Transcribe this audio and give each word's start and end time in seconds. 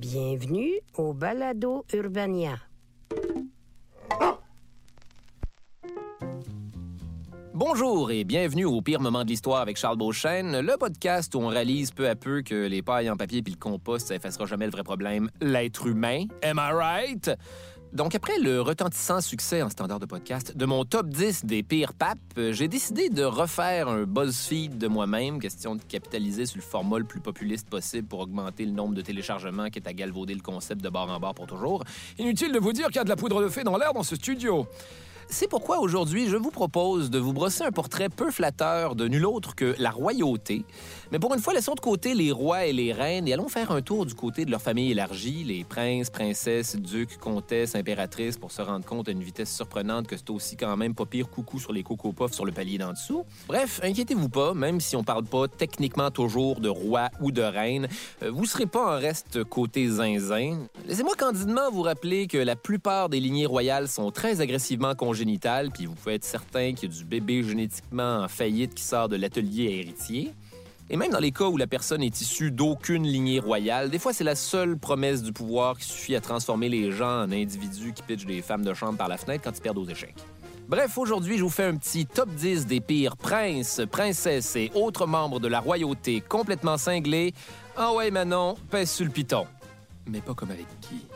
Bienvenue 0.00 0.80
au 0.96 1.12
Balado 1.12 1.84
Urbania. 1.92 2.56
Bonjour 7.52 8.10
et 8.10 8.24
bienvenue 8.24 8.64
au 8.64 8.80
pire 8.80 9.02
moment 9.02 9.24
de 9.24 9.28
l'histoire 9.28 9.60
avec 9.60 9.76
Charles 9.76 9.98
Beauchesne, 9.98 10.60
le 10.60 10.78
podcast 10.78 11.34
où 11.34 11.40
on 11.40 11.48
réalise 11.48 11.90
peu 11.90 12.08
à 12.08 12.16
peu 12.16 12.40
que 12.40 12.66
les 12.66 12.80
pailles 12.80 13.10
en 13.10 13.18
papier 13.18 13.42
puis 13.42 13.52
le 13.52 13.58
compost, 13.58 14.08
ça 14.08 14.14
effacera 14.14 14.46
jamais 14.46 14.64
le 14.64 14.70
vrai 14.70 14.84
problème, 14.84 15.28
l'être 15.42 15.86
humain. 15.86 16.24
Am 16.42 16.58
I 16.58 16.72
right? 16.72 17.30
Donc, 17.92 18.14
après 18.14 18.38
le 18.38 18.60
retentissant 18.60 19.20
succès 19.20 19.62
en 19.62 19.68
standard 19.68 19.98
de 19.98 20.06
podcast 20.06 20.56
de 20.56 20.64
mon 20.64 20.84
top 20.84 21.08
10 21.08 21.44
des 21.44 21.64
pires 21.64 21.92
papes, 21.92 22.18
euh, 22.38 22.52
j'ai 22.52 22.68
décidé 22.68 23.08
de 23.08 23.24
refaire 23.24 23.88
un 23.88 24.04
BuzzFeed 24.04 24.78
de 24.78 24.86
moi-même, 24.86 25.40
question 25.40 25.74
de 25.74 25.82
capitaliser 25.82 26.46
sur 26.46 26.58
le 26.58 26.62
format 26.62 27.00
le 27.00 27.04
plus 27.04 27.18
populiste 27.18 27.68
possible 27.68 28.06
pour 28.06 28.20
augmenter 28.20 28.64
le 28.64 28.70
nombre 28.70 28.94
de 28.94 29.02
téléchargements 29.02 29.70
qui 29.70 29.80
est 29.80 29.88
à 29.88 29.92
galvauder 29.92 30.34
le 30.34 30.40
concept 30.40 30.82
de 30.82 30.88
bord 30.88 31.10
en 31.10 31.18
bord 31.18 31.34
pour 31.34 31.48
toujours. 31.48 31.82
Inutile 32.16 32.52
de 32.52 32.60
vous 32.60 32.72
dire 32.72 32.86
qu'il 32.86 32.96
y 32.96 33.00
a 33.00 33.04
de 33.04 33.08
la 33.08 33.16
poudre 33.16 33.42
de 33.42 33.48
fée 33.48 33.64
dans 33.64 33.76
l'air 33.76 33.92
dans 33.92 34.04
ce 34.04 34.14
studio. 34.14 34.68
C'est 35.32 35.48
pourquoi 35.48 35.78
aujourd'hui, 35.78 36.28
je 36.28 36.36
vous 36.36 36.50
propose 36.50 37.08
de 37.08 37.20
vous 37.20 37.32
brosser 37.32 37.62
un 37.62 37.70
portrait 37.70 38.08
peu 38.08 38.32
flatteur 38.32 38.96
de 38.96 39.06
nul 39.06 39.24
autre 39.24 39.54
que 39.54 39.76
la 39.78 39.92
royauté. 39.92 40.64
Mais 41.12 41.18
pour 41.18 41.34
une 41.34 41.40
fois, 41.40 41.52
laissons 41.54 41.74
de 41.74 41.80
côté 41.80 42.14
les 42.14 42.30
rois 42.30 42.66
et 42.66 42.72
les 42.72 42.92
reines 42.92 43.26
et 43.26 43.32
allons 43.32 43.48
faire 43.48 43.72
un 43.72 43.82
tour 43.82 44.06
du 44.06 44.14
côté 44.14 44.44
de 44.44 44.50
leur 44.52 44.62
famille 44.62 44.92
élargie, 44.92 45.42
les 45.42 45.64
princes, 45.64 46.08
princesses, 46.08 46.76
ducs, 46.76 47.18
comtesses, 47.18 47.74
impératrices, 47.74 48.36
pour 48.36 48.52
se 48.52 48.62
rendre 48.62 48.84
compte 48.84 49.08
à 49.08 49.10
une 49.10 49.22
vitesse 49.22 49.52
surprenante 49.52 50.06
que 50.06 50.16
c'est 50.16 50.30
aussi 50.30 50.56
quand 50.56 50.76
même 50.76 50.94
pas 50.94 51.06
pire 51.06 51.28
coucou 51.28 51.58
sur 51.58 51.72
les 51.72 51.82
coco 51.82 52.12
puffs 52.12 52.32
sur 52.32 52.46
le 52.46 52.52
palier 52.52 52.78
d'en 52.78 52.92
dessous. 52.92 53.24
Bref, 53.48 53.80
inquiétez-vous 53.82 54.28
pas, 54.28 54.54
même 54.54 54.80
si 54.80 54.94
on 54.94 55.02
parle 55.02 55.24
pas 55.24 55.48
techniquement 55.48 56.12
toujours 56.12 56.60
de 56.60 56.68
roi 56.68 57.08
ou 57.20 57.32
de 57.32 57.42
reine, 57.42 57.88
euh, 58.22 58.30
vous 58.30 58.46
serez 58.46 58.66
pas 58.66 58.96
en 58.96 59.00
reste 59.00 59.42
côté 59.42 59.88
zinzin. 59.88 60.60
Laissez-moi 60.86 61.16
candidement 61.16 61.72
vous 61.72 61.82
rappeler 61.82 62.28
que 62.28 62.38
la 62.38 62.54
plupart 62.54 63.08
des 63.08 63.18
lignées 63.18 63.46
royales 63.46 63.88
sont 63.88 64.12
très 64.12 64.40
agressivement 64.40 64.94
congénitales 64.94 65.70
puis 65.72 65.86
vous 65.86 65.94
pouvez 65.94 66.14
être 66.14 66.24
certain 66.24 66.72
qu'il 66.72 66.88
y 66.88 66.92
a 66.92 66.96
du 66.96 67.04
bébé 67.04 67.42
génétiquement 67.42 68.22
en 68.22 68.28
faillite 68.28 68.74
qui 68.74 68.84
sort 68.84 69.08
de 69.08 69.16
l'atelier 69.16 69.80
héritier. 69.80 70.32
Et 70.92 70.96
même 70.96 71.12
dans 71.12 71.20
les 71.20 71.30
cas 71.30 71.44
où 71.44 71.56
la 71.56 71.68
personne 71.68 72.02
est 72.02 72.20
issue 72.20 72.50
d'aucune 72.50 73.06
lignée 73.06 73.38
royale, 73.38 73.90
des 73.90 74.00
fois 74.00 74.12
c'est 74.12 74.24
la 74.24 74.34
seule 74.34 74.76
promesse 74.76 75.22
du 75.22 75.32
pouvoir 75.32 75.78
qui 75.78 75.84
suffit 75.84 76.16
à 76.16 76.20
transformer 76.20 76.68
les 76.68 76.90
gens 76.90 77.22
en 77.22 77.30
individus 77.30 77.92
qui 77.92 78.02
pitchent 78.02 78.26
des 78.26 78.42
femmes 78.42 78.64
de 78.64 78.74
chambre 78.74 78.98
par 78.98 79.06
la 79.06 79.16
fenêtre 79.16 79.44
quand 79.44 79.56
ils 79.56 79.60
perdent 79.60 79.78
aux 79.78 79.86
échecs. 79.86 80.16
Bref, 80.68 80.98
aujourd'hui, 80.98 81.38
je 81.38 81.44
vous 81.44 81.50
fais 81.50 81.64
un 81.64 81.76
petit 81.76 82.06
top 82.06 82.28
10 82.30 82.66
des 82.66 82.80
pires 82.80 83.16
princes, 83.16 83.80
princesses 83.90 84.56
et 84.56 84.72
autres 84.74 85.06
membres 85.06 85.38
de 85.38 85.46
la 85.46 85.60
royauté 85.60 86.20
complètement 86.20 86.76
cinglés. 86.76 87.34
Ah 87.76 87.92
ouais, 87.92 88.10
Manon, 88.10 88.56
pèse 88.68 88.90
sur 88.90 89.04
le 89.04 89.12
piton. 89.12 89.46
Mais 90.06 90.20
pas 90.20 90.34
comme 90.34 90.50
avec 90.50 90.66
qui. 90.80 91.06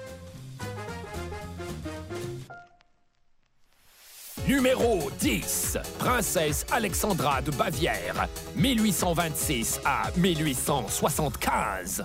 Numéro 4.47 5.11
10. 5.21 5.79
Princesse 5.99 6.67
Alexandra 6.71 7.41
de 7.41 7.51
Bavière, 7.51 8.29
1826 8.57 9.81
à 9.87 10.11
1875. 10.19 12.05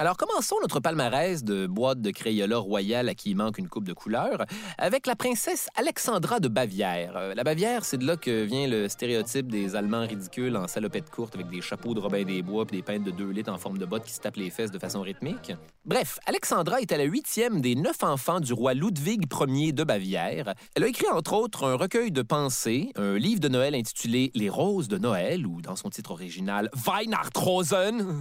Alors, 0.00 0.16
commençons 0.16 0.54
notre 0.62 0.78
palmarès 0.78 1.42
de 1.42 1.66
boîte 1.66 2.00
de 2.00 2.12
Crayola 2.12 2.58
royale 2.58 3.08
à 3.08 3.16
qui 3.16 3.34
manque 3.34 3.58
une 3.58 3.68
coupe 3.68 3.82
de 3.82 3.92
couleur 3.92 4.44
avec 4.78 5.08
la 5.08 5.16
princesse 5.16 5.68
Alexandra 5.74 6.38
de 6.38 6.46
Bavière. 6.46 7.16
Euh, 7.16 7.34
La 7.34 7.42
Bavière, 7.42 7.84
c'est 7.84 7.96
de 7.96 8.06
là 8.06 8.16
que 8.16 8.44
vient 8.44 8.68
le 8.68 8.88
stéréotype 8.88 9.50
des 9.50 9.74
Allemands 9.74 10.06
ridicules 10.06 10.56
en 10.56 10.68
salopette 10.68 11.10
courte 11.10 11.34
avec 11.34 11.48
des 11.48 11.60
chapeaux 11.60 11.94
de 11.94 11.98
Robin 11.98 12.22
des 12.22 12.42
Bois 12.42 12.64
et 12.68 12.76
des 12.76 12.82
peintes 12.82 13.02
de 13.02 13.10
2 13.10 13.28
litres 13.30 13.50
en 13.52 13.58
forme 13.58 13.76
de 13.76 13.86
bottes 13.86 14.04
qui 14.04 14.12
se 14.12 14.20
tapent 14.20 14.36
les 14.36 14.50
fesses 14.50 14.70
de 14.70 14.78
façon 14.78 15.00
rythmique. 15.00 15.50
Bref, 15.84 16.20
Alexandra 16.26 16.80
était 16.80 16.96
la 16.96 17.02
huitième 17.02 17.60
des 17.60 17.74
neuf 17.74 18.04
enfants 18.04 18.38
du 18.38 18.52
roi 18.52 18.74
Ludwig 18.74 19.24
Ier 19.48 19.72
de 19.72 19.82
Bavière. 19.82 20.54
Elle 20.76 20.84
a 20.84 20.86
écrit 20.86 21.08
entre 21.08 21.32
autres 21.32 21.66
un 21.66 21.74
recueil 21.74 22.12
de 22.12 22.22
pensées, 22.22 22.92
un 22.94 23.18
livre 23.18 23.40
de 23.40 23.48
Noël 23.48 23.74
intitulé 23.74 24.30
Les 24.36 24.48
Roses 24.48 24.86
de 24.86 24.98
Noël, 24.98 25.44
ou 25.44 25.60
dans 25.60 25.74
son 25.74 25.90
titre 25.90 26.12
original 26.12 26.70
Weihnachtsrosen. 26.86 28.06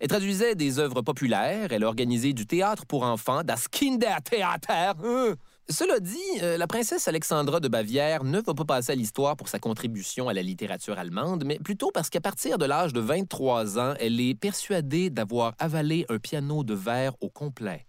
Elle 0.00 0.08
traduisait 0.08 0.54
des 0.54 0.78
œuvres 0.78 1.02
populaires, 1.02 1.72
elle 1.72 1.84
a 1.84 1.86
organisé 1.86 2.32
du 2.32 2.46
théâtre 2.46 2.84
pour 2.86 3.02
enfants, 3.02 3.42
das 3.42 3.68
Kindertheater. 3.70 4.94
Euh. 5.04 5.34
Cela 5.68 5.98
dit, 5.98 6.18
euh, 6.42 6.56
la 6.58 6.66
princesse 6.66 7.08
Alexandra 7.08 7.58
de 7.58 7.66
Bavière 7.66 8.22
ne 8.22 8.40
va 8.40 8.54
pas 8.54 8.64
passer 8.64 8.92
à 8.92 8.94
l'histoire 8.94 9.36
pour 9.36 9.48
sa 9.48 9.58
contribution 9.58 10.28
à 10.28 10.34
la 10.34 10.42
littérature 10.42 10.98
allemande, 10.98 11.44
mais 11.44 11.58
plutôt 11.58 11.90
parce 11.90 12.08
qu'à 12.08 12.20
partir 12.20 12.58
de 12.58 12.66
l'âge 12.66 12.92
de 12.92 13.00
23 13.00 13.78
ans, 13.78 13.94
elle 13.98 14.20
est 14.20 14.34
persuadée 14.34 15.10
d'avoir 15.10 15.54
avalé 15.58 16.06
un 16.08 16.18
piano 16.18 16.62
de 16.62 16.74
verre 16.74 17.14
au 17.20 17.30
complet. 17.30 17.86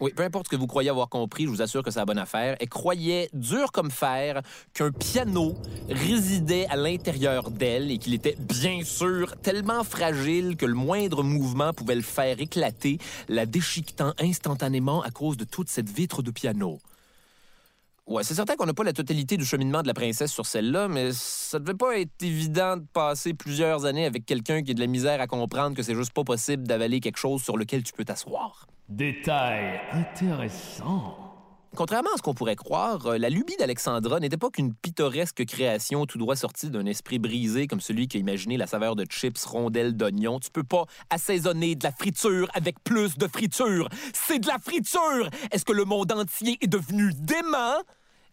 Oui, 0.00 0.12
peu 0.14 0.24
importe 0.24 0.46
ce 0.46 0.50
que 0.50 0.56
vous 0.56 0.66
croyez 0.66 0.90
avoir 0.90 1.08
compris, 1.08 1.44
je 1.44 1.50
vous 1.50 1.62
assure 1.62 1.84
que 1.84 1.90
c'est 1.92 2.00
la 2.00 2.04
bonne 2.04 2.18
affaire. 2.18 2.56
Elle 2.58 2.68
croyait, 2.68 3.30
dur 3.32 3.70
comme 3.70 3.92
fer, 3.92 4.42
qu'un 4.72 4.90
piano 4.90 5.54
résidait 5.88 6.66
à 6.66 6.74
l'intérieur 6.74 7.50
d'elle 7.50 7.92
et 7.92 7.98
qu'il 7.98 8.12
était 8.12 8.36
bien 8.38 8.82
sûr 8.82 9.36
tellement 9.40 9.84
fragile 9.84 10.56
que 10.56 10.66
le 10.66 10.74
moindre 10.74 11.22
mouvement 11.22 11.72
pouvait 11.72 11.94
le 11.94 12.02
faire 12.02 12.40
éclater, 12.40 12.98
la 13.28 13.46
déchiquetant 13.46 14.14
instantanément 14.18 15.00
à 15.02 15.10
cause 15.10 15.36
de 15.36 15.44
toute 15.44 15.68
cette 15.68 15.88
vitre 15.88 16.22
de 16.22 16.32
piano. 16.32 16.80
Ouais, 18.06 18.24
c'est 18.24 18.34
certain 18.34 18.56
qu'on 18.56 18.66
n'a 18.66 18.74
pas 18.74 18.84
la 18.84 18.92
totalité 18.92 19.36
du 19.36 19.46
cheminement 19.46 19.80
de 19.80 19.86
la 19.86 19.94
princesse 19.94 20.32
sur 20.32 20.44
celle-là, 20.44 20.88
mais 20.88 21.12
ça 21.12 21.58
devait 21.58 21.72
pas 21.72 21.98
être 21.98 22.20
évident 22.20 22.76
de 22.76 22.84
passer 22.92 23.32
plusieurs 23.32 23.86
années 23.86 24.04
avec 24.04 24.26
quelqu'un 24.26 24.62
qui 24.62 24.72
a 24.72 24.74
de 24.74 24.80
la 24.80 24.88
misère 24.88 25.20
à 25.20 25.26
comprendre 25.26 25.74
que 25.76 25.82
c'est 25.82 25.94
juste 25.94 26.12
pas 26.12 26.24
possible 26.24 26.66
d'avaler 26.66 27.00
quelque 27.00 27.16
chose 27.16 27.42
sur 27.42 27.56
lequel 27.56 27.82
tu 27.82 27.92
peux 27.92 28.04
t'asseoir. 28.04 28.66
Détail 28.90 29.80
intéressant. 29.92 31.16
Contrairement 31.74 32.10
à 32.14 32.18
ce 32.18 32.22
qu'on 32.22 32.34
pourrait 32.34 32.54
croire, 32.54 33.06
euh, 33.06 33.18
la 33.18 33.30
lubie 33.30 33.56
d'Alexandra 33.56 34.20
n'était 34.20 34.36
pas 34.36 34.50
qu'une 34.50 34.74
pittoresque 34.74 35.46
création 35.46 36.04
tout 36.04 36.18
droit 36.18 36.36
sortie 36.36 36.68
d'un 36.68 36.84
esprit 36.84 37.18
brisé 37.18 37.66
comme 37.66 37.80
celui 37.80 38.08
qui 38.08 38.18
a 38.18 38.20
imaginé 38.20 38.58
la 38.58 38.66
saveur 38.66 38.94
de 38.94 39.06
chips 39.08 39.42
rondelles 39.46 39.96
d'oignons. 39.96 40.38
Tu 40.38 40.50
peux 40.50 40.62
pas 40.62 40.84
assaisonner 41.08 41.76
de 41.76 41.84
la 41.84 41.92
friture 41.92 42.46
avec 42.52 42.76
plus 42.84 43.16
de 43.16 43.26
friture. 43.26 43.88
C'est 44.12 44.38
de 44.38 44.46
la 44.46 44.58
friture! 44.58 45.30
Est-ce 45.50 45.64
que 45.64 45.72
le 45.72 45.86
monde 45.86 46.12
entier 46.12 46.58
est 46.60 46.68
devenu 46.68 47.10
dément? 47.14 47.80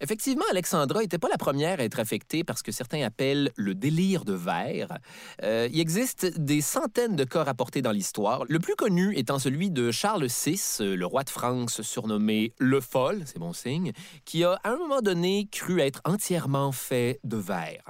Effectivement, 0.01 0.45
Alexandra 0.49 1.01
n'était 1.01 1.19
pas 1.19 1.29
la 1.29 1.37
première 1.37 1.79
à 1.79 1.83
être 1.83 1.99
affectée 1.99 2.43
par 2.43 2.57
ce 2.57 2.63
que 2.63 2.71
certains 2.71 3.03
appellent 3.03 3.51
le 3.55 3.75
délire 3.75 4.25
de 4.25 4.33
verre. 4.33 4.97
Euh, 5.43 5.69
il 5.71 5.79
existe 5.79 6.39
des 6.39 6.61
centaines 6.61 7.15
de 7.15 7.23
cas 7.23 7.43
rapportés 7.43 7.83
dans 7.83 7.91
l'histoire, 7.91 8.43
le 8.49 8.57
plus 8.57 8.75
connu 8.75 9.15
étant 9.15 9.37
celui 9.37 9.69
de 9.69 9.91
Charles 9.91 10.25
VI, 10.25 10.59
le 10.79 11.05
roi 11.05 11.23
de 11.23 11.29
France 11.29 11.83
surnommé 11.83 12.51
le 12.57 12.81
Foll, 12.81 13.21
c'est 13.25 13.37
bon 13.37 13.53
signe, 13.53 13.91
qui 14.25 14.43
a 14.43 14.59
à 14.63 14.71
un 14.71 14.77
moment 14.77 15.01
donné 15.01 15.47
cru 15.51 15.79
être 15.81 16.01
entièrement 16.03 16.71
fait 16.71 17.19
de 17.23 17.37
verre. 17.37 17.83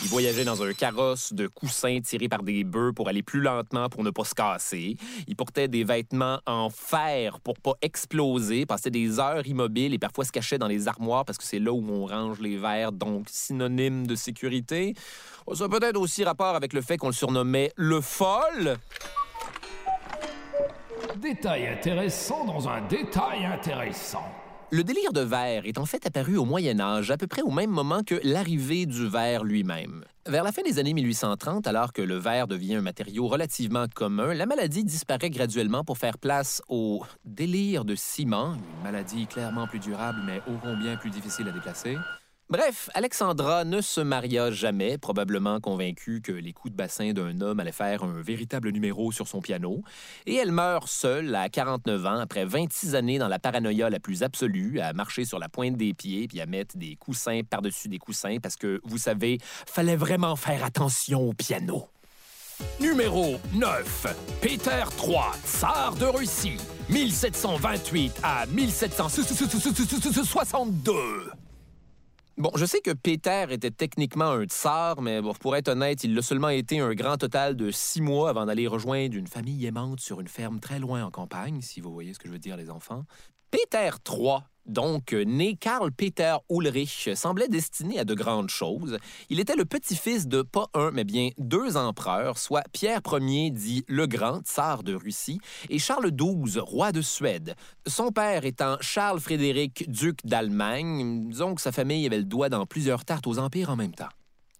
Il 0.00 0.08
voyageait 0.10 0.44
dans 0.44 0.62
un 0.62 0.72
carrosse 0.74 1.32
de 1.32 1.48
coussins 1.48 1.98
tirés 2.00 2.28
par 2.28 2.44
des 2.44 2.62
bœufs 2.62 2.92
pour 2.92 3.08
aller 3.08 3.24
plus 3.24 3.40
lentement 3.40 3.88
pour 3.88 4.04
ne 4.04 4.10
pas 4.10 4.22
se 4.22 4.32
casser. 4.32 4.96
Il 5.26 5.34
portait 5.34 5.66
des 5.66 5.82
vêtements 5.82 6.38
en 6.46 6.70
fer 6.70 7.40
pour 7.40 7.58
pas 7.58 7.72
exploser, 7.82 8.64
passait 8.64 8.92
des 8.92 9.18
heures 9.18 9.44
immobiles 9.44 9.92
et 9.92 9.98
parfois 9.98 10.24
se 10.24 10.30
cachait 10.30 10.56
dans 10.56 10.68
les 10.68 10.86
armoires 10.86 11.24
parce 11.24 11.36
que 11.36 11.44
c'est 11.48 11.58
là 11.58 11.72
où 11.72 11.82
on 11.90 12.04
range 12.04 12.40
les 12.40 12.58
verres, 12.58 12.92
donc 12.92 13.26
synonyme 13.30 14.06
de 14.06 14.14
sécurité. 14.14 14.94
Ça 15.54 15.64
a 15.64 15.68
peut-être 15.68 15.98
aussi 15.98 16.24
rapport 16.24 16.54
avec 16.54 16.74
le 16.74 16.82
fait 16.82 16.98
qu'on 16.98 17.06
le 17.06 17.14
surnommait 17.14 17.72
le 17.76 18.02
folle. 18.02 18.76
Détail 21.16 21.68
intéressant 21.68 22.44
dans 22.44 22.68
un 22.68 22.82
détail 22.82 23.46
intéressant. 23.46 24.24
Le 24.70 24.84
délire 24.84 25.14
de 25.14 25.22
verre 25.22 25.64
est 25.64 25.78
en 25.78 25.86
fait 25.86 26.04
apparu 26.04 26.36
au 26.36 26.44
Moyen 26.44 26.78
Âge, 26.78 27.10
à 27.10 27.16
peu 27.16 27.26
près 27.26 27.40
au 27.40 27.50
même 27.50 27.70
moment 27.70 28.02
que 28.02 28.20
l'arrivée 28.22 28.84
du 28.84 29.08
verre 29.08 29.42
lui-même. 29.42 30.04
Vers 30.26 30.44
la 30.44 30.52
fin 30.52 30.60
des 30.60 30.78
années 30.78 30.92
1830, 30.92 31.66
alors 31.66 31.94
que 31.94 32.02
le 32.02 32.16
verre 32.16 32.46
devient 32.46 32.74
un 32.74 32.82
matériau 32.82 33.28
relativement 33.28 33.86
commun, 33.94 34.34
la 34.34 34.44
maladie 34.44 34.84
disparaît 34.84 35.30
graduellement 35.30 35.84
pour 35.84 35.96
faire 35.96 36.18
place 36.18 36.60
au 36.68 37.02
délire 37.24 37.86
de 37.86 37.94
ciment, 37.94 38.56
une 38.56 38.82
maladie 38.82 39.26
clairement 39.26 39.66
plus 39.66 39.78
durable 39.78 40.18
mais 40.26 40.42
ô 40.46 40.58
combien 40.62 40.96
plus 40.96 41.08
difficile 41.08 41.48
à 41.48 41.52
déplacer. 41.52 41.96
Bref, 42.50 42.88
Alexandra 42.94 43.64
ne 43.64 43.82
se 43.82 44.00
maria 44.00 44.50
jamais, 44.50 44.96
probablement 44.96 45.60
convaincue 45.60 46.22
que 46.22 46.32
les 46.32 46.54
coups 46.54 46.72
de 46.72 46.78
bassin 46.78 47.12
d'un 47.12 47.42
homme 47.42 47.60
allaient 47.60 47.72
faire 47.72 48.04
un 48.04 48.22
véritable 48.22 48.70
numéro 48.70 49.12
sur 49.12 49.28
son 49.28 49.42
piano, 49.42 49.82
et 50.24 50.36
elle 50.36 50.50
meurt 50.50 50.88
seule 50.88 51.34
à 51.34 51.50
49 51.50 52.06
ans 52.06 52.20
après 52.20 52.46
26 52.46 52.94
années 52.94 53.18
dans 53.18 53.28
la 53.28 53.38
paranoïa 53.38 53.90
la 53.90 54.00
plus 54.00 54.22
absolue, 54.22 54.80
à 54.80 54.94
marcher 54.94 55.26
sur 55.26 55.38
la 55.38 55.50
pointe 55.50 55.76
des 55.76 55.92
pieds 55.92 56.26
puis 56.26 56.40
à 56.40 56.46
mettre 56.46 56.78
des 56.78 56.96
coussins 56.96 57.42
par-dessus 57.48 57.88
des 57.88 57.98
coussins 57.98 58.38
parce 58.42 58.56
que, 58.56 58.80
vous 58.82 58.96
savez, 58.96 59.36
fallait 59.66 59.96
vraiment 59.96 60.34
faire 60.34 60.64
attention 60.64 61.28
au 61.28 61.34
piano. 61.34 61.86
Numéro 62.80 63.36
9. 63.52 64.06
Peter 64.40 64.84
III, 65.06 65.18
tsar 65.44 65.96
de 65.96 66.06
Russie, 66.06 66.56
1728 66.88 68.20
à 68.22 68.46
1762. 68.46 70.94
Bon, 72.38 72.52
je 72.54 72.64
sais 72.66 72.80
que 72.80 72.92
Peter 72.92 73.46
était 73.50 73.72
techniquement 73.72 74.30
un 74.30 74.44
tsar, 74.44 75.02
mais 75.02 75.20
pour 75.40 75.56
être 75.56 75.66
honnête, 75.66 76.04
il 76.04 76.14
l'a 76.14 76.22
seulement 76.22 76.50
été 76.50 76.78
un 76.78 76.94
grand 76.94 77.16
total 77.16 77.56
de 77.56 77.72
six 77.72 78.00
mois 78.00 78.30
avant 78.30 78.46
d'aller 78.46 78.68
rejoindre 78.68 79.16
une 79.16 79.26
famille 79.26 79.66
aimante 79.66 79.98
sur 79.98 80.20
une 80.20 80.28
ferme 80.28 80.60
très 80.60 80.78
loin 80.78 81.02
en 81.04 81.10
campagne, 81.10 81.60
si 81.62 81.80
vous 81.80 81.92
voyez 81.92 82.14
ce 82.14 82.20
que 82.20 82.28
je 82.28 82.32
veux 82.32 82.38
dire, 82.38 82.56
les 82.56 82.70
enfants. 82.70 83.02
Peter 83.50 83.90
III 84.08 84.40
donc, 84.68 85.14
né 85.14 85.56
Karl 85.56 85.90
Peter 85.90 86.36
Ulrich, 86.50 87.08
semblait 87.14 87.48
destiné 87.48 87.98
à 87.98 88.04
de 88.04 88.12
grandes 88.12 88.50
choses. 88.50 88.98
Il 89.30 89.40
était 89.40 89.56
le 89.56 89.64
petit-fils 89.64 90.28
de 90.28 90.42
pas 90.42 90.66
un, 90.74 90.90
mais 90.90 91.04
bien 91.04 91.30
deux 91.38 91.78
empereurs, 91.78 92.36
soit 92.36 92.64
Pierre 92.72 93.00
Ier, 93.10 93.50
dit 93.50 93.84
le 93.88 94.06
Grand, 94.06 94.40
tsar 94.42 94.82
de 94.82 94.94
Russie, 94.94 95.40
et 95.70 95.78
Charles 95.78 96.10
XII, 96.14 96.60
roi 96.60 96.92
de 96.92 97.00
Suède. 97.00 97.54
Son 97.86 98.10
père 98.10 98.44
étant 98.44 98.76
Charles 98.82 99.20
Frédéric, 99.20 99.90
duc 99.90 100.18
d'Allemagne, 100.24 101.28
disons 101.30 101.54
que 101.54 101.62
sa 101.62 101.72
famille 101.72 102.06
avait 102.06 102.18
le 102.18 102.24
doigt 102.24 102.50
dans 102.50 102.66
plusieurs 102.66 103.06
tartes 103.06 103.26
aux 103.26 103.38
empires 103.38 103.70
en 103.70 103.76
même 103.76 103.94
temps. 103.94 104.08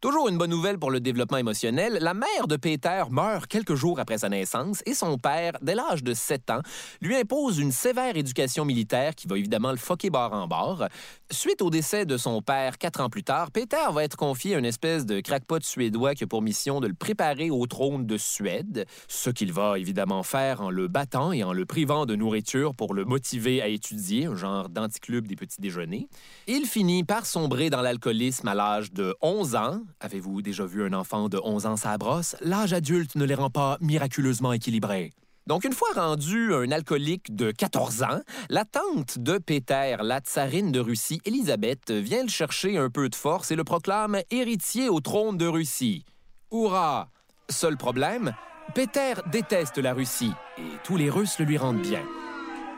Toujours 0.01 0.29
une 0.29 0.39
bonne 0.39 0.51
nouvelle 0.51 0.79
pour 0.79 0.93
le 0.93 1.01
développement 1.01 1.39
émotionnel, 1.39 1.99
la 2.01 2.15
mère 2.15 2.47
de 2.47 2.55
Peter 2.55 3.03
meurt 3.11 3.49
quelques 3.49 3.75
jours 3.75 3.99
après 3.99 4.19
sa 4.19 4.29
naissance 4.29 4.81
et 4.87 4.95
son 4.95 5.19
père, 5.19 5.55
dès 5.61 5.75
l'âge 5.75 6.05
de 6.05 6.15
7 6.15 6.51
ans, 6.51 6.61
lui 7.01 7.17
impose 7.17 7.59
une 7.59 7.73
sévère 7.73 8.17
éducation 8.17 8.65
militaire 8.65 9.17
qui 9.17 9.27
va 9.27 9.37
évidemment 9.37 9.73
le 9.73 9.77
foquer 9.77 10.09
bord 10.09 10.33
en 10.33 10.47
bord. 10.47 10.87
Suite 11.31 11.61
au 11.61 11.69
décès 11.69 12.07
de 12.07 12.17
son 12.17 12.41
père 12.41 12.79
quatre 12.79 13.03
ans 13.03 13.11
plus 13.11 13.23
tard, 13.23 13.51
Peter 13.51 13.77
va 13.93 14.03
être 14.03 14.17
confié 14.17 14.55
à 14.55 14.59
une 14.59 14.65
espèce 14.65 15.05
de 15.05 15.21
crackpot 15.21 15.63
suédois 15.63 16.15
qui 16.15 16.25
a 16.25 16.27
pour 16.27 16.41
mission 16.41 16.81
de 16.81 16.87
le 16.87 16.95
préparer 16.95 17.51
au 17.51 17.67
trône 17.67 18.07
de 18.07 18.17
Suède, 18.17 18.87
ce 19.09 19.29
qu'il 19.29 19.53
va 19.53 19.79
évidemment 19.79 20.23
faire 20.23 20.63
en 20.63 20.71
le 20.71 20.89
battant 20.89 21.33
et 21.33 21.45
en 21.45 21.53
le 21.53 21.67
privant 21.67 22.07
de 22.07 22.17
nourriture 22.17 22.75
pour 22.75 22.95
le 22.95 23.05
motiver 23.05 23.61
à 23.61 23.69
étudier, 23.69 24.25
un 24.25 24.37
genre 24.37 24.71
d'anticlub 24.71 25.27
des 25.27 25.37
petits 25.37 25.61
déjeuners. 25.61 26.09
Il 26.47 26.65
finit 26.65 27.05
par 27.05 27.27
sombrer 27.27 27.69
dans 27.69 27.83
l'alcoolisme 27.83 28.49
à 28.49 28.55
l'âge 28.55 28.91
de 28.95 29.15
11 29.21 29.55
ans, 29.55 29.83
Avez-vous 30.01 30.41
déjà 30.41 30.65
vu 30.65 30.83
un 30.83 30.95
enfant 30.95 31.29
de 31.29 31.39
11 31.45 31.67
ans 31.67 31.77
sa 31.77 31.99
brosse? 31.99 32.37
L'âge 32.41 32.73
adulte 32.73 33.17
ne 33.17 33.27
les 33.27 33.35
rend 33.35 33.51
pas 33.51 33.77
miraculeusement 33.83 34.55
équilibrés. 34.55 35.13
Donc, 35.49 35.65
une 35.65 35.73
fois 35.73 35.89
rendu 35.95 36.53
un 36.53 36.71
alcoolique 36.71 37.35
de 37.35 37.53
14 37.53 38.03
ans, 38.03 38.21
la 38.51 38.67
tante 38.67 39.19
de 39.19 39.39
Péter, 39.39 39.97
la 40.03 40.21
tsarine 40.21 40.73
de 40.73 40.79
Russie, 40.79 41.23
Élisabeth, 41.25 41.91
vient 41.91 42.23
le 42.23 42.29
chercher 42.29 42.77
un 42.77 42.91
peu 42.91 43.09
de 43.09 43.15
force 43.15 43.51
et 43.51 43.57
le 43.57 43.65
proclame 43.65 44.21
héritier 44.31 44.91
au 44.91 45.01
trône 45.01 45.39
de 45.39 45.47
Russie. 45.47 46.05
Hurrah! 46.53 47.09
Seul 47.49 47.79
problème, 47.79 48.35
Péter 48.75 49.15
déteste 49.33 49.79
la 49.79 49.95
Russie 49.95 50.33
et 50.59 50.69
tous 50.85 50.99
les 50.99 51.09
Russes 51.09 51.39
le 51.39 51.47
lui 51.47 51.57
rendent 51.57 51.81
bien. 51.81 52.05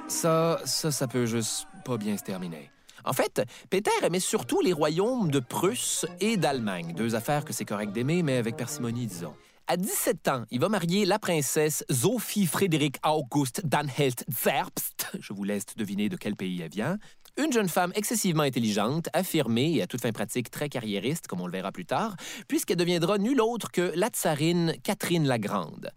Ça, 0.06 0.60
ça, 0.64 0.92
ça 0.92 1.08
peut 1.08 1.26
juste 1.26 1.66
pas 1.84 1.96
bien 1.96 2.16
se 2.16 2.22
terminer. 2.22 2.70
En 3.04 3.12
fait, 3.12 3.42
Péter 3.68 3.90
aimait 4.04 4.20
surtout 4.20 4.60
les 4.60 4.72
royaumes 4.72 5.32
de 5.32 5.40
Prusse 5.40 6.06
et 6.20 6.36
d'Allemagne, 6.36 6.94
deux 6.96 7.16
affaires 7.16 7.44
que 7.44 7.52
c'est 7.52 7.64
correct 7.64 7.92
d'aimer, 7.92 8.22
mais 8.22 8.36
avec 8.36 8.56
parcimonie, 8.56 9.08
disons. 9.08 9.34
À 9.70 9.76
17 9.76 10.26
ans, 10.26 10.44
il 10.50 10.58
va 10.58 10.68
marier 10.68 11.04
la 11.04 11.20
princesse 11.20 11.84
Sophie 11.88 12.46
Frédéric 12.46 12.96
August 13.06 13.64
Danhelt 13.64 14.24
Zerbst. 14.28 15.06
Je 15.20 15.32
vous 15.32 15.44
laisse 15.44 15.64
deviner 15.76 16.08
de 16.08 16.16
quel 16.16 16.34
pays 16.34 16.60
elle 16.60 16.72
vient. 16.72 16.98
Une 17.36 17.52
jeune 17.52 17.68
femme 17.68 17.92
excessivement 17.94 18.42
intelligente, 18.42 19.08
affirmée 19.12 19.74
et 19.74 19.82
à 19.82 19.86
toute 19.86 20.00
fin 20.00 20.10
pratique 20.10 20.50
très 20.50 20.68
carriériste, 20.68 21.28
comme 21.28 21.40
on 21.40 21.46
le 21.46 21.52
verra 21.52 21.70
plus 21.70 21.86
tard, 21.86 22.16
puisqu'elle 22.48 22.78
deviendra 22.78 23.18
nulle 23.18 23.40
autre 23.40 23.70
que 23.70 23.92
la 23.94 24.08
tsarine 24.08 24.74
Catherine 24.82 25.28
la 25.28 25.38
Grande. 25.38 25.92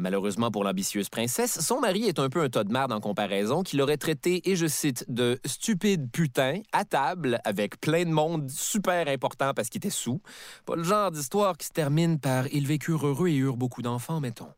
Malheureusement 0.00 0.52
pour 0.52 0.62
l'ambitieuse 0.62 1.08
princesse, 1.08 1.58
son 1.60 1.80
mari 1.80 2.04
est 2.04 2.20
un 2.20 2.28
peu 2.28 2.40
un 2.42 2.48
tas 2.48 2.62
de 2.62 2.72
merde 2.72 2.92
en 2.92 3.00
comparaison 3.00 3.64
qu'il 3.64 3.82
aurait 3.82 3.96
traité, 3.96 4.48
et 4.48 4.54
je 4.54 4.68
cite, 4.68 5.04
de 5.08 5.40
stupide 5.44 6.08
putain 6.12 6.60
à 6.70 6.84
table 6.84 7.40
avec 7.44 7.80
plein 7.80 8.04
de 8.04 8.10
monde 8.10 8.48
super 8.48 9.08
important 9.08 9.54
parce 9.54 9.68
qu'il 9.68 9.80
était 9.80 9.90
sous. 9.90 10.20
Pas 10.66 10.76
le 10.76 10.84
genre 10.84 11.10
d'histoire 11.10 11.56
qui 11.56 11.66
se 11.66 11.72
termine 11.72 12.20
par 12.20 12.46
ils 12.52 12.64
vécurent 12.64 13.08
heureux 13.08 13.26
et 13.26 13.34
eurent 13.34 13.56
beaucoup 13.56 13.82
d'enfants, 13.82 14.20
mettons. 14.20 14.52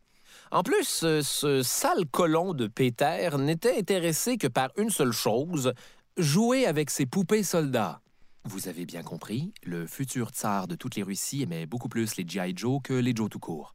En 0.50 0.62
plus, 0.62 1.04
euh, 1.04 1.22
ce 1.22 1.62
sale 1.62 2.04
colon 2.10 2.52
de 2.52 2.66
Péter 2.66 3.30
n'était 3.38 3.78
intéressé 3.78 4.36
que 4.36 4.46
par 4.46 4.68
une 4.76 4.90
seule 4.90 5.12
chose, 5.12 5.72
jouer 6.18 6.66
avec 6.66 6.90
ses 6.90 7.06
poupées 7.06 7.44
soldats. 7.44 8.02
Vous 8.44 8.68
avez 8.68 8.84
bien 8.84 9.02
compris, 9.02 9.54
le 9.62 9.86
futur 9.86 10.32
tsar 10.32 10.68
de 10.68 10.74
toutes 10.74 10.96
les 10.96 11.02
Russies 11.02 11.40
aimait 11.40 11.64
beaucoup 11.64 11.88
plus 11.88 12.16
les 12.16 12.28
G.I. 12.28 12.52
Joe 12.54 12.82
que 12.84 12.92
les 12.92 13.14
Joe 13.16 13.30
tout 13.30 13.38
court. 13.38 13.72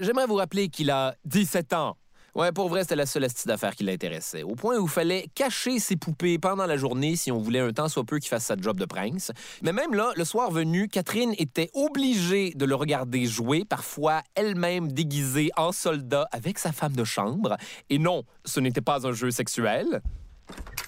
J'aimerais 0.00 0.26
vous 0.26 0.34
rappeler 0.34 0.68
qu'il 0.68 0.90
a 0.90 1.14
17 1.24 1.72
ans. 1.72 1.96
Ouais, 2.34 2.50
pour 2.50 2.70
vrai, 2.70 2.80
c'était 2.80 2.96
la 2.96 3.04
seule 3.04 3.24
astuce 3.24 3.46
d'affaires 3.46 3.76
qui 3.76 3.84
l'intéressait. 3.84 4.42
Au 4.42 4.54
point 4.54 4.78
où 4.78 4.84
il 4.86 4.90
fallait 4.90 5.26
cacher 5.34 5.78
ses 5.78 5.96
poupées 5.96 6.38
pendant 6.38 6.64
la 6.64 6.78
journée 6.78 7.14
si 7.14 7.30
on 7.30 7.36
voulait 7.36 7.60
un 7.60 7.72
temps 7.72 7.90
soit 7.90 8.04
peu 8.04 8.18
qu'il 8.18 8.30
fasse 8.30 8.46
sa 8.46 8.56
job 8.56 8.80
de 8.80 8.86
prince. 8.86 9.32
Mais 9.60 9.72
même 9.74 9.92
là, 9.92 10.12
le 10.16 10.24
soir 10.24 10.50
venu, 10.50 10.88
Catherine 10.88 11.34
était 11.36 11.68
obligée 11.74 12.52
de 12.54 12.64
le 12.64 12.74
regarder 12.74 13.26
jouer, 13.26 13.66
parfois 13.66 14.22
elle-même 14.34 14.90
déguisée 14.90 15.50
en 15.58 15.72
soldat 15.72 16.26
avec 16.32 16.58
sa 16.58 16.72
femme 16.72 16.94
de 16.94 17.04
chambre. 17.04 17.58
Et 17.90 17.98
non, 17.98 18.24
ce 18.46 18.60
n'était 18.60 18.80
pas 18.80 19.06
un 19.06 19.12
jeu 19.12 19.30
sexuel. 19.30 20.00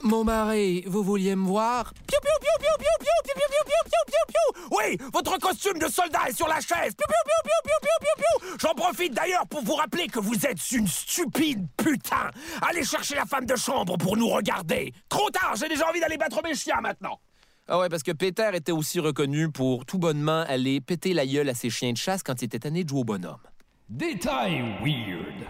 Mon 0.05 0.23
mari, 0.23 0.85
vous 0.87 1.03
vouliez 1.03 1.35
me 1.35 1.47
voir? 1.47 1.95
Piou, 1.95 2.21
piou, 2.21 2.39
piou, 2.39 2.59
piou, 2.61 2.77
piou, 2.79 2.99
piou, 3.01 3.23
piou, 3.25 3.35
piou, 3.35 3.49
piou, 3.49 3.65
piou, 3.65 3.85
piou, 3.89 4.05
piou, 4.07 4.69
piou. 4.69 4.77
Oui, 4.77 5.09
votre 5.15 5.39
costume 5.39 5.79
de 5.79 5.89
soldat 5.89 6.29
est 6.29 6.37
sur 6.37 6.47
la 6.47 6.61
chaise. 6.61 6.95
Piou, 6.95 7.07
piou, 7.09 7.25
piou, 7.25 7.41
piou, 7.43 7.63
piou, 7.65 7.81
piou, 7.81 7.99
piou, 8.01 8.51
piou. 8.51 8.59
J'en 8.61 8.75
profite 8.75 9.15
d'ailleurs 9.15 9.47
pour 9.47 9.63
vous 9.65 9.73
rappeler 9.73 10.09
que 10.09 10.19
vous 10.19 10.45
êtes 10.45 10.61
une 10.73 10.87
stupide 10.87 11.67
putain. 11.79 12.31
Allez 12.61 12.85
chercher 12.85 13.15
la 13.15 13.25
femme 13.25 13.47
de 13.47 13.57
chambre 13.57 13.97
pour 13.97 14.19
nous 14.19 14.29
regarder. 14.29 14.93
Trop 15.09 15.31
tard, 15.31 15.55
j'ai 15.57 15.71
déjà 15.71 15.89
envie 15.89 16.01
d'aller 16.01 16.19
battre 16.19 16.43
mes 16.45 16.55
chiens 16.55 16.83
maintenant. 16.83 17.19
Ah 17.67 17.79
ouais, 17.79 17.89
parce 17.89 18.03
que 18.03 18.13
Peter 18.13 18.51
était 18.53 18.73
aussi 18.73 19.01
reconnu 19.01 19.51
pour 19.51 19.87
tout 19.87 19.99
bonnement 19.99 20.45
aller 20.47 20.83
péter 20.83 21.15
la 21.15 21.27
gueule 21.27 21.49
à 21.49 21.55
ses 21.55 21.71
chiens 21.71 21.93
de 21.93 21.97
chasse 21.97 22.23
quand 22.23 22.43
il 22.43 22.45
était 22.45 22.59
tanné 22.59 22.85
de 22.85 22.91
jouer 22.91 23.01
au 23.01 23.05
bonhomme. 23.05 23.41
Détail 23.89 24.61
weird. 24.85 25.47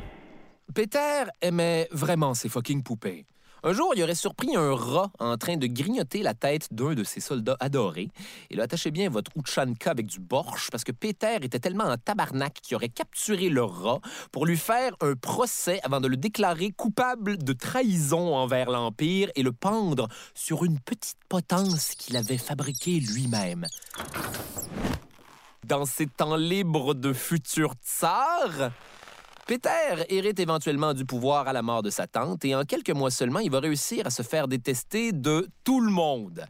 Peter 0.73 1.25
aimait 1.41 1.89
vraiment 1.91 2.35
ses 2.35 2.49
fucking 2.49 2.85
poupées. 2.85 3.27
Un 3.67 3.73
jour, 3.73 3.95
il 3.97 4.03
aurait 4.03 4.15
surpris 4.15 4.55
un 4.57 4.75
rat 4.75 5.11
en 5.19 5.39
train 5.39 5.57
de 5.57 5.67
grignoter 5.67 6.23
la 6.23 6.35
tête 6.35 6.69
d'un 6.71 6.93
de 6.93 7.03
ses 7.03 7.21
soldats 7.21 7.57
adorés. 7.61 8.11
Et 8.51 8.57
là, 8.57 8.65
attachez 8.65 8.91
bien 8.91 9.09
votre 9.09 9.31
Uchanka 9.39 9.91
avec 9.91 10.05
du 10.05 10.21
borsch, 10.21 10.71
parce 10.71 10.85
que 10.85 10.93
Peter 10.93 11.39
était 11.41 11.59
tellement 11.59 11.85
en 11.85 11.97
tabarnak 11.97 12.53
qu'il 12.61 12.77
aurait 12.77 12.91
capturé 12.91 13.49
le 13.49 13.65
rat 13.65 14.01
pour 14.33 14.45
lui 14.45 14.59
faire 14.59 14.95
un 15.01 15.15
procès 15.15 15.81
avant 15.83 16.03
de 16.03 16.09
le 16.09 16.19
déclarer 16.19 16.73
coupable 16.73 17.39
de 17.39 17.55
trahison 17.55 18.37
envers 18.37 18.71
l'Empire 18.71 19.31
et 19.35 19.43
le 19.43 19.53
pendre 19.53 20.09
sur 20.35 20.67
une 20.67 20.79
petite 20.79 21.17
potence 21.31 21.95
qu'il 21.95 22.19
avait 22.19 22.37
fabriquée 22.37 23.01
lui-même. 23.01 23.65
Dans 25.67 25.87
ses 25.87 26.07
temps 26.07 26.37
libres 26.37 26.93
de 26.93 27.15
futur 27.15 27.73
tsar, 27.83 28.73
Peter 29.47 30.05
hérite 30.09 30.41
éventuellement 30.41 30.95
du 30.95 31.05
pouvoir 31.05 31.49
à 31.49 31.53
la 31.53 31.61
mort 31.61 31.83
de 31.83 31.91
sa 31.91 32.07
tante 32.07 32.45
et 32.47 32.55
en 32.55 32.65
quelques 32.65 32.91
mois 32.91 33.11
seulement, 33.11 33.41
il 33.41 33.51
va 33.51 33.61
réussir 33.61 34.07
à 34.07 34.11
se 34.11 34.23
faire 34.23 34.49
détester 34.49 35.13
de 35.13 35.49
tout 35.65 35.81
le 35.81 35.91
monde. 35.91 36.47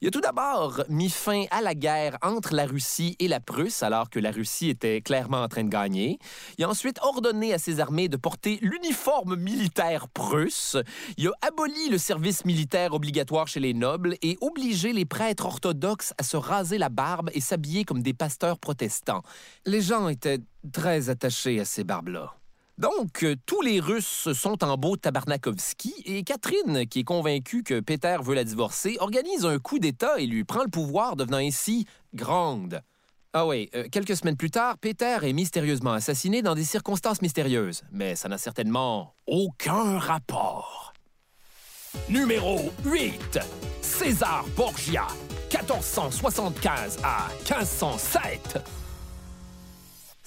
Il 0.00 0.06
a 0.06 0.10
tout 0.12 0.20
d'abord 0.20 0.84
mis 0.88 1.10
fin 1.10 1.46
à 1.50 1.60
la 1.60 1.74
guerre 1.74 2.18
entre 2.22 2.54
la 2.54 2.66
Russie 2.66 3.16
et 3.18 3.26
la 3.26 3.40
Prusse, 3.40 3.82
alors 3.82 4.10
que 4.10 4.20
la 4.20 4.30
Russie 4.30 4.68
était 4.68 5.00
clairement 5.00 5.42
en 5.42 5.48
train 5.48 5.64
de 5.64 5.68
gagner. 5.68 6.20
Il 6.56 6.64
a 6.64 6.68
ensuite 6.68 7.00
ordonné 7.02 7.52
à 7.52 7.58
ses 7.58 7.80
armées 7.80 8.08
de 8.08 8.16
porter 8.16 8.60
l'uniforme 8.62 9.34
militaire 9.34 10.08
prusse. 10.08 10.76
Il 11.16 11.26
a 11.26 11.32
aboli 11.48 11.88
le 11.88 11.98
service 11.98 12.44
militaire 12.44 12.94
obligatoire 12.94 13.48
chez 13.48 13.58
les 13.58 13.74
nobles 13.74 14.14
et 14.22 14.38
obligé 14.40 14.92
les 14.92 15.04
prêtres 15.04 15.46
orthodoxes 15.46 16.14
à 16.16 16.22
se 16.22 16.36
raser 16.36 16.78
la 16.78 16.90
barbe 16.90 17.30
et 17.32 17.40
s'habiller 17.40 17.84
comme 17.84 18.02
des 18.02 18.14
pasteurs 18.14 18.60
protestants. 18.60 19.22
Les 19.66 19.80
gens 19.80 20.08
étaient 20.08 20.38
très 20.72 21.10
attachés 21.10 21.58
à 21.58 21.64
ces 21.64 21.82
barbes-là. 21.82 22.37
Donc, 22.78 23.24
euh, 23.24 23.34
tous 23.44 23.60
les 23.60 23.80
Russes 23.80 24.32
sont 24.32 24.62
en 24.62 24.76
beau 24.76 24.96
Tabarnakovski 24.96 25.94
et 26.04 26.22
Catherine, 26.22 26.86
qui 26.86 27.00
est 27.00 27.04
convaincue 27.04 27.64
que 27.64 27.80
Peter 27.80 28.16
veut 28.22 28.36
la 28.36 28.44
divorcer, 28.44 28.96
organise 29.00 29.44
un 29.44 29.58
coup 29.58 29.80
d'État 29.80 30.20
et 30.20 30.26
lui 30.26 30.44
prend 30.44 30.62
le 30.62 30.70
pouvoir, 30.70 31.16
devenant 31.16 31.38
ainsi 31.38 31.86
grande. 32.14 32.80
Ah 33.32 33.48
oui, 33.48 33.68
euh, 33.74 33.88
quelques 33.90 34.16
semaines 34.16 34.36
plus 34.36 34.52
tard, 34.52 34.78
Peter 34.78 35.18
est 35.22 35.32
mystérieusement 35.32 35.92
assassiné 35.92 36.40
dans 36.40 36.54
des 36.54 36.62
circonstances 36.62 37.20
mystérieuses, 37.20 37.82
mais 37.90 38.14
ça 38.14 38.28
n'a 38.28 38.38
certainement 38.38 39.12
aucun 39.26 39.98
rapport. 39.98 40.92
Numéro 42.08 42.70
8. 42.84 43.40
César 43.82 44.44
Borgia, 44.56 45.08
1475 45.50 46.98
à 47.02 47.28
1507. 47.44 48.60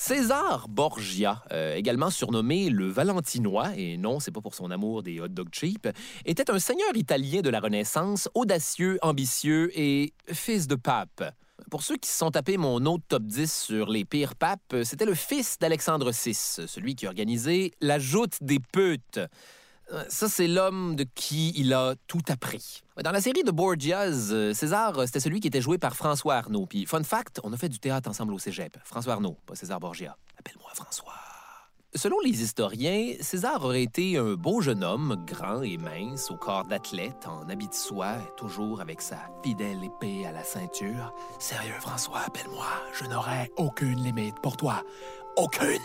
César 0.03 0.67
Borgia, 0.67 1.43
euh, 1.51 1.75
également 1.75 2.09
surnommé 2.09 2.71
le 2.71 2.87
Valentinois, 2.87 3.69
et 3.77 3.97
non, 3.97 4.19
c'est 4.19 4.31
pas 4.31 4.41
pour 4.41 4.55
son 4.55 4.71
amour 4.71 5.03
des 5.03 5.19
hot 5.19 5.27
dog 5.27 5.49
cheap, 5.51 5.87
était 6.25 6.49
un 6.49 6.57
seigneur 6.57 6.89
italien 6.95 7.41
de 7.41 7.51
la 7.51 7.59
Renaissance, 7.59 8.27
audacieux, 8.33 8.97
ambitieux 9.03 9.69
et 9.79 10.15
fils 10.33 10.65
de 10.65 10.73
pape. 10.73 11.35
Pour 11.69 11.83
ceux 11.83 11.97
qui 11.97 12.09
se 12.09 12.17
sont 12.17 12.31
tapés 12.31 12.57
mon 12.57 12.83
autre 12.87 13.03
top 13.09 13.21
10 13.21 13.53
sur 13.53 13.91
les 13.91 14.03
pires 14.03 14.33
papes, 14.33 14.75
c'était 14.83 15.05
le 15.05 15.13
fils 15.13 15.59
d'Alexandre 15.59 16.09
VI, 16.09 16.33
celui 16.33 16.95
qui 16.95 17.05
organisait 17.05 17.69
la 17.79 17.99
joute 17.99 18.37
des 18.41 18.57
putes. 18.59 19.19
Ça, 20.09 20.29
c'est 20.29 20.47
l'homme 20.47 20.95
de 20.95 21.05
qui 21.15 21.53
il 21.55 21.73
a 21.73 21.95
tout 22.07 22.21
appris. 22.29 22.83
Dans 23.03 23.11
la 23.11 23.21
série 23.21 23.43
de 23.43 23.51
Borgias, 23.51 24.29
euh, 24.31 24.53
César, 24.53 24.97
euh, 24.97 25.05
c'était 25.05 25.19
celui 25.19 25.39
qui 25.39 25.47
était 25.47 25.61
joué 25.61 25.77
par 25.77 25.95
François 25.95 26.35
Arnaud. 26.35 26.65
Puis, 26.65 26.85
fun 26.85 27.03
fact, 27.03 27.39
on 27.43 27.51
a 27.51 27.57
fait 27.57 27.69
du 27.69 27.79
théâtre 27.79 28.09
ensemble 28.09 28.33
au 28.33 28.39
cégep. 28.39 28.77
François 28.83 29.13
Arnaud, 29.13 29.37
pas 29.45 29.55
César 29.55 29.79
Borgia. 29.79 30.15
Appelle-moi 30.37 30.69
François. 30.73 31.13
Selon 31.93 32.19
les 32.21 32.41
historiens, 32.41 33.15
César 33.19 33.65
aurait 33.65 33.83
été 33.83 34.17
un 34.17 34.35
beau 34.35 34.61
jeune 34.61 34.81
homme, 34.81 35.25
grand 35.27 35.61
et 35.61 35.77
mince, 35.77 36.31
au 36.31 36.37
corps 36.37 36.63
d'athlète, 36.63 37.27
en 37.27 37.49
habit 37.49 37.67
de 37.67 37.73
soie, 37.73 38.15
toujours 38.37 38.79
avec 38.79 39.01
sa 39.01 39.17
fidèle 39.43 39.83
épée 39.83 40.25
à 40.25 40.31
la 40.31 40.43
ceinture. 40.43 41.13
Sérieux, 41.37 41.73
François, 41.81 42.21
appelle-moi. 42.27 42.67
Je 42.93 43.05
n'aurai 43.05 43.51
aucune 43.57 44.01
limite 44.01 44.39
pour 44.41 44.55
toi. 44.55 44.83
Aucune. 45.35 45.79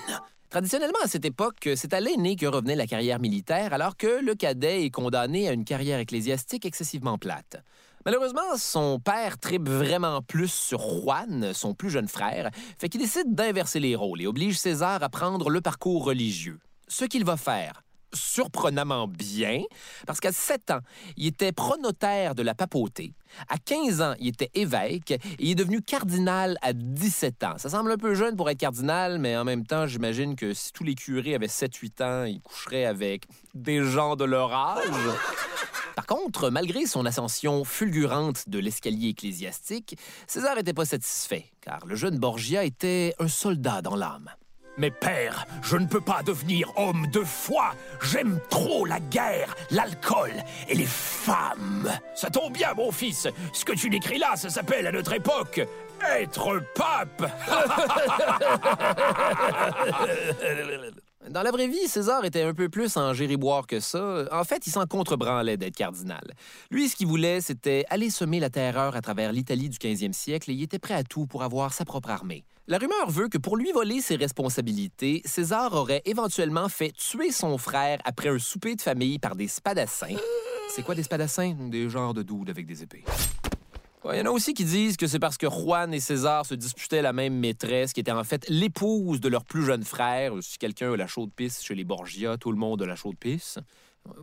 Traditionnellement, 0.57 1.01
à 1.05 1.07
cette 1.07 1.27
époque, 1.27 1.69
c'est 1.77 1.93
à 1.93 2.01
l'aîné 2.01 2.35
que 2.35 2.47
revenait 2.47 2.77
la 2.77 2.87
carrière 2.87 3.21
militaire, 3.21 3.75
alors 3.75 3.95
que 3.95 4.25
le 4.25 4.35
cadet 4.35 4.87
est 4.87 4.91
condamné 4.91 5.51
à 5.51 5.53
une 5.53 5.67
carrière 5.67 5.99
ecclésiastique 5.99 6.65
excessivement 6.65 7.19
plate. 7.19 7.63
Malheureusement, 8.07 8.57
son 8.57 8.99
père 8.99 9.37
tripe 9.37 9.69
vraiment 9.69 10.23
plus 10.23 10.51
sur 10.51 10.81
Juan, 10.81 11.53
son 11.53 11.75
plus 11.75 11.91
jeune 11.91 12.09
frère, 12.09 12.49
fait 12.79 12.89
qu'il 12.89 13.03
décide 13.03 13.35
d'inverser 13.35 13.81
les 13.81 13.95
rôles 13.95 14.23
et 14.23 14.27
oblige 14.27 14.59
César 14.59 15.03
à 15.03 15.11
prendre 15.11 15.51
le 15.51 15.61
parcours 15.61 16.07
religieux. 16.07 16.59
Ce 16.89 17.05
qu'il 17.05 17.27
va 17.27 17.37
faire, 17.37 17.83
surprenamment 18.17 19.07
bien, 19.07 19.63
parce 20.07 20.21
qu'à 20.21 20.33
7 20.33 20.71
ans, 20.73 20.81
il 21.17 21.27
était 21.27 21.53
pronotaire 21.53 22.35
de 22.35 22.43
la 22.43 22.55
papauté. 22.55 23.13
À 23.49 23.59
15 23.59 24.01
ans, 24.03 24.15
il 24.19 24.29
était 24.29 24.51
évêque 24.55 25.11
et 25.11 25.21
il 25.39 25.51
est 25.51 25.55
devenu 25.55 25.83
cardinal 25.83 26.59
à 26.63 26.73
17 26.73 27.45
ans. 27.45 27.55
Ça 27.59 27.69
semble 27.69 27.93
un 27.93 27.97
peu 27.97 28.15
jeune 28.15 28.37
pour 28.37 28.49
être 28.51 28.59
cardinal, 28.59 29.19
mais 29.19 29.37
en 29.37 29.45
même 29.45 29.67
temps, 29.67 29.87
j'imagine 29.87 30.37
que 30.37 30.55
si 30.55 30.73
tous 30.73 30.85
les 30.85 30.95
curés 30.95 31.35
avaient 31.35 31.47
7-8 31.47 32.03
ans, 32.03 32.25
ils 32.25 32.41
coucheraient 32.41 32.87
avec 32.87 33.25
des 33.55 33.85
gens 33.85 34.17
de 34.17 34.25
leur 34.25 34.53
âge. 34.53 34.87
Par 35.95 36.07
contre, 36.07 36.51
malgré 36.51 36.87
son 36.87 37.07
ascension 37.07 37.65
fulgurante 37.65 38.49
de 38.49 38.59
l'escalier 38.59 39.09
ecclésiastique, 39.09 39.99
César 40.27 40.57
n'était 40.57 40.75
pas 40.75 40.85
satisfait, 40.85 41.47
car 41.63 41.87
le 41.87 41.97
jeune 41.97 42.19
Borgia 42.19 42.65
était 42.65 43.15
un 43.19 43.29
soldat 43.29 43.81
dans 43.83 43.97
l'âme. 43.97 44.31
Mais 44.76 44.90
père, 44.90 45.47
je 45.62 45.76
ne 45.76 45.87
peux 45.87 46.00
pas 46.00 46.23
devenir 46.23 46.73
homme 46.76 47.06
de 47.09 47.21
foi. 47.21 47.75
J'aime 48.02 48.38
trop 48.50 48.85
la 48.85 49.00
guerre, 49.00 49.54
l'alcool 49.71 50.33
et 50.68 50.75
les 50.75 50.87
femmes. 50.87 51.90
Ça 52.14 52.30
tombe 52.30 52.52
bien, 52.52 52.75
mon 52.75 52.92
fils. 52.92 53.28
Ce 53.52 53.64
que 53.64 53.73
tu 53.73 53.88
décris 53.88 54.18
là, 54.18 54.37
ça 54.37 54.50
s'appelle 54.50 54.87
à 54.87 54.92
notre 54.92 55.14
époque 55.14 55.61
être 56.02 56.62
pape. 56.75 57.33
Dans 61.30 61.42
la 61.42 61.50
vraie 61.50 61.66
vie, 61.66 61.88
César 61.88 62.25
était 62.25 62.42
un 62.42 62.54
peu 62.54 62.68
plus 62.68 62.97
en 62.97 63.12
gériboire 63.12 63.66
que 63.66 63.80
ça. 63.80 64.26
En 64.30 64.45
fait, 64.45 64.66
il 64.66 64.71
s'en 64.71 64.87
contrebranlait 64.87 65.56
d'être 65.56 65.75
cardinal. 65.75 66.23
Lui, 66.71 66.88
ce 66.88 66.95
qu'il 66.95 67.09
voulait, 67.09 67.40
c'était 67.40 67.85
aller 67.90 68.11
semer 68.11 68.38
la 68.38 68.49
terreur 68.49 68.95
à 68.95 69.00
travers 69.00 69.33
l'Italie 69.33 69.68
du 69.68 69.78
15e 69.78 70.12
siècle 70.12 70.52
et 70.52 70.54
il 70.54 70.62
était 70.62 70.78
prêt 70.78 70.95
à 70.95 71.02
tout 71.02 71.26
pour 71.26 71.42
avoir 71.42 71.73
sa 71.73 71.85
propre 71.85 72.11
armée. 72.11 72.45
La 72.68 72.78
rumeur 72.78 73.11
veut 73.11 73.28
que 73.28 73.38
pour 73.38 73.56
lui 73.56 73.73
voler 73.73 74.00
ses 74.00 74.16
responsabilités, 74.16 75.23
César 75.25 75.73
aurait 75.75 76.02
éventuellement 76.04 76.68
fait 76.68 76.92
tuer 76.92 77.33
son 77.33 77.59
frère 77.59 77.99
après 78.04 78.28
un 78.28 78.38
souper 78.38 78.76
de 78.76 78.83
famille 78.83 79.18
par 79.18 79.35
des 79.35 79.49
spadassins. 79.49 80.16
C'est 80.68 80.83
quoi 80.83 80.95
des 80.95 81.02
spadassins? 81.02 81.56
Des 81.71 81.88
genres 81.88 82.14
de 82.14 82.23
doudes 82.23 82.50
avec 82.50 82.66
des 82.66 82.83
épées. 82.83 83.04
Il 84.13 84.19
y 84.19 84.21
en 84.21 84.27
a 84.27 84.31
aussi 84.31 84.55
qui 84.55 84.65
disent 84.65 84.97
que 84.97 85.07
c'est 85.07 85.19
parce 85.19 85.37
que 85.37 85.49
Juan 85.49 85.93
et 85.93 86.01
César 86.01 86.47
se 86.47 86.55
disputaient 86.55 87.03
la 87.03 87.13
même 87.13 87.35
maîtresse, 87.35 87.93
qui 87.93 88.01
était 88.01 88.13
en 88.13 88.25
fait 88.25 88.47
l'épouse 88.49 89.21
de 89.21 89.29
leur 89.29 89.45
plus 89.45 89.65
jeune 89.65 89.83
frère. 89.83 90.33
Si 90.43 90.59
quelqu'un 90.59 90.93
a 90.93 90.97
la 90.97 91.07
chaude 91.07 91.31
pisse 91.35 91.63
chez 91.63 91.75
les 91.75 91.85
Borgia, 91.85 92.37
tout 92.37 92.53
le 92.53 92.59
monde 92.59 92.83
a 92.83 92.87
la 92.87 92.97
chaude 92.97 93.17
pisse. 93.19 93.59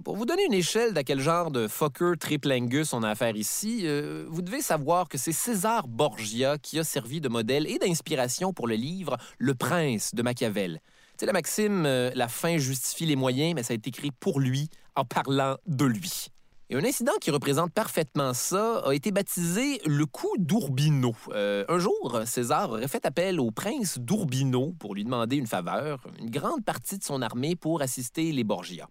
Pour 0.06 0.16
vous 0.16 0.26
donner 0.26 0.46
une 0.46 0.54
échelle 0.54 0.94
d'à 0.94 1.04
quel 1.04 1.20
genre 1.20 1.52
de 1.52 1.68
fucker 1.68 2.14
triplingus 2.18 2.94
on 2.94 3.04
a 3.04 3.10
affaire 3.10 3.36
ici, 3.36 3.82
euh, 3.84 4.26
vous 4.30 4.42
devez 4.42 4.62
savoir 4.62 5.10
que 5.10 5.18
c'est 5.18 5.34
César 5.34 5.88
Borgia 5.88 6.58
qui 6.58 6.80
a 6.80 6.84
servi 6.84 7.20
de 7.20 7.28
modèle 7.28 7.68
et 7.68 7.80
d'inspiration 7.80 8.54
pour 8.54 8.68
le 8.68 8.76
livre 8.76 9.18
Le 9.38 9.54
Prince 9.54 10.16
de 10.16 10.22
Machiavel. 10.22 10.80
Sais, 11.18 11.26
la 11.26 11.34
maxime 11.34 11.86
euh, 11.86 12.12
La 12.16 12.28
fin 12.28 12.58
justifie 12.58 13.06
les 13.06 13.16
moyens, 13.16 13.54
mais 13.56 13.64
ça 13.64 13.74
a 13.74 13.76
été 13.76 13.90
écrit 13.90 14.12
pour 14.12 14.40
lui, 14.40 14.70
en 14.96 15.04
parlant 15.04 15.58
de 15.68 15.86
lui. 15.86 16.30
Un 16.76 16.86
incident 16.86 17.12
qui 17.22 17.30
représente 17.30 17.72
parfaitement 17.72 18.34
ça 18.34 18.82
a 18.84 18.94
été 18.94 19.12
baptisé 19.12 19.80
le 19.86 20.08
coup 20.08 20.34
d'Ourbino. 20.40 21.14
Euh, 21.30 21.64
un 21.70 21.78
jour, 21.78 22.22
César 22.26 22.72
aurait 22.72 22.88
fait 22.88 23.06
appel 23.06 23.40
au 23.40 23.52
prince 23.52 24.00
d'Ourbino 24.00 24.74
pour 24.80 24.96
lui 24.96 25.04
demander 25.04 25.36
une 25.36 25.46
faveur, 25.46 26.04
une 26.20 26.32
grande 26.32 26.66
partie 26.66 26.98
de 26.98 27.04
son 27.04 27.22
armée 27.22 27.56
pour 27.56 27.84
assister 27.84 28.32
les 28.32 28.44
Borgia. 28.44 28.88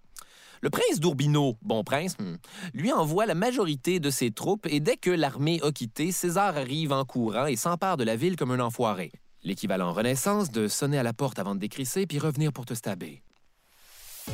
Le 0.61 0.71
prince 0.71 1.01
d'Ourbino, 1.01 1.57
bon 1.61 1.83
prince, 1.83 2.17
hmm, 2.21 2.37
lui 2.73 2.93
envoie 2.93 3.27
la 3.27 3.35
majorité 3.35 3.99
de 3.99 4.11
ses 4.11 4.31
troupes 4.31 4.69
et 4.71 4.79
dès 4.79 4.97
que 4.97 5.11
l'armée 5.11 5.59
a 5.65 5.73
quitté, 5.73 6.12
César 6.12 6.57
arrive 6.57 6.93
en 6.93 7.05
courant 7.05 7.47
et 7.47 7.57
s'empare 7.57 7.97
de 7.97 8.05
la 8.05 8.15
ville 8.15 8.37
comme 8.37 8.53
un 8.53 8.61
enfoiré. 8.61 9.11
L'équivalent 9.43 9.93
Renaissance 9.93 10.53
de 10.53 10.69
sonner 10.69 10.99
à 10.99 11.03
la 11.03 11.12
porte 11.12 11.41
avant 11.41 11.57
de 11.57 11.61
décrisser 11.61 12.07
puis 12.07 12.21
revenir 12.21 12.53
pour 12.53 12.65
te 12.65 12.75
stabber. 12.75 13.25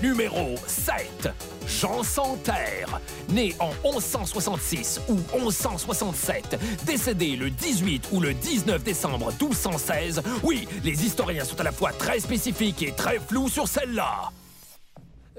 Numéro 0.02 0.54
7. 0.66 1.28
Jean 1.66 2.02
Santerre, 2.02 3.00
né 3.28 3.54
en 3.58 3.70
1166 3.84 5.00
ou 5.08 5.14
1167, 5.36 6.58
décédé 6.84 7.36
le 7.36 7.50
18 7.50 8.08
ou 8.12 8.20
le 8.20 8.34
19 8.34 8.82
décembre 8.82 9.32
1216. 9.40 10.22
Oui, 10.42 10.68
les 10.84 11.04
historiens 11.04 11.44
sont 11.44 11.60
à 11.60 11.64
la 11.64 11.72
fois 11.72 11.92
très 11.92 12.20
spécifiques 12.20 12.82
et 12.82 12.92
très 12.92 13.18
flous 13.18 13.48
sur 13.48 13.66
celle-là. 13.66 14.30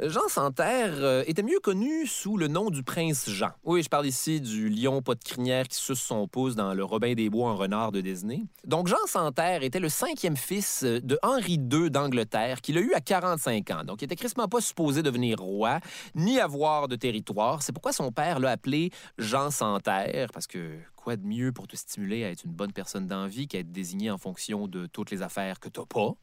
Jean 0.04 0.30
Santerre 0.30 0.94
euh, 1.00 1.24
était 1.28 1.44
mieux 1.44 1.60
connu 1.60 2.08
sous 2.08 2.38
le 2.38 2.48
nom 2.48 2.70
du 2.70 2.84
prince 2.84 3.30
Jean. 3.30 3.50
Oui, 3.66 3.84
je 3.84 3.90
parle 3.90 4.08
ici 4.08 4.40
du 4.40 4.70
lion 4.70 5.02
pas 5.02 5.14
de 5.14 5.24
crinière 5.24 5.68
qui 5.68 5.76
suce 5.76 6.00
son 6.00 6.26
pouce 6.28 6.56
dans 6.56 6.74
le 6.74 6.86
Robin 6.86 7.16
des 7.16 7.30
Bois 7.30 7.50
en 7.50 7.58
renard 7.58 7.92
de 7.92 8.00
Disney. 8.00 8.44
Donc 8.66 8.88
Jean 8.88 9.06
Santerre 9.08 9.62
était 9.62 9.82
le 9.82 9.90
cinquième 9.90 10.38
fils 10.38 10.84
de 10.84 11.20
Henri 11.22 11.56
II 11.56 11.92
d'Angleterre 11.92 12.62
qu'il 12.62 12.78
a 12.78 12.82
eu 12.82 12.94
à 12.94 13.02
45 13.02 13.72
ans. 13.72 13.84
Donc 13.84 14.02
il 14.02 14.06
était 14.06 14.16
crissement 14.16 14.48
pas 14.48 14.62
supposé 14.62 15.04
devenir 15.04 15.40
roi 15.40 15.80
ni 16.16 16.40
avoir 16.40 16.88
de 16.88 16.96
territoire. 16.96 17.62
C'est 17.62 17.74
pourquoi 17.74 17.92
son 17.92 18.12
père 18.14 18.40
l'a 18.40 18.52
appelé 18.52 18.92
Jean 19.18 19.52
Santerre 19.52 20.30
parce 20.34 20.48
que 20.48 20.78
quoi 20.96 21.18
de 21.18 21.26
mieux 21.26 21.52
pour 21.52 21.68
te 21.68 21.76
stimuler 21.76 22.24
à 22.24 22.32
être 22.32 22.46
une 22.46 22.54
bonne 22.54 22.72
personne 22.72 23.08
d'envie 23.08 23.48
qu'à 23.48 23.60
être 23.60 23.72
désigné 23.72 24.12
en 24.12 24.18
fonction 24.18 24.68
de 24.68 24.86
toutes 24.86 25.12
les 25.12 25.22
affaires 25.22 25.60
que 25.60 25.68
t'as 25.68 25.86
pas? 25.86 26.16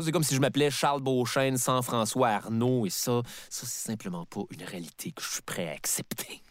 C'est 0.00 0.12
comme 0.12 0.22
si 0.22 0.34
je 0.34 0.40
m'appelais 0.40 0.70
Charles 0.70 1.02
Beauchesne 1.02 1.58
sans 1.58 1.82
François 1.82 2.28
Arnaud, 2.28 2.86
et 2.86 2.90
ça, 2.90 3.22
ça 3.50 3.66
c'est 3.66 3.90
simplement 3.90 4.24
pas 4.24 4.42
une 4.50 4.64
réalité 4.64 5.12
que 5.12 5.22
je 5.22 5.30
suis 5.30 5.42
prêt 5.42 5.68
à 5.68 5.72
accepter. 5.72 6.42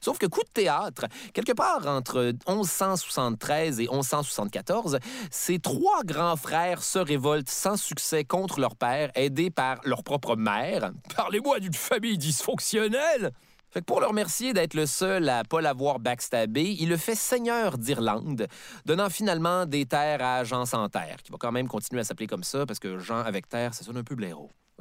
Sauf 0.00 0.18
que 0.18 0.26
coup 0.26 0.42
de 0.42 0.48
théâtre, 0.48 1.06
quelque 1.32 1.52
part 1.52 1.86
entre 1.86 2.32
1173 2.48 3.80
et 3.80 3.88
1174, 3.88 4.98
ces 5.30 5.58
trois 5.58 6.02
grands 6.04 6.36
frères 6.36 6.82
se 6.82 6.98
révoltent 6.98 7.50
sans 7.50 7.76
succès 7.76 8.24
contre 8.24 8.60
leur 8.60 8.76
père, 8.76 9.10
aidés 9.14 9.50
par 9.50 9.80
leur 9.84 10.04
propre 10.04 10.36
mère. 10.36 10.92
Parlez-moi 11.16 11.58
d'une 11.60 11.74
famille 11.74 12.18
dysfonctionnelle. 12.18 13.32
Fait 13.70 13.80
que 13.80 13.84
pour 13.84 14.00
le 14.00 14.06
remercier 14.06 14.52
d'être 14.52 14.74
le 14.74 14.86
seul 14.86 15.28
à 15.28 15.44
pas 15.44 15.60
l'avoir 15.60 15.98
backstabé, 15.98 16.76
il 16.78 16.88
le 16.88 16.96
fait 16.96 17.14
seigneur 17.14 17.78
d'Irlande, 17.78 18.46
donnant 18.84 19.10
finalement 19.10 19.66
des 19.66 19.86
terres 19.86 20.22
à 20.22 20.44
Jean 20.44 20.64
sans 20.66 20.88
terre, 20.88 21.18
qui 21.22 21.32
va 21.32 21.38
quand 21.38 21.52
même 21.52 21.68
continuer 21.68 22.00
à 22.00 22.04
s'appeler 22.04 22.26
comme 22.26 22.44
ça 22.44 22.66
parce 22.66 22.78
que 22.78 22.98
Jean 22.98 23.20
avec 23.20 23.48
terre, 23.48 23.74
ça 23.74 23.84
sonne 23.84 23.96
un 23.96 24.04
peu. 24.04 24.18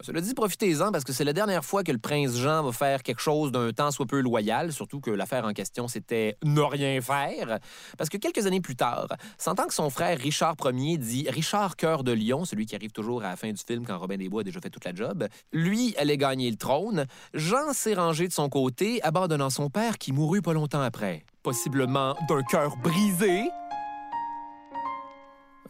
Cela 0.01 0.21
dit, 0.21 0.35
profitez-en 0.35 0.91
parce 0.91 1.03
que 1.03 1.11
c'est 1.11 1.23
la 1.23 1.33
dernière 1.33 1.65
fois 1.65 1.83
que 1.83 1.91
le 1.91 1.97
prince 1.97 2.37
Jean 2.37 2.61
va 2.63 2.71
faire 2.71 3.01
quelque 3.01 3.19
chose 3.19 3.51
d'un 3.51 3.71
temps 3.73 3.89
soit 3.89 4.05
peu 4.05 4.21
loyal, 4.21 4.71
surtout 4.71 4.99
que 4.99 5.09
l'affaire 5.09 5.43
en 5.45 5.53
question, 5.53 5.87
c'était 5.87 6.37
ne 6.43 6.61
rien 6.61 7.01
faire. 7.01 7.57
Parce 7.97 8.09
que 8.09 8.17
quelques 8.17 8.45
années 8.45 8.61
plus 8.61 8.75
tard, 8.75 9.07
sentant 9.39 9.65
que 9.65 9.73
son 9.73 9.89
frère 9.89 10.19
Richard 10.19 10.55
Ier, 10.63 10.97
dit 10.99 11.27
Richard 11.29 11.75
Cœur 11.75 12.03
de 12.03 12.11
Lion, 12.11 12.45
celui 12.45 12.67
qui 12.67 12.75
arrive 12.75 12.91
toujours 12.91 13.23
à 13.23 13.29
la 13.29 13.35
fin 13.35 13.51
du 13.51 13.61
film 13.65 13.85
quand 13.87 13.97
Robin 13.97 14.17
des 14.17 14.29
Bois 14.29 14.41
a 14.41 14.43
déjà 14.43 14.61
fait 14.61 14.69
toute 14.69 14.85
la 14.85 14.93
job, 14.93 15.27
lui 15.51 15.95
allait 15.97 16.17
gagner 16.17 16.51
le 16.51 16.57
trône, 16.57 17.07
Jean 17.33 17.73
s'est 17.73 17.95
rangé 17.95 18.27
de 18.27 18.33
son 18.33 18.49
côté, 18.49 19.01
abandonnant 19.01 19.49
son 19.49 19.71
père 19.71 19.97
qui 19.97 20.11
mourut 20.11 20.43
pas 20.43 20.53
longtemps 20.53 20.81
après. 20.81 21.25
Possiblement 21.41 22.15
d'un 22.29 22.43
cœur 22.43 22.77
brisé, 22.77 23.49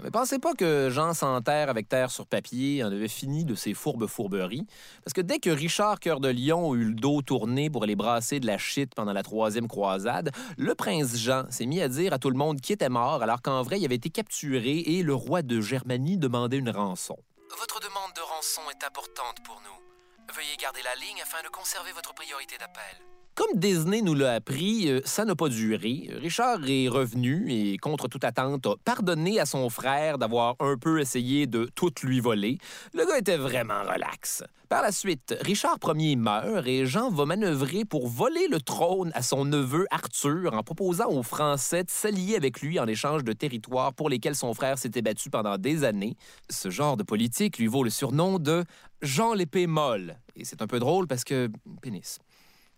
mais 0.03 0.11
pensez 0.11 0.39
pas 0.39 0.53
que 0.53 0.89
Jean 0.89 1.13
sans 1.13 1.41
terre 1.41 1.69
avec 1.69 1.89
terre 1.89 2.11
sur 2.11 2.27
papier 2.27 2.83
en 2.83 2.87
avait 2.87 3.07
fini 3.07 3.45
de 3.45 3.55
ses 3.55 3.73
fourbes 3.73 4.07
fourberies, 4.07 4.65
parce 5.03 5.13
que 5.13 5.21
dès 5.21 5.39
que 5.39 5.49
Richard 5.49 5.99
Cœur 5.99 6.19
de 6.19 6.29
Lion 6.29 6.75
eut 6.75 6.85
le 6.85 6.93
dos 6.93 7.21
tourné 7.21 7.69
pour 7.69 7.83
aller 7.83 7.95
brasser 7.95 8.39
de 8.39 8.47
la 8.47 8.57
shit 8.57 8.93
pendant 8.95 9.13
la 9.13 9.23
troisième 9.23 9.67
croisade, 9.67 10.31
le 10.57 10.75
prince 10.75 11.17
Jean 11.17 11.49
s'est 11.49 11.65
mis 11.65 11.81
à 11.81 11.87
dire 11.87 12.13
à 12.13 12.19
tout 12.19 12.29
le 12.29 12.37
monde 12.37 12.61
qu'il 12.61 12.73
était 12.73 12.89
mort, 12.89 13.23
alors 13.23 13.41
qu'en 13.41 13.63
vrai 13.63 13.79
il 13.79 13.85
avait 13.85 13.95
été 13.95 14.09
capturé 14.09 14.77
et 14.79 15.03
le 15.03 15.13
roi 15.13 15.41
de 15.41 15.61
Germanie 15.61 16.17
demandait 16.17 16.57
une 16.57 16.69
rançon. 16.69 17.17
Votre 17.57 17.79
demande 17.79 18.13
de 18.15 18.21
rançon 18.21 18.61
est 18.69 18.85
importante 18.85 19.37
pour 19.45 19.61
nous. 19.63 20.35
Veuillez 20.35 20.57
garder 20.61 20.81
la 20.83 20.95
ligne 20.95 21.21
afin 21.21 21.41
de 21.43 21.49
conserver 21.49 21.91
votre 21.93 22.13
priorité 22.13 22.57
d'appel. 22.57 23.16
Comme 23.37 23.59
Disney 23.59 24.01
nous 24.01 24.15
l'a 24.15 24.33
appris, 24.33 24.89
euh, 24.89 24.99
ça 25.05 25.23
n'a 25.23 25.35
pas 25.35 25.47
duré. 25.47 26.09
Richard 26.19 26.59
est 26.67 26.87
revenu 26.87 27.45
et, 27.51 27.77
contre 27.77 28.07
toute 28.07 28.23
attente, 28.23 28.65
a 28.65 28.73
pardonné 28.83 29.39
à 29.39 29.45
son 29.45 29.69
frère 29.69 30.17
d'avoir 30.17 30.55
un 30.59 30.75
peu 30.75 30.99
essayé 30.99 31.45
de 31.45 31.69
tout 31.75 31.91
lui 32.01 32.19
voler. 32.19 32.57
Le 32.95 33.05
gars 33.05 33.19
était 33.19 33.37
vraiment 33.37 33.83
relax. 33.83 34.43
Par 34.69 34.81
la 34.81 34.91
suite, 34.91 35.35
Richard 35.41 35.77
Ier 35.85 36.15
meurt 36.15 36.65
et 36.65 36.87
Jean 36.87 37.11
va 37.11 37.27
manœuvrer 37.27 37.85
pour 37.85 38.07
voler 38.07 38.47
le 38.47 38.59
trône 38.59 39.11
à 39.13 39.21
son 39.21 39.45
neveu 39.45 39.85
Arthur 39.91 40.55
en 40.55 40.63
proposant 40.63 41.11
aux 41.11 41.21
Français 41.21 41.83
de 41.83 41.91
s'allier 41.91 42.37
avec 42.37 42.61
lui 42.61 42.79
en 42.79 42.87
échange 42.87 43.23
de 43.23 43.33
territoires 43.33 43.93
pour 43.93 44.09
lesquels 44.09 44.35
son 44.35 44.55
frère 44.55 44.79
s'était 44.79 45.03
battu 45.03 45.29
pendant 45.29 45.59
des 45.59 45.83
années. 45.83 46.17
Ce 46.49 46.71
genre 46.71 46.97
de 46.97 47.03
politique 47.03 47.59
lui 47.59 47.67
vaut 47.67 47.83
le 47.83 47.91
surnom 47.91 48.39
de 48.39 48.63
Jean 49.03 49.35
l'épée 49.35 49.67
molle. 49.67 50.17
Et 50.35 50.43
c'est 50.43 50.63
un 50.63 50.67
peu 50.67 50.79
drôle 50.79 51.05
parce 51.05 51.23
que... 51.23 51.51
pénis. 51.83 52.17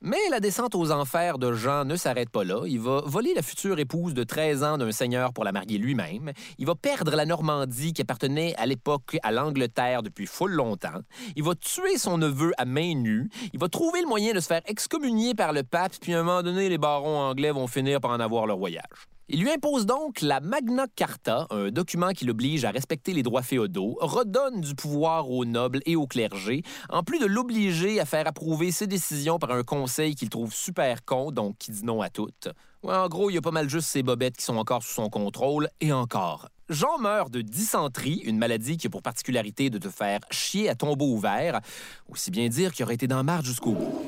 Mais 0.02 0.18
la 0.32 0.40
descente 0.40 0.76
aux 0.76 0.92
enfers 0.92 1.38
de 1.38 1.52
Jean 1.52 1.84
ne 1.84 1.98
s'arrête 1.98 2.30
pas 2.30 2.46
là. 2.46 2.64
Il 2.66 2.80
va 2.80 3.02
voler 3.06 3.34
la 3.34 3.42
future 3.42 3.80
épouse 3.80 4.14
de 4.14 4.24
13 4.24 4.64
ans 4.64 4.78
d'un 4.78 4.94
seigneur 4.94 5.34
pour 5.34 5.44
la 5.44 5.52
marier 5.52 5.78
lui-même. 5.78 6.32
Il 6.58 6.66
va 6.66 6.76
perdre 6.76 7.14
la 7.14 7.26
Normandie 7.26 7.92
qui 7.92 8.02
appartenait 8.02 8.56
à 8.56 8.66
l'époque 8.66 9.18
à 9.24 9.34
l'Angleterre 9.34 10.02
depuis 10.02 10.26
full 10.26 10.52
longtemps. 10.52 11.02
Il 11.36 11.44
va 11.44 11.54
tuer 11.54 11.98
son 11.98 12.18
neveu 12.18 12.54
à 12.58 12.64
main 12.64 12.96
nue. 12.96 13.30
Il 13.52 13.60
va 13.60 13.68
trouver 13.68 14.00
le 14.00 14.08
moyen 14.08 14.34
de 14.34 14.40
se 14.40 14.48
faire 14.48 14.62
excommunier 14.68 15.36
par 15.36 15.52
le 15.52 15.64
pape, 15.64 15.96
puis 16.00 16.14
à 16.14 16.22
un 16.22 16.24
moment 16.24 16.44
donné, 16.44 16.70
les 16.70 16.78
barons 16.78 17.20
anglais 17.20 17.52
vont 17.52 17.68
finir 17.68 18.00
par 18.00 18.12
en 18.12 18.22
avoir 18.22 18.48
leur 18.48 18.58
voyage. 18.58 19.10
Il 19.32 19.42
lui 19.42 19.52
impose 19.52 19.86
donc 19.86 20.22
la 20.22 20.40
Magna 20.40 20.88
Carta, 20.96 21.46
un 21.52 21.70
document 21.70 22.14
qui 22.14 22.26
l'oblige 22.26 22.66
à 22.66 22.72
respecter 22.72 23.14
les 23.14 23.22
droits 23.22 23.44
féodaux, 23.44 23.96
redonne 24.02 24.60
du 24.60 24.74
pouvoir 24.74 25.30
aux 25.30 25.46
nobles 25.46 25.82
et 25.86 25.96
au 25.96 26.08
clergé, 26.08 26.64
en 26.90 27.04
plus 27.04 27.20
de 27.20 27.28
l'obliger 27.28 28.00
à 28.00 28.06
faire 28.06 28.26
approuver 28.26 28.72
ses 28.72 28.88
décisions 28.88 29.38
par 29.38 29.52
un 29.52 29.62
conseil 29.62 30.16
qu'il 30.16 30.30
trouve 30.30 30.52
super 30.52 31.06
con, 31.06 31.30
donc 31.30 31.60
qui 31.60 31.70
dit 31.70 31.86
non 31.86 32.02
à 32.02 32.10
toutes. 32.10 32.50
en 32.82 33.08
gros, 33.08 33.30
il 33.30 33.36
y 33.36 33.38
a 33.38 33.42
pas 33.42 33.52
mal 33.52 33.70
juste 33.70 33.90
ses 33.90 34.02
bobettes 34.02 34.38
qui 34.38 34.46
sont 34.46 34.58
encore 34.58 34.82
sous 34.82 34.96
son 34.96 35.12
contrôle, 35.12 35.70
et 35.80 35.94
encore. 35.94 36.50
Jean 36.68 36.98
meurt 36.98 37.30
de 37.30 37.42
dysenterie, 37.42 38.24
une 38.26 38.40
maladie 38.40 38.78
qui 38.78 38.88
a 38.88 38.90
pour 38.90 39.04
particularité 39.04 39.70
de 39.70 39.78
te 39.78 39.90
faire 39.90 40.22
chier 40.32 40.70
à 40.70 40.76
tombeau 40.76 41.14
ouvert, 41.14 41.62
aussi 42.08 42.32
bien 42.32 42.48
dire 42.48 42.74
qu'il 42.74 42.84
aurait 42.84 42.96
été 42.96 43.06
dans 43.06 43.24
marge 43.24 43.46
jusqu'au 43.46 43.74
bout. 43.74 44.06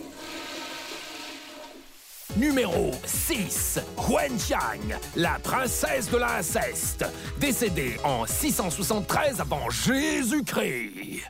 Numéro 2.38 2.92
6. 3.06 3.80
Huan 3.98 4.38
Qiang, 4.38 4.98
la 5.18 5.38
princesse 5.40 6.10
de 6.10 6.16
l'inceste, 6.16 7.06
décédée 7.42 7.98
en 8.06 8.26
673 8.26 9.42
avant 9.42 9.70
Jésus-Christ. 9.70 11.24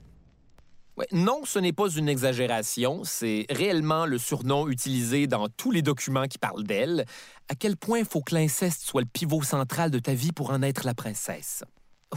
non, 1.12 1.42
ce 1.44 1.58
n'est 1.58 1.74
pas 1.74 1.90
une 1.90 2.08
exagération, 2.08 3.02
c'est 3.04 3.48
réellement 3.50 4.06
le 4.06 4.20
surnom 4.20 4.70
utilisé 4.70 5.26
dans 5.26 5.50
tous 5.50 5.72
les 5.72 5.82
documents 5.82 6.28
qui 6.28 6.38
parlent 6.38 6.66
d'elle. 6.66 7.06
À 7.50 7.56
quel 7.56 7.78
point 7.78 8.04
faut 8.04 8.22
que 8.22 8.36
l'inceste 8.36 8.84
soit 8.84 9.02
le 9.02 9.08
pivot 9.08 9.42
central 9.42 9.90
de 9.90 9.98
ta 9.98 10.14
vie 10.14 10.32
pour 10.32 10.52
en 10.52 10.62
être 10.62 10.86
la 10.86 10.94
princesse? 10.94 11.64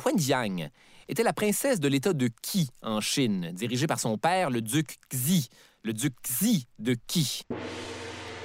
Huan 0.05 0.69
était 1.09 1.23
la 1.23 1.33
princesse 1.33 1.81
de 1.81 1.89
l'État 1.89 2.13
de 2.13 2.29
Qi 2.43 2.69
en 2.83 3.01
Chine, 3.01 3.51
dirigée 3.55 3.87
par 3.87 3.99
son 3.99 4.19
père, 4.19 4.51
le 4.51 4.61
duc 4.61 4.99
Xi, 5.11 5.49
le 5.83 5.95
duc 5.95 6.13
Xi 6.23 6.67
de 6.79 6.95
Qi. 7.07 7.45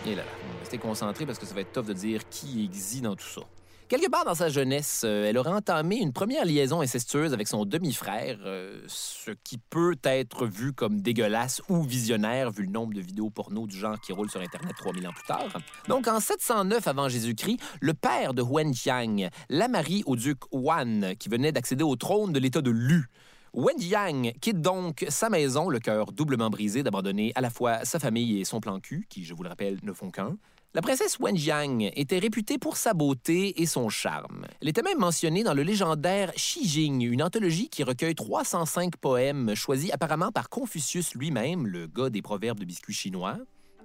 Et 0.05 0.15
là, 0.15 0.23
là, 0.23 0.29
restez 0.61 0.77
concentré 0.77 1.25
parce 1.25 1.37
que 1.39 1.45
ça 1.45 1.53
va 1.53 1.61
être 1.61 1.71
tough 1.73 1.85
de 1.85 1.93
dire 1.93 2.21
qui 2.29 2.63
existe 2.63 3.03
dans 3.03 3.15
tout 3.15 3.27
ça. 3.27 3.41
Quelque 3.89 4.07
part 4.07 4.23
dans 4.23 4.35
sa 4.35 4.49
jeunesse, 4.49 5.01
euh, 5.03 5.25
elle 5.27 5.35
aurait 5.39 5.51
entamé 5.51 5.95
une 5.95 6.13
première 6.13 6.45
liaison 6.45 6.81
incestueuse 6.81 7.33
avec 7.33 7.47
son 7.47 7.65
demi-frère, 7.65 8.37
euh, 8.45 8.79
ce 8.85 9.31
qui 9.43 9.57
peut 9.57 9.95
être 10.03 10.45
vu 10.45 10.73
comme 10.73 11.01
dégueulasse 11.01 11.63
ou 11.69 11.81
visionnaire 11.81 12.51
vu 12.51 12.65
le 12.65 12.69
nombre 12.69 12.93
de 12.93 13.01
vidéos 13.01 13.31
porno 13.31 13.65
du 13.65 13.75
genre 13.75 13.99
qui 13.99 14.13
roulent 14.13 14.29
sur 14.29 14.41
Internet 14.41 14.75
3000 14.77 15.07
ans 15.07 15.11
plus 15.11 15.25
tard. 15.25 15.47
Donc, 15.87 16.07
en 16.07 16.19
709 16.19 16.87
avant 16.87 17.09
Jésus-Christ, 17.09 17.59
le 17.81 17.95
père 17.95 18.35
de 18.35 18.43
Huan 18.43 18.71
Qiang 18.73 19.27
la 19.49 19.67
marie 19.67 20.03
au 20.05 20.15
duc 20.15 20.37
Wan, 20.51 21.15
qui 21.17 21.27
venait 21.27 21.51
d'accéder 21.51 21.83
au 21.83 21.95
trône 21.95 22.31
de 22.31 22.37
l'État 22.37 22.61
de 22.61 22.69
Lu. 22.69 23.07
Wen 23.53 23.75
Yang 23.79 24.33
quitte 24.39 24.61
donc 24.61 25.05
sa 25.09 25.29
maison, 25.29 25.69
le 25.69 25.79
cœur 25.79 26.11
doublement 26.11 26.49
brisé 26.49 26.83
d'abandonner 26.83 27.31
à 27.35 27.41
la 27.41 27.49
fois 27.49 27.83
sa 27.83 27.99
famille 27.99 28.39
et 28.39 28.45
son 28.45 28.59
plan 28.59 28.79
cul, 28.79 29.07
qui, 29.09 29.25
je 29.25 29.33
vous 29.33 29.43
le 29.43 29.49
rappelle, 29.49 29.79
ne 29.83 29.93
font 29.93 30.11
qu'un. 30.11 30.37
La 30.75 30.83
princesse 30.83 31.17
Wen 31.19 31.35
Jiang 31.35 31.89
était 31.95 32.19
réputée 32.19 32.59
pour 32.59 32.77
sa 32.77 32.93
beauté 32.93 33.59
et 33.59 33.65
son 33.65 33.89
charme. 33.89 34.45
Elle 34.61 34.67
était 34.67 34.83
même 34.83 34.99
mentionnée 34.99 35.43
dans 35.43 35.55
le 35.55 35.63
légendaire 35.63 36.31
Xi 36.33 36.67
Jing, 36.67 37.01
une 37.01 37.23
anthologie 37.23 37.69
qui 37.69 37.83
recueille 37.83 38.13
305 38.13 38.95
poèmes 38.97 39.55
choisis 39.55 39.91
apparemment 39.91 40.31
par 40.31 40.47
Confucius 40.47 41.15
lui-même, 41.15 41.65
le 41.65 41.87
gars 41.87 42.11
des 42.11 42.21
proverbes 42.21 42.59
de 42.59 42.65
biscuits 42.65 42.93
chinois. 42.93 43.37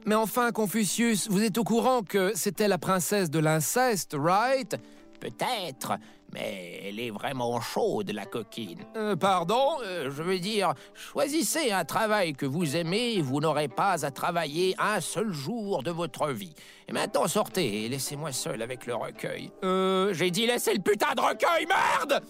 Mais 0.05 0.14
enfin, 0.14 0.53
Confucius, 0.53 1.31
vous 1.31 1.42
êtes 1.42 1.57
au 1.57 1.64
courant 1.64 2.03
que 2.03 2.33
c'était 2.35 2.68
la 2.68 2.77
princesse 2.77 3.31
de 3.31 3.38
l'inceste, 3.38 4.14
right? 4.14 4.77
Peut-être, 5.25 5.95
mais 6.35 6.83
elle 6.85 7.01
est 7.01 7.09
vraiment 7.09 7.59
chaude, 7.59 8.11
la 8.11 8.27
coquine. 8.27 8.85
Euh, 8.95 9.17
pardon 9.17 9.79
euh, 9.83 10.11
Je 10.15 10.23
veux 10.23 10.39
dire, 10.39 10.75
choisissez 10.93 11.73
un 11.73 11.87
travail 11.87 12.35
que 12.35 12.45
vous 12.45 12.77
aimez 12.77 13.23
vous 13.23 13.41
n'aurez 13.41 13.69
pas 13.69 14.05
à 14.05 14.11
travailler 14.11 14.75
un 14.79 15.01
seul 15.01 15.33
jour 15.33 15.83
de 15.83 15.91
votre 15.91 16.29
vie. 16.29 16.53
Et 16.89 16.93
maintenant, 16.93 17.27
sortez 17.27 17.87
et 17.87 17.89
laissez-moi 17.89 18.33
seul 18.33 18.61
avec 18.61 18.85
le 18.85 18.97
recueil. 18.97 19.51
Euh, 19.65 20.13
j'ai 20.13 20.31
dit 20.31 20.47
laisser 20.47 20.75
le 20.75 20.83
putain 20.83 21.15
de 21.15 21.23
recueil, 21.23 21.67
merde 21.67 22.23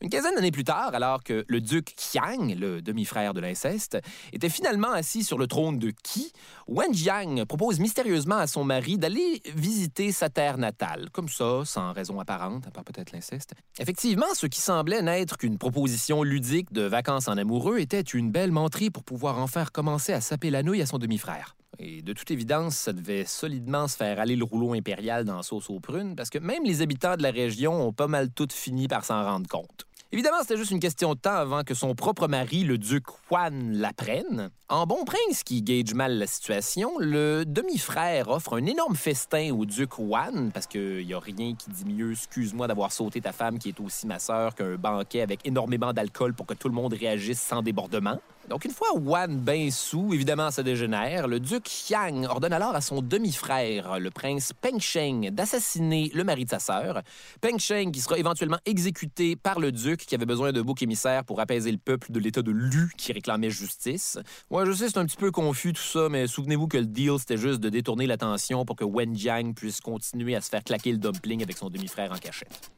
une 0.00 0.08
quinzaine 0.08 0.34
d'années 0.34 0.50
plus 0.50 0.64
tard, 0.64 0.94
alors 0.94 1.22
que 1.22 1.44
le 1.46 1.60
duc 1.60 1.94
Qiang, 1.96 2.54
le 2.58 2.80
demi-frère 2.80 3.34
de 3.34 3.40
l'inceste, 3.40 3.98
était 4.32 4.48
finalement 4.48 4.90
assis 4.92 5.24
sur 5.24 5.36
le 5.36 5.46
trône 5.46 5.78
de 5.78 5.90
Qi, 5.90 6.32
Wen 6.68 6.94
Jiang 6.94 7.44
propose 7.44 7.80
mystérieusement 7.80 8.36
à 8.36 8.46
son 8.46 8.64
mari 8.64 8.96
d'aller 8.96 9.42
visiter 9.54 10.12
sa 10.12 10.30
terre 10.30 10.56
natale, 10.56 11.10
comme 11.12 11.28
ça, 11.28 11.62
sans 11.64 11.92
raison 11.92 12.18
apparente, 12.20 12.66
à 12.66 12.70
part 12.70 12.84
peut-être 12.84 13.12
l'inceste. 13.12 13.54
Effectivement, 13.78 14.32
ce 14.34 14.46
qui 14.46 14.60
semblait 14.60 15.02
n'être 15.02 15.36
qu'une 15.36 15.58
proposition 15.58 16.22
ludique 16.22 16.72
de 16.72 16.82
vacances 16.82 17.28
en 17.28 17.36
amoureux 17.36 17.78
était 17.78 18.00
une 18.00 18.30
belle 18.30 18.52
menterie 18.52 18.90
pour 18.90 19.04
pouvoir 19.04 19.38
en 19.38 19.46
faire 19.46 19.72
commencer 19.72 20.12
à 20.12 20.20
saper 20.20 20.50
la 20.50 20.62
nouille 20.62 20.82
à 20.82 20.86
son 20.86 20.98
demi-frère. 20.98 21.56
Et 21.78 22.02
de 22.02 22.12
toute 22.12 22.30
évidence, 22.30 22.76
ça 22.76 22.92
devait 22.92 23.24
solidement 23.24 23.88
se 23.88 23.96
faire 23.96 24.20
aller 24.20 24.36
le 24.36 24.44
rouleau 24.44 24.74
impérial 24.74 25.24
dans 25.24 25.42
sauce 25.42 25.70
aux 25.70 25.80
prunes, 25.80 26.14
parce 26.14 26.28
que 26.28 26.38
même 26.38 26.62
les 26.64 26.82
habitants 26.82 27.16
de 27.16 27.22
la 27.22 27.30
région 27.30 27.86
ont 27.86 27.92
pas 27.92 28.06
mal 28.06 28.30
tout 28.30 28.48
fini 28.52 28.86
par 28.86 29.04
s'en 29.04 29.24
rendre 29.24 29.48
compte. 29.48 29.86
Évidemment, 30.12 30.38
c'était 30.40 30.56
juste 30.56 30.72
une 30.72 30.80
question 30.80 31.14
de 31.14 31.20
temps 31.20 31.36
avant 31.36 31.62
que 31.62 31.72
son 31.72 31.94
propre 31.94 32.26
mari, 32.26 32.64
le 32.64 32.78
duc 32.78 33.04
Juan, 33.28 33.74
l'apprenne. 33.74 34.50
En 34.68 34.84
bon 34.84 35.04
prince 35.04 35.44
qui 35.44 35.62
gage 35.62 35.94
mal 35.94 36.18
la 36.18 36.26
situation, 36.26 36.98
le 36.98 37.44
demi-frère 37.46 38.28
offre 38.28 38.58
un 38.58 38.66
énorme 38.66 38.96
festin 38.96 39.52
au 39.52 39.64
duc 39.66 39.90
Juan, 39.96 40.50
parce 40.52 40.66
qu'il 40.66 41.06
n'y 41.06 41.14
a 41.14 41.20
rien 41.20 41.54
qui 41.54 41.70
dit 41.70 41.84
mieux, 41.84 42.10
excuse-moi 42.10 42.66
d'avoir 42.66 42.90
sauté 42.90 43.20
ta 43.20 43.30
femme 43.30 43.60
qui 43.60 43.68
est 43.68 43.78
aussi 43.78 44.08
ma 44.08 44.18
sœur, 44.18 44.56
qu'un 44.56 44.74
banquet 44.74 45.20
avec 45.20 45.46
énormément 45.46 45.92
d'alcool 45.92 46.34
pour 46.34 46.46
que 46.46 46.54
tout 46.54 46.68
le 46.68 46.74
monde 46.74 46.92
réagisse 46.92 47.40
sans 47.40 47.62
débordement. 47.62 48.18
Donc, 48.50 48.64
une 48.64 48.72
fois 48.72 48.88
Wan 48.96 49.38
ben 49.38 49.70
sous, 49.70 50.12
évidemment, 50.12 50.50
ça 50.50 50.64
dégénère, 50.64 51.28
le 51.28 51.38
duc 51.38 51.88
Yang 51.88 52.26
ordonne 52.26 52.52
alors 52.52 52.74
à 52.74 52.80
son 52.80 53.00
demi-frère, 53.00 54.00
le 54.00 54.10
prince 54.10 54.52
Peng 54.60 54.80
Sheng, 54.80 55.30
d'assassiner 55.30 56.10
le 56.14 56.24
mari 56.24 56.46
de 56.46 56.50
sa 56.50 56.58
sœur. 56.58 57.02
Peng 57.40 57.60
Sheng, 57.60 57.92
qui 57.92 58.00
sera 58.00 58.18
éventuellement 58.18 58.58
exécuté 58.66 59.36
par 59.36 59.60
le 59.60 59.70
duc, 59.70 60.00
qui 60.00 60.16
avait 60.16 60.26
besoin 60.26 60.50
de 60.50 60.60
bouc 60.60 60.82
émissaire 60.82 61.22
pour 61.22 61.38
apaiser 61.38 61.70
le 61.70 61.78
peuple 61.78 62.10
de 62.10 62.18
l'état 62.18 62.42
de 62.42 62.50
Lu, 62.50 62.90
qui 62.96 63.12
réclamait 63.12 63.50
justice. 63.50 64.18
Ouais, 64.50 64.66
je 64.66 64.72
sais, 64.72 64.88
c'est 64.88 64.98
un 64.98 65.06
petit 65.06 65.16
peu 65.16 65.30
confus 65.30 65.72
tout 65.72 65.80
ça, 65.80 66.08
mais 66.08 66.26
souvenez-vous 66.26 66.66
que 66.66 66.78
le 66.78 66.86
deal, 66.86 67.20
c'était 67.20 67.36
juste 67.36 67.60
de 67.60 67.68
détourner 67.68 68.08
l'attention 68.08 68.64
pour 68.64 68.74
que 68.74 68.84
Wen 68.84 69.16
Jiang 69.16 69.54
puisse 69.54 69.80
continuer 69.80 70.34
à 70.34 70.40
se 70.40 70.48
faire 70.48 70.64
claquer 70.64 70.90
le 70.90 70.98
dumpling 70.98 71.40
avec 71.40 71.56
son 71.56 71.70
demi-frère 71.70 72.10
en 72.10 72.18
cachette. 72.18 72.72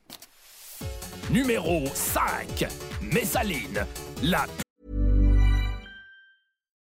Numéro 1.30 1.85
5. 1.94 2.66
Messaline, 3.00 3.87
la 4.22 4.44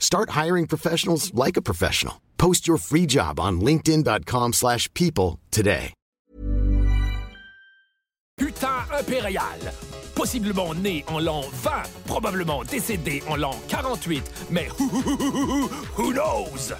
Start 0.00 0.30
hiring 0.30 0.66
professionals 0.66 1.32
like 1.34 1.56
a 1.56 1.62
professional. 1.62 2.20
Post 2.36 2.66
your 2.66 2.78
free 2.78 3.06
job 3.06 3.38
on 3.38 3.60
linkedin.com/people 3.60 4.52
slash 4.52 4.88
people 4.94 5.38
today. 5.52 5.94
putain 8.40 8.86
impérial. 8.98 9.58
Possiblement 10.14 10.74
né 10.74 11.04
en 11.08 11.18
l'an 11.18 11.42
20, 11.52 11.82
probablement 12.06 12.64
décédé 12.64 13.22
en 13.28 13.36
l'an 13.36 13.54
48, 13.68 14.46
mais 14.50 14.68
who 15.98 16.12
knows? 16.12 16.72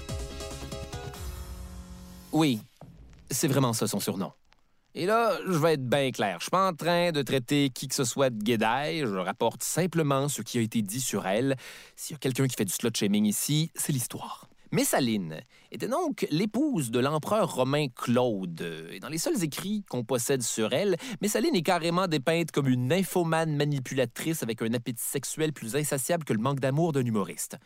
Oui, 2.31 2.59
c'est 3.29 3.47
vraiment 3.47 3.73
ça 3.73 3.87
son 3.87 3.99
surnom. 3.99 4.31
Et 4.93 5.05
là, 5.05 5.37
je 5.45 5.57
vais 5.57 5.73
être 5.73 5.87
bien 5.87 6.11
clair. 6.11 6.37
Je 6.39 6.43
suis 6.43 6.51
pas 6.51 6.67
en 6.67 6.73
train 6.73 7.11
de 7.11 7.21
traiter 7.21 7.69
qui 7.69 7.87
que 7.87 7.95
ce 7.95 8.03
soit 8.03 8.29
de 8.29 8.43
guédaille. 8.43 8.99
Je 8.99 9.17
rapporte 9.17 9.63
simplement 9.63 10.27
ce 10.27 10.41
qui 10.41 10.57
a 10.57 10.61
été 10.61 10.81
dit 10.81 10.99
sur 10.99 11.25
elle. 11.25 11.55
S'il 11.95 12.13
y 12.13 12.15
a 12.15 12.19
quelqu'un 12.19 12.47
qui 12.47 12.55
fait 12.55 12.65
du 12.65 12.73
slut 12.73 12.95
shaming 12.95 13.25
ici, 13.25 13.71
c'est 13.75 13.93
l'histoire. 13.93 14.49
Messaline 14.73 15.41
était 15.71 15.87
donc 15.87 16.27
l'épouse 16.29 16.91
de 16.91 16.99
l'empereur 16.99 17.55
romain 17.55 17.87
Claude. 17.93 18.61
Et 18.91 18.99
dans 18.99 19.09
les 19.09 19.17
seuls 19.17 19.43
écrits 19.43 19.83
qu'on 19.89 20.03
possède 20.03 20.41
sur 20.41 20.73
elle, 20.73 20.97
Messaline 21.21 21.55
est 21.55 21.61
carrément 21.61 22.07
dépeinte 22.07 22.51
comme 22.51 22.67
une 22.67 22.87
nymphomane 22.87 23.55
manipulatrice 23.55 24.43
avec 24.43 24.61
un 24.61 24.73
appétit 24.73 25.03
sexuel 25.03 25.53
plus 25.53 25.75
insatiable 25.75 26.25
que 26.25 26.33
le 26.33 26.39
manque 26.39 26.59
d'amour 26.59 26.91
d'un 26.91 27.05
humoriste. 27.05 27.57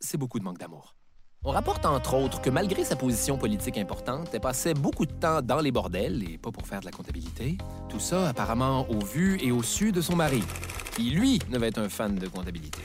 C'est 0.00 0.18
beaucoup 0.18 0.38
de 0.38 0.44
manque 0.44 0.58
d'amour. 0.58 0.95
On 1.48 1.52
rapporte 1.52 1.86
entre 1.86 2.14
autres 2.14 2.42
que 2.42 2.50
malgré 2.50 2.82
sa 2.82 2.96
position 2.96 3.38
politique 3.38 3.78
importante, 3.78 4.30
elle 4.32 4.40
passait 4.40 4.74
beaucoup 4.74 5.06
de 5.06 5.12
temps 5.12 5.40
dans 5.40 5.60
les 5.60 5.70
bordels 5.70 6.24
et 6.28 6.38
pas 6.38 6.50
pour 6.50 6.66
faire 6.66 6.80
de 6.80 6.86
la 6.86 6.90
comptabilité. 6.90 7.56
Tout 7.88 8.00
ça 8.00 8.30
apparemment 8.30 8.84
au 8.90 8.98
vu 8.98 9.38
et 9.40 9.52
au 9.52 9.62
su 9.62 9.92
de 9.92 10.00
son 10.00 10.16
mari, 10.16 10.42
qui 10.96 11.10
lui 11.10 11.38
devait 11.48 11.68
être 11.68 11.78
un 11.78 11.88
fan 11.88 12.16
de 12.16 12.26
comptabilité. 12.26 12.80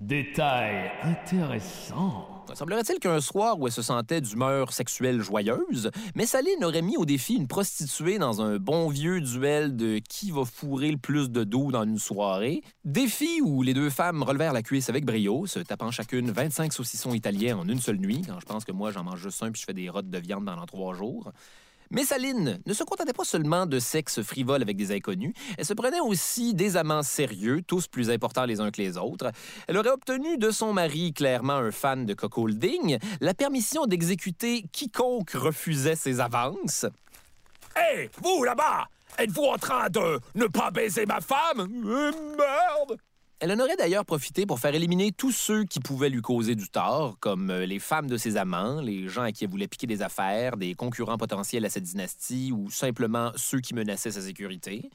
Détail 0.00 0.90
intéressant. 1.02 2.33
Semblerait-il 2.52 2.98
qu'un 2.98 3.20
soir 3.20 3.58
où 3.58 3.66
elle 3.66 3.72
se 3.72 3.82
sentait 3.82 4.20
d'humeur 4.20 4.72
sexuelle 4.72 5.22
joyeuse, 5.22 5.90
Messaline 6.14 6.62
aurait 6.64 6.82
mis 6.82 6.96
au 6.96 7.04
défi 7.04 7.34
une 7.34 7.48
prostituée 7.48 8.18
dans 8.18 8.42
un 8.42 8.58
bon 8.58 8.88
vieux 8.88 9.20
duel 9.20 9.74
de 9.76 9.98
qui 9.98 10.30
va 10.30 10.44
fourrer 10.44 10.90
le 10.90 10.98
plus 10.98 11.30
de 11.30 11.44
dos 11.44 11.70
dans 11.70 11.84
une 11.84 11.98
soirée? 11.98 12.62
Défi 12.84 13.40
où 13.42 13.62
les 13.62 13.74
deux 13.74 13.90
femmes 13.90 14.22
relevèrent 14.22 14.52
la 14.52 14.62
cuisse 14.62 14.88
avec 14.88 15.04
brio, 15.04 15.46
se 15.46 15.58
tapant 15.60 15.90
chacune 15.90 16.30
25 16.30 16.72
saucissons 16.72 17.14
italiens 17.14 17.58
en 17.58 17.68
une 17.68 17.80
seule 17.80 17.98
nuit, 17.98 18.22
quand 18.26 18.38
je 18.38 18.46
pense 18.46 18.64
que 18.64 18.72
moi 18.72 18.90
j'en 18.90 19.04
mange 19.04 19.22
juste 19.22 19.42
un 19.42 19.50
puis 19.50 19.60
je 19.60 19.66
fais 19.66 19.74
des 19.74 19.88
rottes 19.88 20.10
de 20.10 20.18
viande 20.18 20.44
pendant 20.44 20.66
trois 20.66 20.94
jours. 20.94 21.32
Messaline 21.94 22.58
ne 22.66 22.72
se 22.74 22.82
contentait 22.82 23.12
pas 23.12 23.24
seulement 23.24 23.66
de 23.66 23.78
sexe 23.78 24.20
frivole 24.20 24.62
avec 24.62 24.76
des 24.76 24.90
inconnus, 24.90 25.32
elle 25.56 25.64
se 25.64 25.74
prenait 25.74 26.00
aussi 26.00 26.52
des 26.52 26.76
amants 26.76 27.04
sérieux, 27.04 27.62
tous 27.62 27.86
plus 27.86 28.10
importants 28.10 28.46
les 28.46 28.60
uns 28.60 28.72
que 28.72 28.82
les 28.82 28.98
autres. 28.98 29.30
Elle 29.68 29.78
aurait 29.78 29.90
obtenu 29.90 30.36
de 30.36 30.50
son 30.50 30.72
mari, 30.72 31.12
clairement 31.12 31.52
un 31.52 31.70
fan 31.70 32.04
de 32.04 32.12
cockholding, 32.12 32.98
la 33.20 33.32
permission 33.32 33.86
d'exécuter 33.86 34.64
quiconque 34.72 35.30
refusait 35.34 35.94
ses 35.94 36.18
avances. 36.18 36.84
Hé, 37.76 38.10
vous 38.20 38.42
là-bas! 38.42 38.88
Êtes-vous 39.16 39.44
en 39.44 39.58
train 39.58 39.88
de 39.88 40.18
ne 40.34 40.46
pas 40.46 40.72
baiser 40.72 41.06
ma 41.06 41.20
femme? 41.20 41.60
Euh, 41.60 42.10
merde! 42.36 42.98
Elle 43.44 43.52
en 43.52 43.58
aurait 43.62 43.76
d'ailleurs 43.76 44.06
profité 44.06 44.46
pour 44.46 44.58
faire 44.58 44.74
éliminer 44.74 45.12
tous 45.12 45.30
ceux 45.30 45.64
qui 45.64 45.78
pouvaient 45.78 46.08
lui 46.08 46.22
causer 46.22 46.54
du 46.54 46.70
tort, 46.70 47.18
comme 47.20 47.50
euh, 47.50 47.66
les 47.66 47.78
femmes 47.78 48.06
de 48.06 48.16
ses 48.16 48.38
amants, 48.38 48.80
les 48.80 49.06
gens 49.06 49.20
à 49.20 49.32
qui 49.32 49.44
elle 49.44 49.50
voulait 49.50 49.68
piquer 49.68 49.86
des 49.86 50.00
affaires, 50.00 50.56
des 50.56 50.72
concurrents 50.72 51.18
potentiels 51.18 51.62
à 51.66 51.68
cette 51.68 51.84
dynastie 51.84 52.52
ou 52.52 52.70
simplement 52.70 53.32
ceux 53.36 53.60
qui 53.60 53.74
menaçaient 53.74 54.12
sa 54.12 54.22
sécurité. 54.22 54.88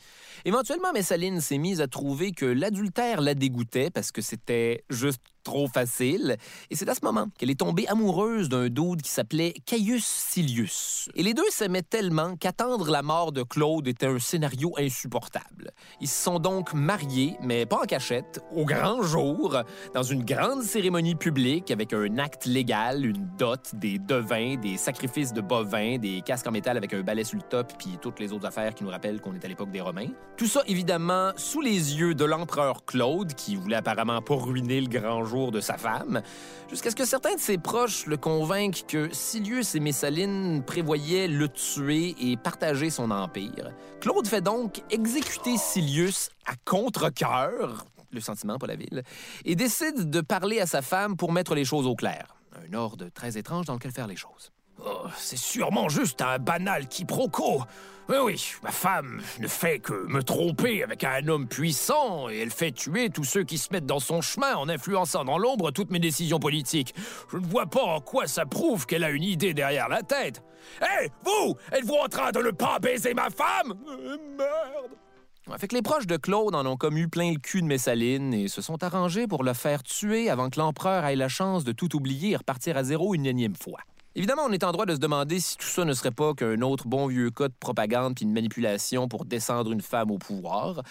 Éventuellement, 0.45 0.91
Messaline 0.93 1.41
s'est 1.41 1.59
mise 1.59 1.79
à 1.79 1.87
trouver 1.87 2.31
que 2.31 2.47
l'adultère 2.47 3.21
la 3.21 3.35
dégoûtait 3.35 3.91
parce 3.91 4.11
que 4.11 4.23
c'était 4.23 4.83
juste 4.89 5.21
trop 5.43 5.67
facile. 5.67 6.37
Et 6.69 6.75
c'est 6.75 6.89
à 6.89 6.95
ce 6.95 7.03
moment 7.03 7.27
qu'elle 7.37 7.49
est 7.49 7.59
tombée 7.59 7.87
amoureuse 7.87 8.49
d'un 8.49 8.69
dude 8.69 9.01
qui 9.01 9.09
s'appelait 9.09 9.53
Caius 9.65 10.05
Silius. 10.05 11.09
Et 11.15 11.23
les 11.23 11.33
deux 11.33 11.49
s'aimaient 11.49 11.81
tellement 11.81 12.35
qu'attendre 12.35 12.89
la 12.89 13.01
mort 13.01 13.31
de 13.31 13.43
Claude 13.43 13.87
était 13.87 14.07
un 14.07 14.19
scénario 14.19 14.73
insupportable. 14.77 15.71
Ils 16.01 16.07
se 16.07 16.23
sont 16.23 16.39
donc 16.39 16.73
mariés, 16.73 17.35
mais 17.41 17.65
pas 17.65 17.81
en 17.81 17.85
cachette, 17.85 18.41
au 18.55 18.65
grand 18.65 19.01
jour, 19.01 19.57
dans 19.93 20.03
une 20.03 20.23
grande 20.23 20.63
cérémonie 20.63 21.15
publique 21.15 21.71
avec 21.71 21.93
un 21.93 22.17
acte 22.17 22.45
légal, 22.45 23.05
une 23.05 23.29
dot, 23.37 23.71
des 23.75 23.99
devins, 23.99 24.55
des 24.55 24.77
sacrifices 24.77 25.33
de 25.33 25.41
bovins, 25.41 25.97
des 25.97 26.21
casques 26.21 26.47
en 26.47 26.51
métal 26.51 26.77
avec 26.77 26.93
un 26.93 27.01
balai 27.01 27.23
sur 27.23 27.37
le 27.37 27.43
top, 27.43 27.73
puis 27.77 27.97
toutes 28.01 28.19
les 28.19 28.33
autres 28.33 28.45
affaires 28.45 28.73
qui 28.73 28.83
nous 28.83 28.89
rappellent 28.89 29.21
qu'on 29.21 29.33
est 29.33 29.43
à 29.43 29.47
l'époque 29.47 29.71
des 29.71 29.81
Romains. 29.81 30.09
Tout 30.37 30.47
ça, 30.47 30.61
évidemment, 30.67 31.31
sous 31.35 31.61
les 31.61 31.97
yeux 31.97 32.13
de 32.13 32.25
l'empereur 32.25 32.85
Claude, 32.85 33.33
qui 33.33 33.55
voulait 33.55 33.77
apparemment 33.77 34.21
pas 34.21 34.35
ruiner 34.35 34.81
le 34.81 34.87
grand 34.87 35.23
jour 35.23 35.38
de 35.47 35.59
sa 35.61 35.77
femme, 35.77 36.21
jusqu'à 36.69 36.91
ce 36.91 36.95
que 36.95 37.05
certains 37.05 37.35
de 37.35 37.39
ses 37.39 37.57
proches 37.57 38.05
le 38.05 38.17
convainquent 38.17 38.85
que 38.87 39.09
Silius 39.11 39.75
et 39.75 39.79
Messaline 39.79 40.63
prévoyaient 40.63 41.27
le 41.27 41.47
tuer 41.47 42.15
et 42.19 42.37
partager 42.37 42.89
son 42.89 43.11
empire. 43.11 43.71
Claude 44.01 44.27
fait 44.27 44.41
donc 44.41 44.83
exécuter 44.91 45.57
Silius 45.57 46.29
à 46.45 46.53
contre-cœur, 46.65 47.85
le 48.11 48.19
sentiment, 48.19 48.57
pas 48.57 48.67
la 48.67 48.75
ville, 48.75 49.03
et 49.45 49.55
décide 49.55 50.09
de 50.09 50.21
parler 50.21 50.59
à 50.59 50.67
sa 50.67 50.81
femme 50.81 51.15
pour 51.15 51.31
mettre 51.31 51.55
les 51.55 51.65
choses 51.65 51.87
au 51.87 51.95
clair. 51.95 52.35
Un 52.55 52.73
ordre 52.73 53.07
très 53.13 53.37
étrange 53.37 53.65
dans 53.65 53.73
lequel 53.73 53.91
faire 53.91 54.07
les 54.07 54.15
choses. 54.15 54.51
Oh, 54.85 55.07
c'est 55.17 55.37
sûrement 55.37 55.89
juste 55.89 56.21
un 56.21 56.39
banal 56.39 56.87
quiproquo. 56.87 57.63
Oui, 58.07 58.15
oui, 58.23 58.51
ma 58.63 58.71
femme 58.71 59.21
ne 59.39 59.47
fait 59.47 59.77
que 59.79 59.93
me 60.07 60.23
tromper 60.23 60.81
avec 60.83 61.03
un 61.03 61.27
homme 61.27 61.47
puissant 61.47 62.27
et 62.29 62.39
elle 62.39 62.49
fait 62.49 62.71
tuer 62.71 63.09
tous 63.09 63.23
ceux 63.23 63.43
qui 63.43 63.59
se 63.59 63.71
mettent 63.71 63.85
dans 63.85 63.99
son 63.99 64.21
chemin 64.21 64.55
en 64.55 64.67
influençant 64.67 65.25
dans 65.25 65.37
l'ombre 65.37 65.69
toutes 65.69 65.91
mes 65.91 65.99
décisions 65.99 66.39
politiques. 66.39 66.95
Je 67.31 67.37
ne 67.37 67.45
vois 67.45 67.67
pas 67.67 67.83
en 67.83 68.01
quoi 68.01 68.25
ça 68.25 68.45
prouve 68.47 68.87
qu'elle 68.87 69.03
a 69.03 69.11
une 69.11 69.21
idée 69.23 69.53
derrière 69.53 69.89
la 69.89 70.01
tête. 70.01 70.41
Hé, 70.81 71.11
vous 71.23 71.55
Êtes-vous 71.71 71.95
en 72.03 72.07
train 72.07 72.31
de 72.31 72.39
ne 72.39 72.51
pas 72.51 72.79
baiser 72.79 73.13
ma 73.13 73.29
femme? 73.29 73.75
Euh, 73.87 74.17
Merde 74.37 75.59
Fait 75.59 75.71
les 75.71 75.83
proches 75.83 76.07
de 76.07 76.17
Claude 76.17 76.55
en 76.55 76.65
ont 76.65 76.77
comme 76.77 76.97
eu 76.97 77.09
plein 77.09 77.33
le 77.33 77.39
cul 77.39 77.61
de 77.61 77.67
Messaline 77.67 78.33
et 78.33 78.47
se 78.47 78.61
sont 78.63 78.83
arrangés 78.83 79.27
pour 79.27 79.43
le 79.43 79.53
faire 79.53 79.83
tuer 79.83 80.31
avant 80.31 80.49
que 80.49 80.59
l'empereur 80.59 81.05
ait 81.05 81.15
la 81.15 81.29
chance 81.29 81.63
de 81.63 81.73
tout 81.73 81.95
oublier 81.95 82.31
et 82.31 82.37
repartir 82.37 82.75
à 82.75 82.83
zéro 82.83 83.13
une 83.13 83.27
énième 83.27 83.55
fois. 83.55 83.81
Évidemment, 84.15 84.41
on 84.47 84.51
est 84.51 84.63
en 84.63 84.71
droit 84.71 84.87
de 84.87 84.95
se 84.95 84.99
demander 84.99 85.39
si 85.39 85.55
tout 85.55 85.67
ça 85.67 85.85
ne 85.85 85.93
serait 85.93 86.11
pas 86.11 86.33
qu'un 86.33 86.61
autre 86.61 86.87
bon 86.87 87.07
vieux 87.07 87.29
cas 87.29 87.47
de 87.47 87.53
propagande 87.59 88.15
puis 88.15 88.25
une 88.25 88.33
manipulation 88.33 89.07
pour 89.07 89.23
descendre 89.25 89.71
une 89.71 89.81
femme 89.81 90.09
au 90.09 90.17
pouvoir. 90.17 90.81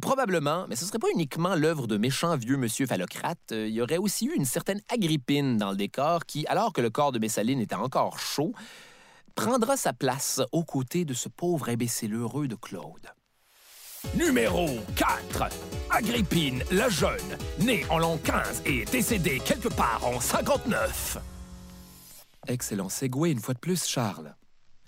Probablement, 0.00 0.66
mais 0.68 0.76
ce 0.76 0.86
serait 0.86 0.98
pas 0.98 1.10
uniquement 1.12 1.54
l'œuvre 1.54 1.86
de 1.86 1.98
méchants 1.98 2.34
vieux 2.36 2.56
monsieur 2.56 2.86
phallocrate. 2.86 3.38
Euh, 3.52 3.68
Il 3.68 3.74
y 3.74 3.82
aurait 3.82 3.98
aussi 3.98 4.24
eu 4.26 4.34
une 4.34 4.46
certaine 4.46 4.80
Agrippine 4.88 5.58
dans 5.58 5.70
le 5.70 5.76
décor 5.76 6.24
qui, 6.24 6.46
alors 6.46 6.72
que 6.72 6.80
le 6.80 6.88
corps 6.88 7.12
de 7.12 7.18
Messaline 7.18 7.60
était 7.60 7.74
encore 7.74 8.18
chaud, 8.18 8.52
prendra 9.34 9.76
sa 9.76 9.92
place 9.92 10.40
aux 10.50 10.64
côtés 10.64 11.04
de 11.04 11.12
ce 11.12 11.28
pauvre 11.28 11.68
imbécile 11.68 12.14
heureux 12.14 12.48
de 12.48 12.54
Claude. 12.54 13.06
Numéro 14.16 14.66
4. 14.96 15.44
Agrippine 15.90 16.64
la 16.70 16.88
jeune, 16.88 17.36
née 17.60 17.84
en 17.90 17.98
l'an 17.98 18.18
15 18.24 18.62
et 18.64 18.86
décédée 18.86 19.40
quelque 19.44 19.68
part 19.68 20.00
en 20.06 20.18
59. 20.18 21.18
Excellent 22.48 22.88
segway 22.88 23.30
une 23.30 23.38
fois 23.38 23.54
de 23.54 23.60
plus, 23.60 23.86
Charles. 23.86 24.34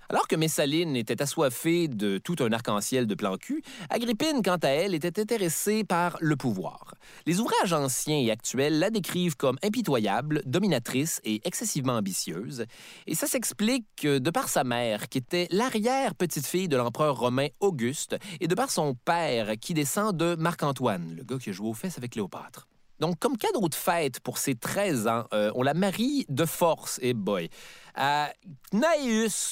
Alors 0.09 0.29
que 0.29 0.37
Messaline 0.37 0.97
était 0.97 1.23
assoiffée 1.23 1.89
de 1.89 2.19
tout 2.19 2.37
un 2.41 2.53
arc-en-ciel 2.53 3.07
de 3.07 3.15
plan 3.15 3.37
cul, 3.37 3.63
Agrippine, 3.89 4.43
quant 4.45 4.59
à 4.63 4.69
elle, 4.69 4.95
était 4.95 5.21
intéressée 5.21 5.83
par 5.85 6.19
le 6.21 6.37
pouvoir. 6.37 6.95
Les 7.27 7.41
ouvrages 7.41 7.73
anciens 7.73 8.19
et 8.19 8.31
actuels 8.31 8.79
la 8.79 8.91
décrivent 8.91 9.37
comme 9.37 9.57
impitoyable, 9.63 10.43
dominatrice 10.45 11.21
et 11.25 11.41
excessivement 11.45 11.95
ambitieuse. 11.95 12.67
Et 13.07 13.15
ça 13.15 13.27
s'explique 13.27 14.03
de 14.03 14.31
par 14.31 14.49
sa 14.49 14.65
mère, 14.65 15.09
qui 15.09 15.19
était 15.19 15.47
l'arrière-petite-fille 15.51 16.69
de 16.69 16.77
l'empereur 16.77 17.19
romain 17.19 17.49
Auguste, 17.61 18.17
et 18.41 18.49
de 18.49 18.55
par 18.55 18.71
son 18.71 18.95
père, 18.95 19.53
qui 19.61 19.75
descend 19.75 20.17
de 20.17 20.35
Marc-Antoine, 20.35 21.15
le 21.17 21.23
gars 21.23 21.39
qui 21.39 21.51
a 21.51 21.53
joué 21.53 21.69
aux 21.69 21.75
fesses 21.75 21.99
avec 21.99 22.13
Cléopâtre. 22.13 22.69
Donc, 23.01 23.19
comme 23.19 23.37
cadeau 23.37 23.69
de 23.69 23.75
fête 23.75 24.21
pour 24.21 24.39
ses 24.39 24.55
13 24.55 25.09
ans, 25.09 25.25
euh, 25.33 25.51
on 25.55 25.63
la 25.63 25.75
marie 25.75 26.25
de 26.29 26.45
force, 26.45 26.99
et 27.03 27.15
boy, 27.15 27.51
à 27.95 28.33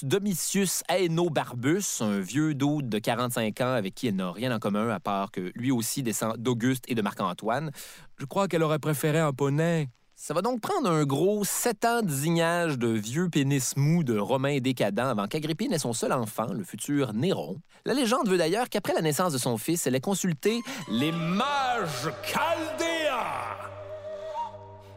Domitius 0.02 0.83
Aenobarbus, 0.88 2.00
un 2.00 2.20
vieux 2.20 2.55
doute 2.55 2.88
de 2.88 2.98
45 2.98 3.61
ans 3.61 3.72
avec 3.72 3.94
qui 3.94 4.09
elle 4.09 4.16
n'a 4.16 4.33
rien 4.33 4.55
en 4.55 4.59
commun 4.59 4.88
à 4.88 5.00
part 5.00 5.31
que 5.31 5.52
lui 5.55 5.70
aussi 5.70 6.02
descend 6.02 6.37
d'Auguste 6.37 6.85
et 6.88 6.94
de 6.94 7.02
Marc-Antoine. 7.02 7.70
Je 8.18 8.24
crois 8.26 8.48
qu'elle 8.48 8.62
aurait 8.62 8.78
préféré 8.78 9.18
un 9.18 9.33
poney. 9.33 9.88
Ça 10.25 10.35
va 10.35 10.41
donc 10.41 10.61
prendre 10.61 10.89
un 10.89 11.05
gros 11.05 11.43
sept 11.43 11.85
ans 11.85 12.01
de 12.01 12.09
zignage 12.09 12.79
de 12.79 12.87
vieux 12.87 13.29
pénis 13.29 13.77
mou 13.77 14.05
de 14.05 14.17
Romains 14.17 14.61
décadents 14.61 15.09
avant 15.09 15.27
qu'Agrippine 15.27 15.73
ait 15.73 15.81
son 15.81 15.93
seul 15.93 16.13
enfant, 16.13 16.47
le 16.53 16.63
futur 16.63 17.13
Néron. 17.13 17.57
La 17.85 17.93
légende 17.93 18.29
veut 18.29 18.39
d'ailleurs 18.39 18.69
qu'après 18.69 18.93
la 18.95 19.01
naissance 19.01 19.33
de 19.33 19.39
son 19.39 19.59
fils, 19.59 19.85
elle 19.85 19.97
ait 19.97 20.01
consulté 20.01 20.61
les 20.89 21.11
mages 21.11 22.09
chaldéens. 22.23 23.19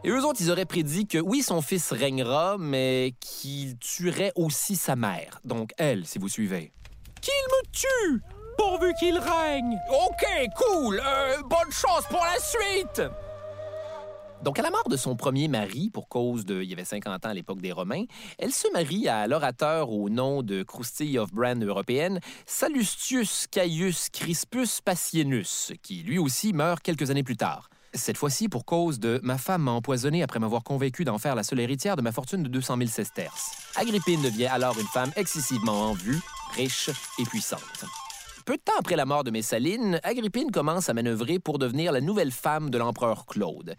Et 0.04 0.10
eux 0.10 0.24
autres, 0.24 0.40
ils 0.40 0.52
auraient 0.52 0.64
prédit 0.64 1.08
que 1.08 1.18
oui, 1.18 1.42
son 1.42 1.60
fils 1.60 1.90
régnera, 1.90 2.56
mais 2.56 3.12
qu'il 3.18 3.76
tuerait 3.78 4.30
aussi 4.36 4.76
sa 4.76 4.94
mère. 4.94 5.40
Donc 5.42 5.72
elle, 5.76 6.06
si 6.06 6.20
vous 6.20 6.28
suivez. 6.28 6.70
Qu'il 7.20 7.32
me 7.32 7.72
tue, 7.72 8.22
pourvu 8.56 8.94
qu'il 9.00 9.18
règne. 9.18 9.76
OK, 9.90 10.24
cool. 10.56 11.02
Euh, 11.04 11.42
bonne 11.42 11.72
chance 11.72 12.04
pour 12.08 12.22
la 12.22 12.38
suite. 12.38 13.02
Donc, 14.46 14.60
à 14.60 14.62
la 14.62 14.70
mort 14.70 14.88
de 14.88 14.96
son 14.96 15.16
premier 15.16 15.48
mari, 15.48 15.90
pour 15.90 16.08
cause 16.08 16.44
de. 16.44 16.62
Il 16.62 16.70
y 16.70 16.72
avait 16.72 16.84
50 16.84 17.26
ans 17.26 17.30
à 17.30 17.34
l'époque 17.34 17.60
des 17.60 17.72
Romains, 17.72 18.04
elle 18.38 18.52
se 18.52 18.72
marie 18.72 19.08
à 19.08 19.26
l'orateur 19.26 19.90
au 19.90 20.08
nom 20.08 20.44
de 20.44 20.62
croustille 20.62 21.18
of 21.18 21.32
brand 21.32 21.60
européenne, 21.60 22.20
Salustius 22.46 23.48
Caius 23.50 24.08
Crispus 24.08 24.80
Pacienus, 24.84 25.72
qui 25.82 26.04
lui 26.04 26.20
aussi 26.20 26.52
meurt 26.52 26.80
quelques 26.80 27.10
années 27.10 27.24
plus 27.24 27.36
tard. 27.36 27.70
Cette 27.92 28.16
fois-ci 28.16 28.48
pour 28.48 28.64
cause 28.64 29.00
de 29.00 29.18
ma 29.24 29.36
femme 29.36 29.62
m'a 29.62 29.72
empoisonné 29.72 30.22
après 30.22 30.38
m'avoir 30.38 30.62
convaincu 30.62 31.02
d'en 31.02 31.18
faire 31.18 31.34
la 31.34 31.42
seule 31.42 31.58
héritière 31.58 31.96
de 31.96 32.02
ma 32.02 32.12
fortune 32.12 32.44
de 32.44 32.48
200 32.48 32.76
000 32.76 32.88
sesterces. 32.88 33.50
Agrippine 33.74 34.22
devient 34.22 34.46
alors 34.46 34.78
une 34.78 34.86
femme 34.86 35.10
excessivement 35.16 35.90
en 35.90 35.92
vue, 35.92 36.20
riche 36.54 36.90
et 37.18 37.24
puissante. 37.24 37.84
Peu 38.46 38.56
de 38.56 38.62
temps 38.62 38.78
après 38.78 38.94
la 38.94 39.06
mort 39.06 39.24
de 39.24 39.32
Messaline, 39.32 39.98
Agrippine 40.04 40.52
commence 40.52 40.88
à 40.88 40.94
manœuvrer 40.94 41.40
pour 41.40 41.58
devenir 41.58 41.90
la 41.90 42.00
nouvelle 42.00 42.30
femme 42.30 42.70
de 42.70 42.78
l'empereur 42.78 43.26
Claude. 43.26 43.74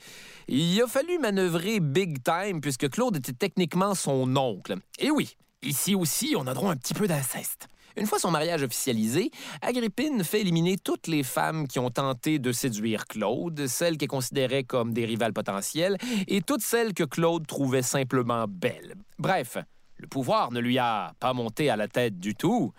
Il 0.49 0.81
a 0.81 0.87
fallu 0.87 1.19
manœuvrer 1.19 1.79
big 1.79 2.21
time 2.21 2.59
puisque 2.59 2.89
Claude 2.89 3.15
était 3.15 3.31
techniquement 3.31 3.95
son 3.95 4.35
oncle. 4.35 4.75
Et 4.99 5.09
oui, 5.09 5.37
ici 5.63 5.95
aussi, 5.95 6.35
on 6.37 6.45
a 6.47 6.53
droit 6.53 6.69
un 6.69 6.75
petit 6.75 6.93
peu 6.93 7.07
d'inceste. 7.07 7.69
Une 7.95 8.07
fois 8.07 8.19
son 8.19 8.29
mariage 8.29 8.61
officialisé, 8.61 9.31
Agrippine 9.61 10.21
fait 10.25 10.41
éliminer 10.41 10.75
toutes 10.75 11.07
les 11.07 11.23
femmes 11.23 11.69
qui 11.69 11.79
ont 11.79 11.89
tenté 11.89 12.37
de 12.37 12.51
séduire 12.51 13.07
Claude, 13.07 13.67
celles 13.67 13.97
qu'elle 13.97 14.09
considérait 14.09 14.65
comme 14.65 14.93
des 14.93 15.05
rivales 15.05 15.31
potentielles, 15.31 15.97
et 16.27 16.41
toutes 16.41 16.61
celles 16.61 16.93
que 16.93 17.05
Claude 17.05 17.47
trouvait 17.47 17.83
simplement 17.83 18.47
belles. 18.49 18.95
Bref, 19.17 19.59
le 19.95 20.07
pouvoir 20.07 20.51
ne 20.51 20.59
lui 20.59 20.77
a 20.77 21.13
pas 21.21 21.31
monté 21.31 21.69
à 21.69 21.77
la 21.77 21.87
tête 21.87 22.19
du 22.19 22.35
tout. 22.35 22.73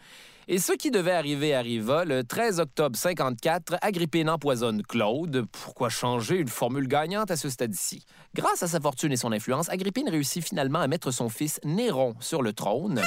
Et 0.51 0.57
ce 0.57 0.73
qui 0.73 0.91
devait 0.91 1.13
arriver 1.13 1.55
arriva. 1.55 2.07
Le 2.07 2.25
13 2.25 2.61
octobre 2.61 2.97
54, 2.97 3.77
Agrippine 3.83 4.31
empoisonne 4.31 4.83
Claude. 4.83 5.45
Pourquoi 5.53 5.91
changer 5.91 6.39
une 6.39 6.49
formule 6.49 6.89
gagnante 6.89 7.31
à 7.31 7.37
ce 7.37 7.51
stade-ci? 7.51 8.07
Grâce 8.35 8.63
à 8.63 8.67
sa 8.67 8.81
fortune 8.81 9.13
et 9.13 9.19
son 9.19 9.33
influence, 9.33 9.69
Agrippine 9.69 10.09
réussit 10.09 10.43
finalement 10.43 10.79
à 10.79 10.87
mettre 10.87 11.11
son 11.11 11.29
fils 11.29 11.61
Néron 11.65 12.15
sur 12.21 12.41
le 12.41 12.55
trône. 12.55 13.03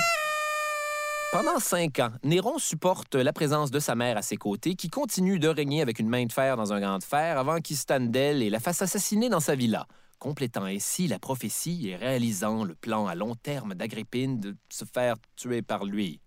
Pendant 1.31 1.57
cinq 1.57 1.97
ans, 1.97 2.11
Néron 2.23 2.59
supporte 2.59 3.15
la 3.15 3.33
présence 3.33 3.71
de 3.71 3.79
sa 3.79 3.95
mère 3.95 4.17
à 4.17 4.21
ses 4.21 4.37
côtés, 4.37 4.75
qui 4.75 4.89
continue 4.89 5.39
de 5.39 5.47
régner 5.47 5.81
avec 5.81 5.97
une 5.97 6.09
main 6.09 6.27
de 6.27 6.31
fer 6.31 6.57
dans 6.57 6.73
un 6.73 6.79
gant 6.79 6.99
de 6.99 7.03
fer 7.03 7.39
avant 7.39 7.57
qu'il 7.57 7.75
se 7.75 7.85
d'elle 8.07 8.43
et 8.43 8.51
la 8.51 8.59
fasse 8.59 8.83
assassiner 8.83 9.29
dans 9.29 9.39
sa 9.39 9.55
villa, 9.55 9.87
complétant 10.19 10.65
ainsi 10.65 11.07
la 11.07 11.17
prophétie 11.17 11.89
et 11.89 11.95
réalisant 11.95 12.63
le 12.63 12.75
plan 12.75 13.07
à 13.07 13.15
long 13.15 13.33
terme 13.33 13.73
d'Agrippine 13.73 14.39
de 14.39 14.55
se 14.69 14.85
faire 14.85 15.15
tuer 15.35 15.63
par 15.63 15.85
lui. 15.85 16.21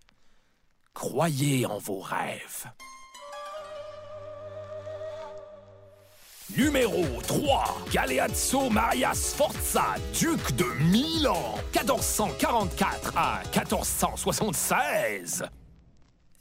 Croyez 0.95 1.65
en 1.65 1.77
vos 1.77 1.99
rêves. 1.99 2.65
Numéro 6.55 7.03
3. 7.27 7.81
Galeazzo 7.91 8.69
Maria 8.69 9.13
Sforza, 9.13 9.95
duc 10.17 10.55
de 10.55 10.63
Milan, 10.89 11.55
1444 11.73 13.13
à 13.17 13.41
1476. 13.53 15.43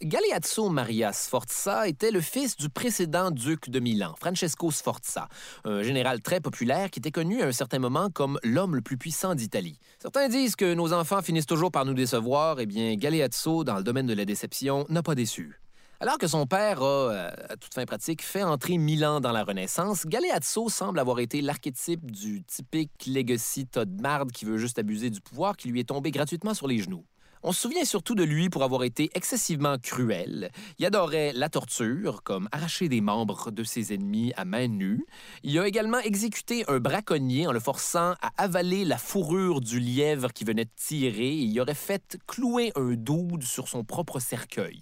Galeazzo 0.04 0.68
Maria 0.68 1.14
Sforza 1.14 1.88
était 1.88 2.10
le 2.10 2.20
fils 2.20 2.58
du 2.58 2.68
précédent 2.68 3.30
duc 3.30 3.70
de 3.70 3.80
Milan, 3.80 4.14
Francesco 4.20 4.70
Sforza, 4.70 5.28
un 5.64 5.82
général 5.82 6.20
très 6.20 6.40
populaire 6.40 6.90
qui 6.90 6.98
était 6.98 7.10
connu 7.10 7.40
à 7.40 7.46
un 7.46 7.52
certain 7.52 7.78
moment 7.78 8.10
comme 8.10 8.38
l'homme 8.42 8.76
le 8.76 8.82
plus 8.82 8.98
puissant 8.98 9.34
d'Italie. 9.34 9.78
Certains 9.98 10.28
disent 10.28 10.56
que 10.56 10.74
nos 10.74 10.92
enfants 10.92 11.22
finissent 11.22 11.46
toujours 11.46 11.72
par 11.72 11.86
nous 11.86 11.94
décevoir, 11.94 12.60
eh 12.60 12.66
bien 12.66 12.94
Galeazzo, 12.96 13.64
dans 13.64 13.78
le 13.78 13.82
domaine 13.82 14.06
de 14.06 14.12
la 14.12 14.26
déception, 14.26 14.84
n'a 14.90 15.02
pas 15.02 15.14
déçu. 15.14 15.58
Alors 16.00 16.18
que 16.18 16.26
son 16.26 16.46
père 16.46 16.82
a, 16.82 16.84
euh, 16.84 17.30
à 17.48 17.56
toute 17.56 17.72
fin 17.72 17.86
pratique, 17.86 18.22
fait 18.22 18.42
entrer 18.42 18.76
Milan 18.76 19.20
dans 19.20 19.32
la 19.32 19.42
Renaissance, 19.42 20.04
Galeazzo 20.04 20.68
semble 20.68 20.98
avoir 20.98 21.18
été 21.20 21.40
l'archétype 21.40 22.10
du 22.10 22.42
typique 22.42 23.06
legacy 23.06 23.66
Todd 23.66 23.98
Mard 24.02 24.26
qui 24.26 24.44
veut 24.44 24.58
juste 24.58 24.78
abuser 24.78 25.08
du 25.08 25.22
pouvoir 25.22 25.56
qui 25.56 25.68
lui 25.68 25.80
est 25.80 25.88
tombé 25.88 26.10
gratuitement 26.10 26.52
sur 26.52 26.68
les 26.68 26.80
genoux. 26.80 27.06
On 27.46 27.52
se 27.52 27.60
souvient 27.60 27.84
surtout 27.84 28.14
de 28.14 28.24
lui 28.24 28.48
pour 28.48 28.62
avoir 28.62 28.84
été 28.84 29.10
excessivement 29.12 29.76
cruel. 29.76 30.50
Il 30.78 30.86
adorait 30.86 31.34
la 31.34 31.50
torture, 31.50 32.22
comme 32.22 32.48
arracher 32.52 32.88
des 32.88 33.02
membres 33.02 33.50
de 33.50 33.62
ses 33.62 33.92
ennemis 33.92 34.32
à 34.38 34.46
main 34.46 34.66
nue. 34.66 35.04
Il 35.42 35.58
a 35.58 35.68
également 35.68 35.98
exécuté 35.98 36.64
un 36.68 36.80
braconnier 36.80 37.46
en 37.46 37.52
le 37.52 37.60
forçant 37.60 38.14
à 38.22 38.32
avaler 38.38 38.86
la 38.86 38.96
fourrure 38.96 39.60
du 39.60 39.78
lièvre 39.78 40.32
qui 40.32 40.44
venait 40.44 40.64
de 40.64 40.70
tirer 40.74 41.28
et 41.28 41.42
il 41.42 41.60
aurait 41.60 41.74
fait 41.74 42.16
clouer 42.26 42.72
un 42.76 42.94
doude 42.94 43.42
sur 43.42 43.68
son 43.68 43.84
propre 43.84 44.20
cercueil. 44.20 44.80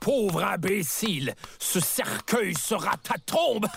Pauvre 0.00 0.42
imbécile, 0.42 1.34
ce 1.58 1.78
cercueil 1.78 2.54
sera 2.54 2.96
ta 2.96 3.16
tombe. 3.26 3.66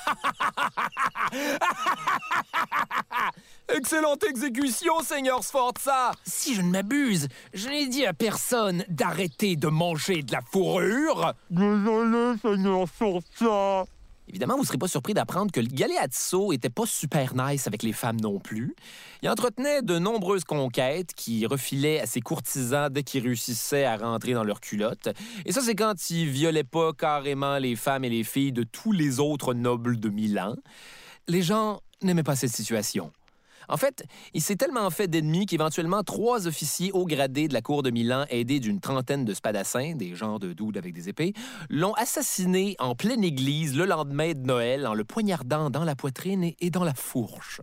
Excellente 3.76 4.24
exécution, 4.24 5.02
Seigneur 5.02 5.44
Sforza. 5.44 6.12
Si 6.24 6.56
je 6.56 6.62
ne 6.62 6.70
m'abuse, 6.70 7.28
je 7.54 7.68
n'ai 7.68 7.88
dit 7.88 8.06
à 8.06 8.14
personne 8.14 8.86
d'arrêter 8.88 9.56
de 9.58 9.68
manger 9.68 10.24
de 10.24 10.32
la 10.32 10.42
fourrure. 10.42 11.34
Désolé, 11.50 12.38
Seigneur 12.42 12.88
Sforza. 12.88 13.86
Évidemment, 14.34 14.56
vous 14.56 14.62
ne 14.62 14.66
serez 14.66 14.80
pas 14.80 14.88
surpris 14.88 15.14
d'apprendre 15.14 15.52
que 15.52 15.60
le 15.60 15.68
Galeazzo 15.68 16.54
était 16.54 16.72
pas 16.72 16.88
super 16.88 17.36
nice 17.36 17.68
avec 17.68 17.84
les 17.84 17.94
femmes 17.94 18.20
non 18.20 18.40
plus. 18.40 18.76
Il 19.22 19.30
entretenait 19.30 19.84
de 19.84 20.00
nombreuses 20.00 20.44
conquêtes 20.44 21.14
qui 21.14 21.46
refilaient 21.46 22.00
à 22.00 22.08
ses 22.08 22.20
courtisans 22.20 22.90
dès 22.90 23.04
qu'ils 23.04 23.22
réussissaient 23.22 23.86
à 23.86 23.96
rentrer 23.96 24.34
dans 24.34 24.44
leurs 24.44 24.60
culottes. 24.60 25.10
Et 25.46 25.52
ça, 25.52 25.62
c'est 25.62 25.76
quand 25.76 26.10
il 26.10 26.32
violait 26.32 26.64
pas 26.64 26.94
carrément 26.94 27.60
les 27.60 27.76
femmes 27.76 28.06
et 28.06 28.10
les 28.10 28.24
filles 28.24 28.52
de 28.52 28.64
tous 28.64 28.92
les 28.92 29.20
autres 29.20 29.54
nobles 29.54 30.00
de 30.00 30.10
Milan. 30.10 30.56
Les 31.28 31.44
gens 31.44 31.82
n'aimaient 32.02 32.24
pas 32.24 32.36
cette 32.36 32.56
situation. 32.56 33.12
En 33.70 33.78
fait, 33.78 34.06
il 34.34 34.42
s'est 34.42 34.56
tellement 34.56 34.90
fait 34.90 35.08
d'ennemis 35.08 35.46
qu'éventuellement 35.46 36.04
trois 36.04 36.48
officiers 36.48 36.92
haut 36.94 37.06
gradés 37.06 37.48
de 37.48 37.54
la 37.54 37.62
cour 37.62 37.84
de 37.84 37.92
Milan, 37.92 38.26
aidés 38.30 38.60
d'une 38.60 38.80
trentaine 38.80 39.26
de 39.26 39.34
spadassins, 39.34 39.94
des 39.96 40.16
genres 40.16 40.40
de 40.40 40.54
doudes 40.54 40.78
avec 40.78 40.94
des 40.94 41.10
épées, 41.10 41.34
l'ont 41.70 41.94
assassiné 41.94 42.76
en 42.80 42.96
pleine 42.96 43.24
église 43.24 43.76
le 43.76 43.86
lendemain 43.86 44.34
de 44.34 44.46
Noël 44.46 44.88
en 44.88 44.94
le 44.94 45.04
poignardant 45.04 45.70
dans 45.70 45.84
la 45.84 45.96
poitrine 45.96 46.52
et 46.60 46.70
dans 46.70 46.84
la 46.84 46.94
fourche. 46.94 47.62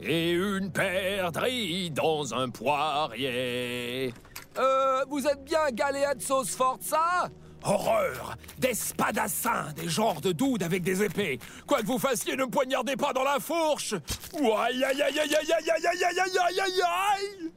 Et 0.00 0.32
une 0.32 0.70
perdrix 0.70 1.90
dans 1.90 2.34
un 2.34 2.50
poirier. 2.50 4.12
Euh, 4.58 5.04
vous 5.08 5.26
êtes 5.26 5.42
bien 5.44 5.70
Galeazzo 5.72 6.44
Sforza 6.44 7.30
Horreur 7.62 8.36
Des 8.58 8.74
spadassins, 8.74 9.72
des 9.74 9.88
genres 9.88 10.20
de 10.20 10.32
doudes 10.32 10.62
avec 10.62 10.82
des 10.82 11.02
épées. 11.02 11.38
Quoi 11.66 11.80
que 11.80 11.86
vous 11.86 11.98
fassiez, 11.98 12.36
ne 12.36 12.44
poignardez 12.44 12.96
pas 12.96 13.12
dans 13.12 13.24
la 13.24 13.38
fourche 13.40 13.94
Aïe 14.34 14.84
aïe 14.84 15.02
aïe 15.02 15.18
aïe 15.18 15.18
aïe 15.18 15.34
aïe 15.34 15.70
aïe 15.70 15.86
aïe 15.86 16.04
aïe 16.04 16.38
aïe 16.38 16.60
aïe 16.60 16.82
aïe 16.82 17.52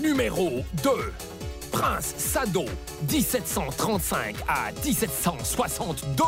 Numéro 0.00 0.62
2. 0.82 0.90
Prince 1.72 2.14
Sado, 2.16 2.64
1735 3.10 4.36
à 4.48 4.72
1762. 4.84 6.24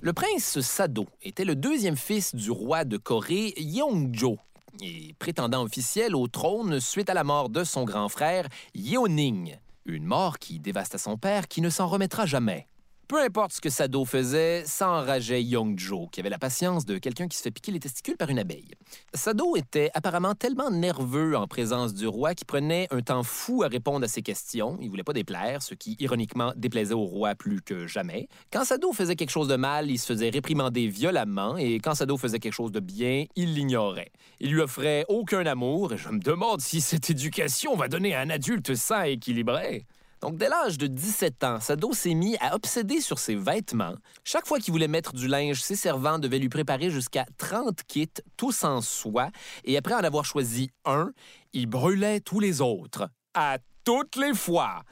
Le 0.00 0.12
prince 0.12 0.60
Sado 0.60 1.06
était 1.22 1.44
le 1.44 1.56
deuxième 1.56 1.96
fils 1.96 2.34
du 2.34 2.50
roi 2.50 2.84
de 2.84 2.96
Corée, 2.96 3.54
Yeongjo, 3.56 4.36
et 4.80 5.14
prétendant 5.18 5.62
officiel 5.62 6.14
au 6.14 6.28
trône 6.28 6.80
suite 6.80 7.10
à 7.10 7.14
la 7.14 7.24
mort 7.24 7.48
de 7.48 7.64
son 7.64 7.84
grand 7.84 8.08
frère, 8.08 8.48
Yeoning. 8.74 9.56
Une 9.84 10.04
mort 10.04 10.38
qui 10.38 10.60
dévasta 10.60 10.96
son 10.96 11.16
père, 11.16 11.48
qui 11.48 11.60
ne 11.60 11.68
s'en 11.68 11.88
remettra 11.88 12.24
jamais. 12.24 12.68
Peu 13.12 13.20
importe 13.20 13.52
ce 13.52 13.60
que 13.60 13.68
Sado 13.68 14.06
faisait, 14.06 14.62
ça 14.64 14.88
enrageait 14.88 15.42
Youngjo, 15.42 16.08
qui 16.10 16.20
avait 16.20 16.30
la 16.30 16.38
patience 16.38 16.86
de 16.86 16.96
quelqu'un 16.96 17.28
qui 17.28 17.36
se 17.36 17.42
fait 17.42 17.50
piquer 17.50 17.70
les 17.70 17.78
testicules 17.78 18.16
par 18.16 18.30
une 18.30 18.38
abeille. 18.38 18.70
Sado 19.12 19.54
était 19.54 19.90
apparemment 19.92 20.34
tellement 20.34 20.70
nerveux 20.70 21.36
en 21.36 21.46
présence 21.46 21.92
du 21.92 22.06
roi 22.06 22.34
qu'il 22.34 22.46
prenait 22.46 22.88
un 22.90 23.02
temps 23.02 23.22
fou 23.22 23.64
à 23.64 23.68
répondre 23.68 24.02
à 24.02 24.08
ses 24.08 24.22
questions. 24.22 24.78
Il 24.80 24.88
voulait 24.88 25.02
pas 25.02 25.12
déplaire, 25.12 25.60
ce 25.60 25.74
qui, 25.74 25.94
ironiquement, 26.00 26.54
déplaisait 26.56 26.94
au 26.94 27.04
roi 27.04 27.34
plus 27.34 27.60
que 27.60 27.86
jamais. 27.86 28.28
Quand 28.50 28.64
Sado 28.64 28.94
faisait 28.94 29.14
quelque 29.14 29.28
chose 29.28 29.48
de 29.48 29.56
mal, 29.56 29.90
il 29.90 29.98
se 29.98 30.06
faisait 30.06 30.30
réprimander 30.30 30.86
violemment, 30.86 31.58
et 31.58 31.80
quand 31.80 31.94
Sado 31.94 32.16
faisait 32.16 32.38
quelque 32.38 32.54
chose 32.54 32.72
de 32.72 32.80
bien, 32.80 33.26
il 33.36 33.52
l'ignorait. 33.52 34.10
Il 34.40 34.52
lui 34.52 34.62
offrait 34.62 35.04
aucun 35.10 35.44
amour, 35.44 35.92
et 35.92 35.98
je 35.98 36.08
me 36.08 36.18
demande 36.18 36.62
si 36.62 36.80
cette 36.80 37.10
éducation 37.10 37.76
va 37.76 37.88
donner 37.88 38.16
un 38.16 38.30
adulte 38.30 38.74
sain 38.74 39.04
et 39.04 39.12
équilibré. 39.12 39.84
Donc, 40.22 40.36
dès 40.36 40.48
l'âge 40.48 40.78
de 40.78 40.86
17 40.86 41.42
ans, 41.42 41.58
Sado 41.58 41.92
s'est 41.92 42.14
mis 42.14 42.36
à 42.40 42.54
obséder 42.54 43.00
sur 43.00 43.18
ses 43.18 43.34
vêtements. 43.34 43.96
Chaque 44.22 44.46
fois 44.46 44.60
qu'il 44.60 44.72
voulait 44.72 44.86
mettre 44.86 45.12
du 45.14 45.26
linge, 45.26 45.60
ses 45.60 45.74
servants 45.74 46.20
devaient 46.20 46.38
lui 46.38 46.48
préparer 46.48 46.90
jusqu'à 46.90 47.26
30 47.38 47.82
kits, 47.88 48.08
tous 48.36 48.62
en 48.62 48.80
soie, 48.80 49.30
et 49.64 49.76
après 49.76 49.94
en 49.94 50.04
avoir 50.04 50.24
choisi 50.24 50.70
un, 50.84 51.10
il 51.52 51.66
brûlait 51.66 52.20
tous 52.20 52.38
les 52.38 52.60
autres. 52.60 53.08
À 53.34 53.58
toutes 53.82 54.14
les 54.14 54.32
fois. 54.32 54.84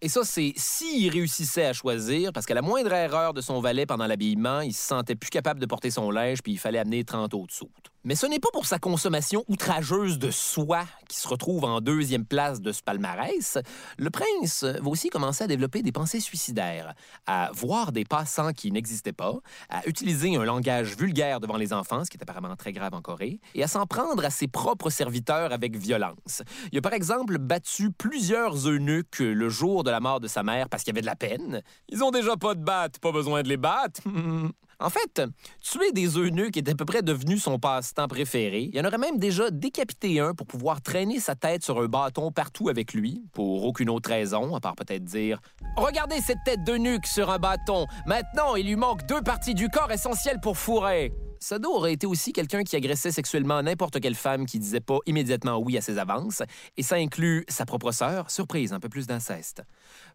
Et 0.00 0.08
ça, 0.08 0.22
c'est 0.24 0.54
s'il 0.56 1.10
réussissait 1.10 1.66
à 1.66 1.74
choisir, 1.74 2.32
parce 2.32 2.46
qu'à 2.46 2.54
la 2.54 2.62
moindre 2.62 2.92
erreur 2.92 3.34
de 3.34 3.42
son 3.42 3.60
valet 3.60 3.84
pendant 3.84 4.06
l'habillement, 4.06 4.62
il 4.62 4.72
se 4.72 4.86
sentait 4.86 5.16
plus 5.16 5.28
capable 5.28 5.60
de 5.60 5.66
porter 5.66 5.90
son 5.90 6.10
linge, 6.10 6.40
puis 6.40 6.52
il 6.52 6.58
fallait 6.58 6.78
amener 6.78 7.04
30 7.04 7.34
autres 7.34 7.52
sous. 7.52 7.70
Mais 8.04 8.14
ce 8.14 8.26
n'est 8.26 8.38
pas 8.38 8.50
pour 8.52 8.66
sa 8.66 8.78
consommation 8.78 9.44
outrageuse 9.48 10.18
de 10.18 10.30
soie 10.30 10.84
qui 11.08 11.16
se 11.16 11.26
retrouve 11.26 11.64
en 11.64 11.80
deuxième 11.80 12.24
place 12.24 12.60
de 12.60 12.70
ce 12.70 12.82
palmarès. 12.82 13.58
Le 13.98 14.10
prince 14.10 14.62
va 14.64 14.88
aussi 14.88 15.10
commencer 15.10 15.44
à 15.44 15.46
développer 15.48 15.82
des 15.82 15.90
pensées 15.90 16.20
suicidaires, 16.20 16.94
à 17.26 17.50
voir 17.54 17.90
des 17.90 18.04
passants 18.04 18.52
qui 18.52 18.70
n'existaient 18.70 19.12
pas, 19.12 19.34
à 19.68 19.86
utiliser 19.88 20.36
un 20.36 20.44
langage 20.44 20.96
vulgaire 20.96 21.40
devant 21.40 21.56
les 21.56 21.72
enfants, 21.72 22.04
ce 22.04 22.10
qui 22.10 22.16
est 22.16 22.22
apparemment 22.22 22.54
très 22.54 22.72
grave 22.72 22.94
en 22.94 23.02
Corée, 23.02 23.40
et 23.54 23.64
à 23.64 23.68
s'en 23.68 23.84
prendre 23.86 24.24
à 24.24 24.30
ses 24.30 24.46
propres 24.46 24.90
serviteurs 24.90 25.52
avec 25.52 25.76
violence. 25.76 26.42
Il 26.70 26.78
a 26.78 26.82
par 26.82 26.92
exemple 26.92 27.38
battu 27.38 27.90
plusieurs 27.90 28.68
eunuques 28.68 29.18
le 29.18 29.48
jour 29.48 29.82
de 29.82 29.90
la 29.90 30.00
mort 30.00 30.20
de 30.20 30.28
sa 30.28 30.44
mère 30.44 30.68
parce 30.68 30.84
qu'il 30.84 30.92
y 30.92 30.94
avait 30.94 31.00
de 31.00 31.06
la 31.06 31.16
peine. 31.16 31.62
Ils 31.88 32.04
ont 32.04 32.10
déjà 32.10 32.36
pas 32.36 32.54
de 32.54 32.62
batte, 32.62 33.00
pas 33.00 33.12
besoin 33.12 33.42
de 33.42 33.48
les 33.48 33.56
battre. 33.56 34.02
En 34.80 34.90
fait, 34.90 35.22
tuer 35.60 35.90
des 35.90 36.16
eunuques 36.16 36.56
est 36.56 36.68
à 36.68 36.74
peu 36.74 36.84
près 36.84 37.02
devenu 37.02 37.36
son 37.38 37.58
passe-temps 37.58 38.06
préféré. 38.06 38.70
Il 38.72 38.80
en 38.80 38.84
aurait 38.84 38.98
même 38.98 39.18
déjà 39.18 39.50
décapité 39.50 40.20
un 40.20 40.34
pour 40.34 40.46
pouvoir 40.46 40.80
traîner 40.80 41.18
sa 41.18 41.34
tête 41.34 41.64
sur 41.64 41.80
un 41.80 41.86
bâton 41.86 42.30
partout 42.30 42.68
avec 42.68 42.94
lui, 42.94 43.24
pour 43.32 43.64
aucune 43.64 43.90
autre 43.90 44.08
raison, 44.08 44.54
à 44.54 44.60
part 44.60 44.76
peut-être 44.76 45.02
dire 45.02 45.40
Regardez 45.76 46.20
cette 46.20 46.44
tête 46.44 46.62
d'eunuque 46.62 47.06
sur 47.06 47.28
un 47.28 47.38
bâton. 47.38 47.86
Maintenant, 48.06 48.54
il 48.54 48.66
lui 48.66 48.76
manque 48.76 49.04
deux 49.06 49.20
parties 49.20 49.54
du 49.54 49.68
corps 49.68 49.90
essentielles 49.90 50.38
pour 50.40 50.56
fourrer. 50.56 51.12
Sado 51.40 51.70
aurait 51.70 51.92
été 51.92 52.06
aussi 52.06 52.32
quelqu'un 52.32 52.62
qui 52.62 52.76
agressait 52.76 53.12
sexuellement 53.12 53.62
n'importe 53.62 54.00
quelle 54.00 54.14
femme 54.14 54.46
qui 54.46 54.58
disait 54.58 54.80
pas 54.80 54.98
immédiatement 55.06 55.58
oui 55.58 55.76
à 55.76 55.80
ses 55.80 55.98
avances, 55.98 56.42
et 56.76 56.82
ça 56.82 56.96
inclut 56.96 57.44
sa 57.48 57.66
propre 57.66 57.92
sœur, 57.92 58.30
surprise, 58.30 58.72
un 58.72 58.80
peu 58.80 58.88
plus 58.88 59.06
d'inceste. 59.06 59.62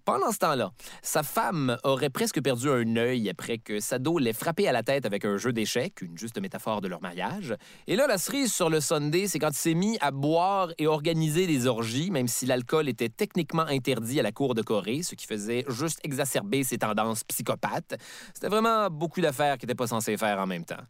Pendant 0.06 0.32
ce 0.32 0.40
temps-là, 0.40 0.72
sa 1.02 1.24
femme 1.24 1.78
aurait 1.84 2.10
presque 2.10 2.42
perdu 2.42 2.70
un 2.70 2.96
œil 2.98 3.30
après 3.30 3.58
que 3.58 3.80
Sado 3.80 4.18
l'ait 4.18 4.34
frappé 4.34 4.68
à 4.68 4.72
la 4.72 4.84
tête 4.84 5.06
avec 5.06 5.26
un 5.26 5.38
jeu 5.38 5.54
d'échecs, 5.54 6.02
une 6.02 6.18
juste 6.18 6.40
métaphore 6.40 6.82
de 6.82 6.88
leur 6.88 7.02
mariage. 7.02 7.56
Et 7.88 7.96
là, 7.96 8.06
la 8.08 8.18
cerise 8.18 8.52
sur 8.52 8.70
le 8.70 8.82
Sunday, 8.82 9.28
c'est 9.28 9.40
quand 9.40 9.52
il 9.52 9.56
s'est 9.56 9.74
mis 9.74 9.98
à 10.02 10.12
boire 10.12 10.70
et 10.78 10.88
organiser 10.88 11.48
des 11.48 11.68
orgies, 11.68 12.12
même 12.12 12.28
si 12.28 12.46
l'alcool 12.46 12.90
était 12.90 13.10
techniquement 13.10 13.66
interdit 13.66 14.20
à 14.20 14.24
la 14.24 14.32
cour 14.32 14.56
de 14.56 14.62
Corée, 14.62 15.04
ce 15.04 15.16
qui 15.16 15.26
faisait 15.26 15.64
juste 15.70 16.00
exacerber 16.04 16.64
ses 16.64 16.78
tendances 16.78 17.24
psychopathes. 17.24 17.96
C'était 18.34 18.50
vraiment 18.50 18.90
beaucoup 18.90 19.22
d'affaires 19.22 19.58
qu'il 19.58 19.68
n'était 19.68 19.78
pas 19.78 19.88
censé 19.88 20.18
faire 20.18 20.40
en 20.40 20.48
même 20.48 20.66
temps. 20.66 20.84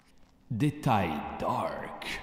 Détail 0.52 1.10
dark. 1.40 2.22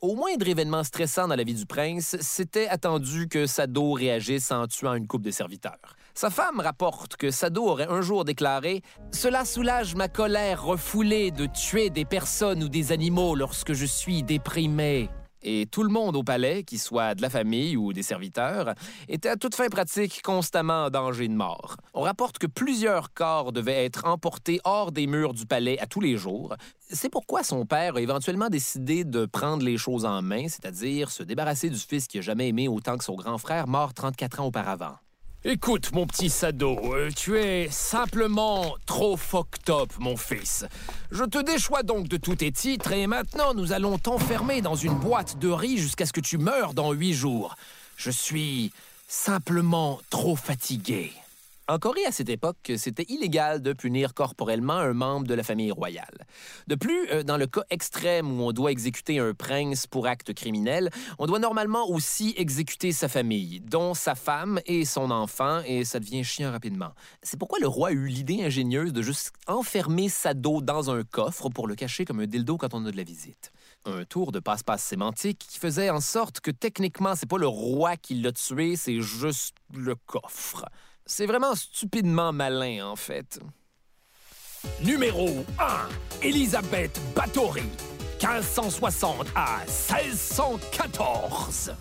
Au 0.00 0.14
moindre 0.14 0.46
événement 0.46 0.84
stressant 0.84 1.26
dans 1.26 1.34
la 1.34 1.42
vie 1.42 1.54
du 1.54 1.66
prince, 1.66 2.16
c'était 2.20 2.68
attendu 2.68 3.28
que 3.28 3.46
Sado 3.46 3.92
réagisse 3.92 4.52
en 4.52 4.66
tuant 4.66 4.94
une 4.94 5.06
coupe 5.06 5.22
de 5.22 5.30
serviteurs. 5.30 5.96
Sa 6.14 6.30
femme 6.30 6.60
rapporte 6.60 7.16
que 7.16 7.30
Sado 7.30 7.66
aurait 7.66 7.88
un 7.88 8.02
jour 8.02 8.24
déclaré 8.24 8.82
Cela 9.10 9.44
soulage 9.44 9.94
ma 9.94 10.08
colère 10.08 10.64
refoulée 10.64 11.30
de 11.30 11.46
tuer 11.46 11.90
des 11.90 12.04
personnes 12.04 12.62
ou 12.62 12.68
des 12.68 12.92
animaux 12.92 13.34
lorsque 13.34 13.72
je 13.72 13.86
suis 13.86 14.22
déprimé 14.22 15.08
et 15.46 15.66
tout 15.66 15.84
le 15.84 15.88
monde 15.88 16.16
au 16.16 16.22
palais, 16.22 16.64
qu'il 16.64 16.80
soit 16.80 17.14
de 17.14 17.22
la 17.22 17.30
famille 17.30 17.76
ou 17.76 17.92
des 17.92 18.02
serviteurs, 18.02 18.74
était 19.08 19.28
à 19.28 19.36
toute 19.36 19.54
fin 19.54 19.68
pratique 19.68 20.20
constamment 20.22 20.86
en 20.86 20.90
danger 20.90 21.28
de 21.28 21.34
mort. 21.34 21.76
On 21.94 22.02
rapporte 22.02 22.38
que 22.38 22.46
plusieurs 22.46 23.14
corps 23.14 23.52
devaient 23.52 23.84
être 23.84 24.06
emportés 24.06 24.60
hors 24.64 24.92
des 24.92 25.06
murs 25.06 25.34
du 25.34 25.46
palais 25.46 25.78
à 25.78 25.86
tous 25.86 26.00
les 26.00 26.16
jours. 26.16 26.56
C'est 26.90 27.10
pourquoi 27.10 27.44
son 27.44 27.64
père 27.64 27.96
a 27.96 28.00
éventuellement 28.00 28.48
décidé 28.48 29.04
de 29.04 29.24
prendre 29.24 29.64
les 29.64 29.78
choses 29.78 30.04
en 30.04 30.20
main, 30.20 30.48
c'est-à-dire 30.48 31.10
se 31.10 31.22
débarrasser 31.22 31.70
du 31.70 31.78
fils 31.78 32.08
qu'il 32.08 32.20
n'a 32.20 32.26
jamais 32.26 32.48
aimé 32.48 32.68
autant 32.68 32.98
que 32.98 33.04
son 33.04 33.14
grand 33.14 33.38
frère 33.38 33.68
mort 33.68 33.94
34 33.94 34.40
ans 34.40 34.46
auparavant. 34.46 34.96
Écoute, 35.48 35.92
mon 35.92 36.08
petit 36.08 36.28
Sado, 36.28 36.76
euh, 36.92 37.08
tu 37.14 37.38
es 37.38 37.68
simplement 37.70 38.74
trop 38.84 39.16
fucked 39.16 39.70
up, 39.70 39.92
mon 40.00 40.16
fils. 40.16 40.64
Je 41.12 41.22
te 41.22 41.40
déchois 41.40 41.84
donc 41.84 42.08
de 42.08 42.16
tous 42.16 42.34
tes 42.34 42.50
titres 42.50 42.90
et 42.90 43.06
maintenant 43.06 43.54
nous 43.54 43.72
allons 43.72 43.96
t'enfermer 43.96 44.60
dans 44.60 44.74
une 44.74 44.94
boîte 44.94 45.38
de 45.38 45.48
riz 45.48 45.78
jusqu'à 45.78 46.04
ce 46.04 46.12
que 46.12 46.20
tu 46.20 46.36
meurs 46.36 46.74
dans 46.74 46.90
huit 46.90 47.12
jours. 47.12 47.54
Je 47.96 48.10
suis 48.10 48.72
simplement 49.06 50.00
trop 50.10 50.34
fatigué. 50.34 51.12
En 51.68 51.80
Corée, 51.80 52.06
à 52.06 52.12
cette 52.12 52.28
époque, 52.28 52.70
c'était 52.76 53.06
illégal 53.08 53.60
de 53.60 53.72
punir 53.72 54.14
corporellement 54.14 54.74
un 54.74 54.92
membre 54.92 55.26
de 55.26 55.34
la 55.34 55.42
famille 55.42 55.72
royale. 55.72 56.24
De 56.68 56.76
plus, 56.76 57.10
euh, 57.10 57.24
dans 57.24 57.36
le 57.36 57.48
cas 57.48 57.62
extrême 57.70 58.38
où 58.38 58.44
on 58.44 58.52
doit 58.52 58.70
exécuter 58.70 59.18
un 59.18 59.34
prince 59.34 59.88
pour 59.88 60.06
acte 60.06 60.32
criminel, 60.32 60.90
on 61.18 61.26
doit 61.26 61.40
normalement 61.40 61.90
aussi 61.90 62.34
exécuter 62.36 62.92
sa 62.92 63.08
famille, 63.08 63.58
dont 63.62 63.94
sa 63.94 64.14
femme 64.14 64.60
et 64.66 64.84
son 64.84 65.10
enfant, 65.10 65.60
et 65.66 65.84
ça 65.84 65.98
devient 65.98 66.22
chiant 66.22 66.52
rapidement. 66.52 66.92
C'est 67.24 67.36
pourquoi 67.36 67.58
le 67.58 67.66
roi 67.66 67.88
a 67.88 67.92
eu 67.92 68.06
l'idée 68.06 68.44
ingénieuse 68.44 68.92
de 68.92 69.02
juste 69.02 69.32
enfermer 69.48 70.08
Sado 70.08 70.60
dans 70.60 70.92
un 70.92 71.02
coffre 71.02 71.48
pour 71.48 71.66
le 71.66 71.74
cacher 71.74 72.04
comme 72.04 72.20
un 72.20 72.26
dildo 72.26 72.58
quand 72.58 72.74
on 72.74 72.86
a 72.86 72.92
de 72.92 72.96
la 72.96 73.02
visite 73.02 73.50
un 73.88 74.04
tour 74.04 74.32
de 74.32 74.40
passe-passe 74.40 74.82
sémantique 74.82 75.46
qui 75.48 75.60
faisait 75.60 75.90
en 75.90 76.00
sorte 76.00 76.40
que 76.40 76.50
techniquement, 76.50 77.14
c'est 77.14 77.28
pas 77.28 77.38
le 77.38 77.46
roi 77.46 77.96
qui 77.96 78.14
l'a 78.14 78.32
tué, 78.32 78.74
c'est 78.74 79.00
juste 79.00 79.54
le 79.72 79.94
coffre. 79.94 80.66
C'est 81.06 81.26
vraiment 81.26 81.54
stupidement 81.54 82.32
malin, 82.32 82.84
en 82.84 82.96
fait. 82.96 83.38
Numéro 84.82 85.28
1. 85.60 86.26
Elisabeth 86.26 87.00
Bathory, 87.14 87.62
1560 88.20 89.28
à 89.36 89.58
1614. 89.66 91.76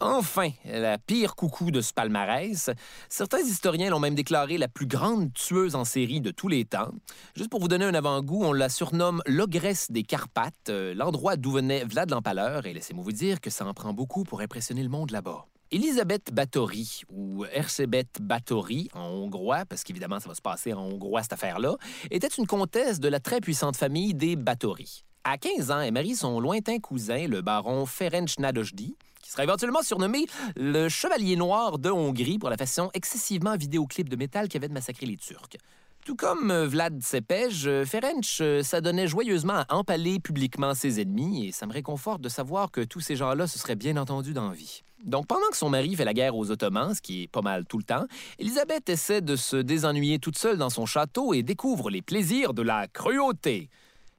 Enfin, 0.00 0.50
la 0.64 0.98
pire 0.98 1.36
coucou 1.36 1.70
de 1.70 1.80
ce 1.80 1.92
palmarès. 1.92 2.70
Certains 3.08 3.38
historiens 3.38 3.90
l'ont 3.90 4.00
même 4.00 4.16
déclarée 4.16 4.58
la 4.58 4.66
plus 4.66 4.86
grande 4.86 5.32
tueuse 5.32 5.76
en 5.76 5.84
série 5.84 6.20
de 6.20 6.32
tous 6.32 6.48
les 6.48 6.64
temps. 6.64 6.90
Juste 7.36 7.50
pour 7.50 7.60
vous 7.60 7.68
donner 7.68 7.84
un 7.84 7.94
avant-goût, 7.94 8.42
on 8.44 8.52
la 8.52 8.68
surnomme 8.68 9.22
l'ogresse 9.26 9.92
des 9.92 10.02
Carpates, 10.02 10.70
euh, 10.70 10.92
l'endroit 10.94 11.36
d'où 11.36 11.52
venait 11.52 11.84
Vlad 11.84 12.10
l'Empaleur, 12.10 12.66
et 12.66 12.74
laissez-moi 12.74 13.04
vous 13.04 13.12
dire 13.12 13.40
que 13.40 13.50
ça 13.50 13.64
en 13.64 13.72
prend 13.72 13.94
beaucoup 13.94 14.24
pour 14.24 14.40
impressionner 14.40 14.82
le 14.82 14.88
monde 14.88 15.12
là-bas. 15.12 15.46
Elisabeth 15.74 16.32
Báthory, 16.32 17.02
ou 17.10 17.44
Erzsébet 17.46 18.06
Báthory 18.20 18.88
en 18.94 19.08
hongrois, 19.08 19.64
parce 19.68 19.82
qu'évidemment 19.82 20.20
ça 20.20 20.28
va 20.28 20.36
se 20.36 20.40
passer 20.40 20.72
en 20.72 20.82
hongrois 20.82 21.22
cette 21.22 21.32
affaire-là, 21.32 21.74
était 22.12 22.28
une 22.28 22.46
comtesse 22.46 23.00
de 23.00 23.08
la 23.08 23.18
très 23.18 23.40
puissante 23.40 23.76
famille 23.76 24.14
des 24.14 24.36
Báthory. 24.36 25.02
À 25.24 25.36
15 25.36 25.72
ans, 25.72 25.80
elle 25.80 25.92
marie 25.92 26.14
son 26.14 26.38
lointain 26.38 26.78
cousin, 26.78 27.26
le 27.26 27.42
baron 27.42 27.86
Ferenc 27.86 28.38
Nadojdi, 28.38 28.96
qui 29.20 29.32
sera 29.32 29.42
éventuellement 29.42 29.82
surnommé 29.82 30.26
le 30.54 30.88
Chevalier 30.88 31.34
Noir 31.34 31.80
de 31.80 31.90
Hongrie 31.90 32.38
pour 32.38 32.50
la 32.50 32.56
façon 32.56 32.90
excessivement 32.94 33.56
vidéoclip 33.56 34.08
de 34.08 34.14
métal 34.14 34.46
qui 34.46 34.56
avait 34.56 34.68
de 34.68 34.74
massacrer 34.74 35.06
les 35.06 35.16
Turcs. 35.16 35.58
Tout 36.04 36.16
comme 36.16 36.50
euh, 36.50 36.68
Vlad 36.68 37.02
Cepej, 37.02 37.66
euh, 37.66 37.86
Ferenc 37.86 38.20
euh, 38.42 38.62
s'adonnait 38.62 39.08
joyeusement 39.08 39.64
à 39.68 39.74
empaler 39.74 40.20
publiquement 40.20 40.74
ses 40.74 41.00
ennemis 41.00 41.46
et 41.46 41.52
ça 41.52 41.66
me 41.66 41.72
réconforte 41.72 42.20
de 42.20 42.28
savoir 42.28 42.70
que 42.70 42.82
tous 42.82 43.00
ces 43.00 43.16
gens-là 43.16 43.46
se 43.46 43.58
seraient 43.58 43.74
bien 43.74 43.96
entendus 43.96 44.34
dans 44.34 44.50
vie. 44.50 44.82
Donc, 45.04 45.26
pendant 45.26 45.48
que 45.50 45.56
son 45.56 45.68
mari 45.68 45.94
fait 45.94 46.04
la 46.04 46.14
guerre 46.14 46.34
aux 46.34 46.50
Ottomans, 46.50 46.94
ce 46.94 47.02
qui 47.02 47.24
est 47.24 47.28
pas 47.28 47.42
mal 47.42 47.66
tout 47.66 47.78
le 47.78 47.84
temps, 47.84 48.06
Elisabeth 48.38 48.88
essaie 48.88 49.20
de 49.20 49.36
se 49.36 49.56
désennuyer 49.56 50.18
toute 50.18 50.38
seule 50.38 50.56
dans 50.56 50.70
son 50.70 50.86
château 50.86 51.34
et 51.34 51.42
découvre 51.42 51.90
les 51.90 52.02
plaisirs 52.02 52.54
de 52.54 52.62
la 52.62 52.88
cruauté. 52.88 53.68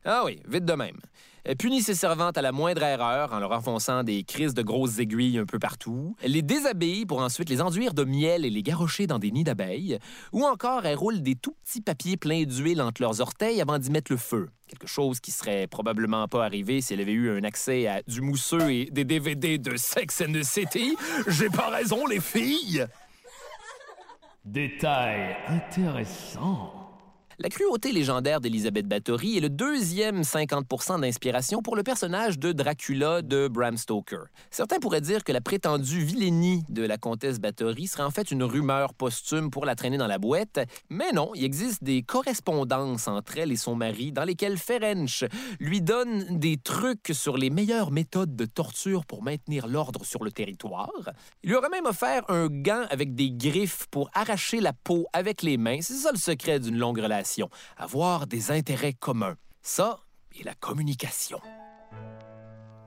Ah 0.06 0.24
oui, 0.26 0.40
vite 0.48 0.66
de 0.66 0.74
même. 0.74 0.98
Elle 1.48 1.58
punit 1.58 1.84
ses 1.84 1.94
servantes 1.94 2.40
à 2.40 2.42
la 2.42 2.52
moindre 2.52 2.82
erreur 2.82 3.32
en 3.32 3.38
leur 3.38 3.52
enfonçant 3.52 4.04
des 4.04 4.24
crises 4.24 4.56
de 4.56 4.64
grosses 4.64 4.98
aiguilles 4.98 5.38
un 5.38 5.46
peu 5.46 5.60
partout. 5.60 6.16
Les 6.26 6.42
déshabille 6.42 7.06
pour 7.06 7.22
ensuite 7.22 7.50
les 7.50 7.62
enduire 7.62 7.94
de 7.94 8.04
miel 8.04 8.46
et 8.46 8.50
les 8.50 8.64
garrocher 8.64 9.06
dans 9.06 9.20
des 9.20 9.30
nids 9.30 9.44
d'abeilles. 9.44 10.00
Ou 10.34 10.44
encore, 10.44 10.88
elle 10.88 10.98
roule 10.98 11.22
des 11.22 11.36
tout 11.36 11.56
petits 11.64 11.82
papiers 11.82 12.18
pleins 12.18 12.46
d'huile 12.46 12.82
entre 12.82 13.04
leurs 13.04 13.22
orteils 13.22 13.62
avant 13.62 13.78
d'y 13.78 13.92
mettre 13.92 14.12
le 14.12 14.18
feu. 14.18 14.50
Quelque 14.68 14.88
chose 14.88 15.20
qui 15.20 15.30
serait 15.30 15.68
probablement 15.68 16.28
pas 16.28 16.44
arrivé 16.44 16.82
si 16.82 16.96
elle 16.96 17.02
avait 17.02 17.12
eu 17.12 17.30
un 17.30 17.44
accès 17.44 17.86
à 17.86 18.02
du 18.08 18.22
mousseux 18.22 18.72
et 18.72 18.86
des 18.86 19.04
DVD 19.04 19.60
de 19.60 19.78
Sex 19.78 20.24
and 20.28 20.34
the 20.34 20.44
City. 20.44 20.98
J'ai 21.28 21.50
pas 21.50 21.70
raison, 21.70 22.08
les 22.08 22.22
filles! 22.22 22.88
Détail 24.44 25.38
intéressant. 25.48 26.85
La 27.38 27.50
cruauté 27.50 27.92
légendaire 27.92 28.40
d'Elisabeth 28.40 28.88
Bathory 28.88 29.38
est 29.38 29.42
le 29.42 29.50
deuxième 29.50 30.24
50 30.24 31.02
d'inspiration 31.02 31.62
pour 31.62 31.76
le 31.76 31.84
personnage 31.84 32.40
de 32.40 32.54
Dracula 32.54 33.22
de 33.22 33.50
Bram 33.50 33.76
Stoker. 33.76 34.28
Certains 34.52 34.80
pourraient 34.80 35.02
dire 35.02 35.22
que 35.22 35.34
la 35.34 35.42
prétendue 35.42 36.00
vilainie 36.00 36.64
de 36.70 36.84
la 36.84 36.98
comtesse 36.98 37.42
Bathory 37.42 37.88
serait 37.88 38.04
en 38.04 38.10
fait 38.10 38.32
une 38.32 38.44
rumeur 38.44 38.94
posthume 38.94 39.52
pour 39.52 39.66
la 39.66 39.76
traîner 39.76 39.98
dans 39.98 40.08
la 40.08 40.18
boîte, 40.18 40.60
mais 40.90 41.12
non, 41.12 41.32
il 41.36 41.44
existe 41.44 41.84
des 41.84 42.04
correspondances 42.04 43.10
entre 43.10 43.38
elle 43.38 43.52
et 43.52 43.58
son 43.58 43.76
mari 43.76 44.14
dans 44.14 44.24
lesquelles 44.24 44.58
Ferenc 44.58 45.26
lui 45.60 45.82
donne 45.82 46.40
des 46.40 46.56
trucs 46.56 47.12
sur 47.12 47.36
les 47.36 47.50
meilleures 47.50 47.92
méthodes 47.92 48.38
de 48.38 48.46
torture 48.46 49.06
pour 49.06 49.24
maintenir 49.24 49.68
l'ordre 49.68 50.06
sur 50.06 50.24
le 50.24 50.32
territoire. 50.32 51.12
Il 51.44 51.50
lui 51.50 51.58
aurait 51.58 51.70
même 51.70 51.86
offert 51.86 52.24
un 52.30 52.48
gant 52.48 52.86
avec 52.90 53.14
des 53.14 53.32
griffes 53.32 53.88
pour 53.92 54.10
arracher 54.14 54.62
la 54.62 54.72
peau 54.72 55.06
avec 55.12 55.42
les 55.42 55.58
mains. 55.58 55.80
C'est 55.82 55.96
ça 55.96 56.12
le 56.14 56.18
secret 56.18 56.62
d'une 56.62 56.78
longue 56.78 57.00
relation 57.00 57.25
avoir 57.78 58.28
des 58.28 58.52
intérêts 58.52 58.94
communs. 58.94 59.36
Ça 59.62 60.00
et 60.40 60.44
la 60.44 60.54
communication. 60.54 61.40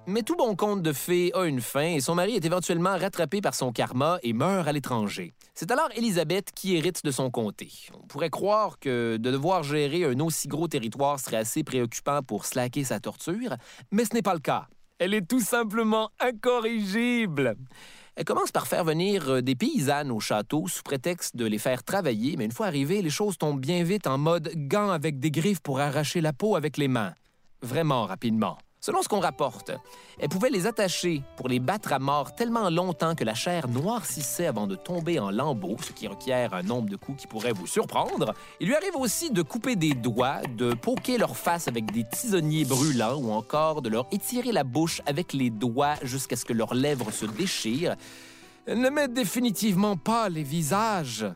Mais 0.06 0.22
tout 0.22 0.36
bon 0.36 0.56
conte 0.56 0.80
de 0.80 0.94
fées 0.94 1.32
a 1.34 1.44
une 1.44 1.60
fin 1.60 1.82
et 1.82 2.00
son 2.00 2.14
mari 2.14 2.34
est 2.34 2.44
éventuellement 2.44 2.96
rattrapé 2.96 3.42
par 3.42 3.54
son 3.54 3.72
karma 3.72 4.18
et 4.22 4.32
meurt 4.32 4.66
à 4.66 4.72
l'étranger. 4.72 5.34
C'est 5.54 5.70
alors 5.70 5.90
Élisabeth 5.94 6.50
qui 6.54 6.76
hérite 6.76 7.04
de 7.04 7.10
son 7.10 7.30
comté. 7.30 7.70
On 7.92 8.06
pourrait 8.06 8.30
croire 8.30 8.78
que 8.78 9.18
de 9.18 9.30
devoir 9.30 9.64
gérer 9.64 10.04
un 10.04 10.18
aussi 10.20 10.48
gros 10.48 10.66
territoire 10.66 11.20
serait 11.20 11.36
assez 11.36 11.62
préoccupant 11.62 12.22
pour 12.22 12.46
slacker 12.46 12.84
sa 12.84 13.00
torture, 13.00 13.54
mais 13.90 14.06
ce 14.06 14.14
n'est 14.14 14.22
pas 14.22 14.32
le 14.32 14.40
cas. 14.40 14.68
Elle 14.98 15.12
est 15.12 15.28
tout 15.28 15.40
simplement 15.40 16.10
incorrigible. 16.20 17.56
Elle 18.18 18.24
commence 18.24 18.50
par 18.50 18.66
faire 18.66 18.82
venir 18.82 19.28
euh, 19.28 19.42
des 19.42 19.54
paysannes 19.54 20.10
au 20.10 20.18
château 20.18 20.66
sous 20.66 20.82
prétexte 20.82 21.36
de 21.36 21.44
les 21.46 21.58
faire 21.58 21.84
travailler, 21.84 22.36
mais 22.36 22.46
une 22.46 22.50
fois 22.50 22.66
arrivées, 22.66 23.00
les 23.00 23.10
choses 23.10 23.38
tombent 23.38 23.60
bien 23.60 23.84
vite 23.84 24.08
en 24.08 24.18
mode 24.18 24.50
gants 24.56 24.90
avec 24.90 25.20
des 25.20 25.30
griffes 25.30 25.60
pour 25.60 25.78
arracher 25.78 26.20
la 26.20 26.32
peau 26.32 26.56
avec 26.56 26.78
les 26.78 26.88
mains. 26.88 27.14
Vraiment 27.62 28.06
rapidement. 28.06 28.58
Selon 28.80 29.02
ce 29.02 29.08
qu'on 29.08 29.18
rapporte, 29.18 29.72
elle 30.20 30.28
pouvait 30.28 30.50
les 30.50 30.66
attacher 30.66 31.22
pour 31.36 31.48
les 31.48 31.58
battre 31.58 31.92
à 31.92 31.98
mort 31.98 32.36
tellement 32.36 32.70
longtemps 32.70 33.16
que 33.16 33.24
la 33.24 33.34
chair 33.34 33.66
noircissait 33.66 34.46
avant 34.46 34.68
de 34.68 34.76
tomber 34.76 35.18
en 35.18 35.32
lambeaux, 35.32 35.76
ce 35.82 35.92
qui 35.92 36.06
requiert 36.06 36.54
un 36.54 36.62
nombre 36.62 36.88
de 36.88 36.94
coups 36.94 37.22
qui 37.22 37.26
pourrait 37.26 37.52
vous 37.52 37.66
surprendre. 37.66 38.34
Il 38.60 38.68
lui 38.68 38.76
arrive 38.76 38.94
aussi 38.94 39.32
de 39.32 39.42
couper 39.42 39.74
des 39.74 39.94
doigts, 39.94 40.42
de 40.56 40.74
poquer 40.74 41.18
leur 41.18 41.36
face 41.36 41.66
avec 41.66 41.90
des 41.90 42.04
tisonniers 42.04 42.64
brûlants 42.64 43.16
ou 43.16 43.32
encore 43.32 43.82
de 43.82 43.88
leur 43.88 44.06
étirer 44.12 44.52
la 44.52 44.62
bouche 44.62 45.02
avec 45.06 45.32
les 45.32 45.50
doigts 45.50 45.96
jusqu'à 46.02 46.36
ce 46.36 46.44
que 46.44 46.52
leurs 46.52 46.74
lèvres 46.74 47.10
se 47.10 47.26
déchirent. 47.26 47.96
Elle 48.64 48.80
ne 48.80 48.90
met 48.90 49.08
définitivement 49.08 49.96
pas 49.96 50.28
les 50.28 50.44
visages. 50.44 51.26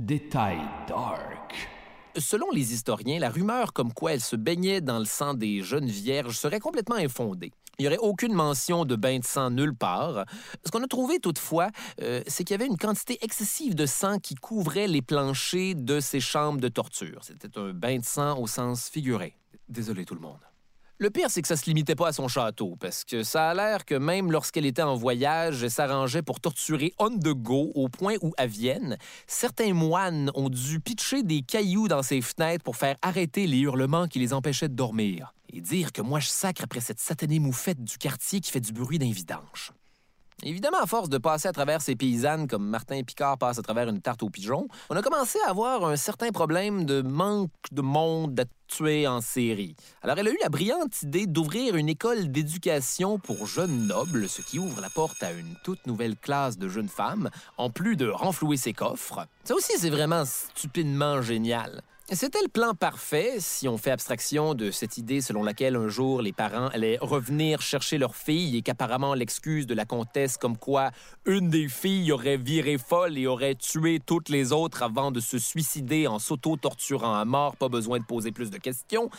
Détail 0.00 0.58
dark. 0.88 1.77
Selon 2.20 2.50
les 2.50 2.72
historiens, 2.72 3.18
la 3.18 3.30
rumeur 3.30 3.72
comme 3.72 3.92
quoi 3.92 4.12
elle 4.12 4.20
se 4.20 4.36
baignait 4.36 4.80
dans 4.80 4.98
le 4.98 5.04
sang 5.04 5.34
des 5.34 5.62
jeunes 5.62 5.88
vierges 5.88 6.36
serait 6.36 6.60
complètement 6.60 6.96
infondée. 6.96 7.52
Il 7.78 7.82
n'y 7.82 7.86
aurait 7.86 7.98
aucune 7.98 8.32
mention 8.34 8.84
de 8.84 8.96
bain 8.96 9.20
de 9.20 9.24
sang 9.24 9.50
nulle 9.50 9.74
part. 9.74 10.24
Ce 10.64 10.70
qu'on 10.72 10.82
a 10.82 10.88
trouvé 10.88 11.20
toutefois, 11.20 11.68
euh, 12.02 12.22
c'est 12.26 12.42
qu'il 12.42 12.54
y 12.54 12.58
avait 12.60 12.66
une 12.66 12.76
quantité 12.76 13.18
excessive 13.20 13.76
de 13.76 13.86
sang 13.86 14.18
qui 14.18 14.34
couvrait 14.34 14.88
les 14.88 15.00
planchers 15.00 15.76
de 15.76 16.00
ces 16.00 16.18
chambres 16.18 16.60
de 16.60 16.68
torture. 16.68 17.22
C'était 17.22 17.56
un 17.56 17.72
bain 17.72 17.98
de 17.98 18.04
sang 18.04 18.36
au 18.38 18.48
sens 18.48 18.88
figuré. 18.88 19.36
Désolé 19.68 20.04
tout 20.04 20.14
le 20.14 20.20
monde. 20.20 20.40
Le 21.00 21.10
pire, 21.10 21.30
c'est 21.30 21.42
que 21.42 21.46
ça 21.46 21.56
se 21.56 21.66
limitait 21.66 21.94
pas 21.94 22.08
à 22.08 22.12
son 22.12 22.26
château, 22.26 22.74
parce 22.80 23.04
que 23.04 23.22
ça 23.22 23.50
a 23.50 23.54
l'air 23.54 23.84
que 23.84 23.94
même 23.94 24.32
lorsqu'elle 24.32 24.66
était 24.66 24.82
en 24.82 24.96
voyage, 24.96 25.62
elle 25.62 25.70
s'arrangeait 25.70 26.22
pour 26.22 26.40
torturer 26.40 26.92
on 26.98 27.10
the 27.10 27.28
go, 27.28 27.70
au 27.76 27.88
point 27.88 28.16
où, 28.20 28.32
à 28.36 28.46
Vienne, 28.46 28.98
certains 29.28 29.74
moines 29.74 30.32
ont 30.34 30.48
dû 30.48 30.80
pitcher 30.80 31.22
des 31.22 31.42
cailloux 31.42 31.86
dans 31.86 32.02
ses 32.02 32.20
fenêtres 32.20 32.64
pour 32.64 32.74
faire 32.74 32.96
arrêter 33.00 33.46
les 33.46 33.58
hurlements 33.58 34.08
qui 34.08 34.18
les 34.18 34.32
empêchaient 34.32 34.68
de 34.68 34.74
dormir. 34.74 35.34
Et 35.52 35.60
dire 35.60 35.92
que 35.92 36.02
moi 36.02 36.18
je 36.18 36.26
sacre 36.26 36.64
après 36.64 36.80
cette 36.80 36.98
satanée 36.98 37.38
moufette 37.38 37.84
du 37.84 37.96
quartier 37.96 38.40
qui 38.40 38.50
fait 38.50 38.60
du 38.60 38.72
bruit 38.72 38.98
d'un 38.98 39.12
vidange. 39.12 39.72
Évidemment, 40.44 40.78
à 40.80 40.86
force 40.86 41.08
de 41.08 41.18
passer 41.18 41.48
à 41.48 41.52
travers 41.52 41.82
ces 41.82 41.96
paysannes 41.96 42.46
comme 42.46 42.64
Martin 42.64 43.02
Picard 43.02 43.38
passe 43.38 43.58
à 43.58 43.62
travers 43.62 43.88
une 43.88 44.00
tarte 44.00 44.22
aux 44.22 44.30
pigeons, 44.30 44.68
on 44.88 44.94
a 44.94 45.02
commencé 45.02 45.36
à 45.44 45.50
avoir 45.50 45.84
un 45.84 45.96
certain 45.96 46.30
problème 46.30 46.84
de 46.84 47.02
manque 47.02 47.50
de 47.72 47.82
monde 47.82 48.38
à 48.38 48.44
tuer 48.68 49.08
en 49.08 49.20
série. 49.20 49.74
Alors, 50.00 50.16
elle 50.16 50.28
a 50.28 50.30
eu 50.30 50.38
la 50.40 50.48
brillante 50.48 51.02
idée 51.02 51.26
d'ouvrir 51.26 51.74
une 51.74 51.88
école 51.88 52.30
d'éducation 52.30 53.18
pour 53.18 53.46
jeunes 53.46 53.88
nobles, 53.88 54.28
ce 54.28 54.40
qui 54.42 54.60
ouvre 54.60 54.80
la 54.80 54.90
porte 54.90 55.20
à 55.24 55.32
une 55.32 55.56
toute 55.64 55.84
nouvelle 55.88 56.16
classe 56.16 56.56
de 56.56 56.68
jeunes 56.68 56.88
femmes, 56.88 57.30
en 57.56 57.70
plus 57.70 57.96
de 57.96 58.08
renflouer 58.08 58.56
ses 58.56 58.72
coffres. 58.72 59.26
Ça 59.42 59.56
aussi, 59.56 59.72
c'est 59.76 59.90
vraiment 59.90 60.24
stupidement 60.24 61.20
génial. 61.20 61.82
C'était 62.10 62.40
le 62.40 62.48
plan 62.48 62.74
parfait 62.74 63.34
si 63.38 63.68
on 63.68 63.76
fait 63.76 63.90
abstraction 63.90 64.54
de 64.54 64.70
cette 64.70 64.96
idée 64.96 65.20
selon 65.20 65.42
laquelle 65.42 65.76
un 65.76 65.88
jour 65.88 66.22
les 66.22 66.32
parents 66.32 66.68
allaient 66.68 66.96
revenir 67.02 67.60
chercher 67.60 67.98
leur 67.98 68.16
fille 68.16 68.56
et 68.56 68.62
qu'apparemment 68.62 69.12
l'excuse 69.12 69.66
de 69.66 69.74
la 69.74 69.84
comtesse 69.84 70.38
comme 70.38 70.56
quoi 70.56 70.90
une 71.26 71.50
des 71.50 71.68
filles 71.68 72.10
aurait 72.10 72.38
viré 72.38 72.78
folle 72.78 73.18
et 73.18 73.26
aurait 73.26 73.56
tué 73.56 74.00
toutes 74.00 74.30
les 74.30 74.52
autres 74.52 74.82
avant 74.82 75.10
de 75.10 75.20
se 75.20 75.36
suicider 75.36 76.06
en 76.06 76.18
s'auto-torturant 76.18 77.14
à 77.14 77.26
mort, 77.26 77.56
pas 77.56 77.68
besoin 77.68 77.98
de 77.98 78.04
poser 78.04 78.32
plus 78.32 78.48
de 78.48 78.56
questions, 78.56 79.10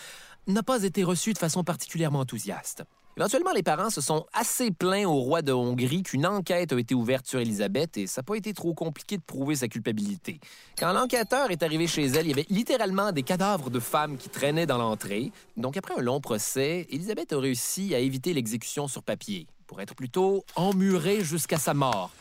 n'a 0.48 0.64
pas 0.64 0.82
été 0.82 1.04
reçue 1.04 1.34
de 1.34 1.38
façon 1.38 1.64
particulièrement 1.64 2.22
enthousiaste. 2.22 2.86
Éventuellement, 3.18 3.52
les 3.52 3.64
parents 3.64 3.90
se 3.90 4.00
sont 4.00 4.26
assez 4.34 4.72
plaints 4.72 5.06
au 5.06 5.16
roi 5.16 5.42
de 5.42 5.52
Hongrie 5.52 6.04
qu'une 6.04 6.26
enquête 6.26 6.72
a 6.72 6.80
été 6.80 6.96
ouverte 6.96 7.28
sur 7.28 7.40
Elisabeth 7.40 7.98
et 7.98 8.08
ça 8.08 8.22
n'a 8.22 8.24
pas 8.24 8.36
été 8.36 8.54
trop 8.54 8.74
compliqué 8.74 9.18
de 9.18 9.22
prouver 9.22 9.56
sa 9.56 9.68
culpabilité. 9.68 10.40
Quand 10.78 10.94
l'enquêteur 10.94 11.52
est 11.52 11.62
arrivé 11.62 11.86
chez 11.86 12.06
elle, 12.06 12.28
il 12.28 12.30
y 12.30 12.34
avait 12.34 12.46
littéralement 12.50 13.12
des 13.12 13.24
cadavres 13.24 13.70
de 13.70 13.80
femmes 13.80 14.18
qui 14.18 14.30
traînaient 14.30 14.66
dans 14.66 14.78
l'entrée. 14.78 15.34
Donc, 15.58 15.76
après 15.76 15.96
un 15.98 16.02
long 16.02 16.22
procès, 16.22 16.88
Elisabeth 16.92 17.34
a 17.34 17.40
réussi 17.40 17.94
à 17.94 18.00
éviter 18.00 18.34
l'exécution 18.34 18.88
sur 18.88 19.04
papier, 19.04 19.48
pour 19.68 19.82
être 19.82 19.96
plutôt 19.96 20.46
emmurée 20.56 21.22
jusqu'à 21.24 21.58
sa 21.58 21.74
mort. 21.74 22.12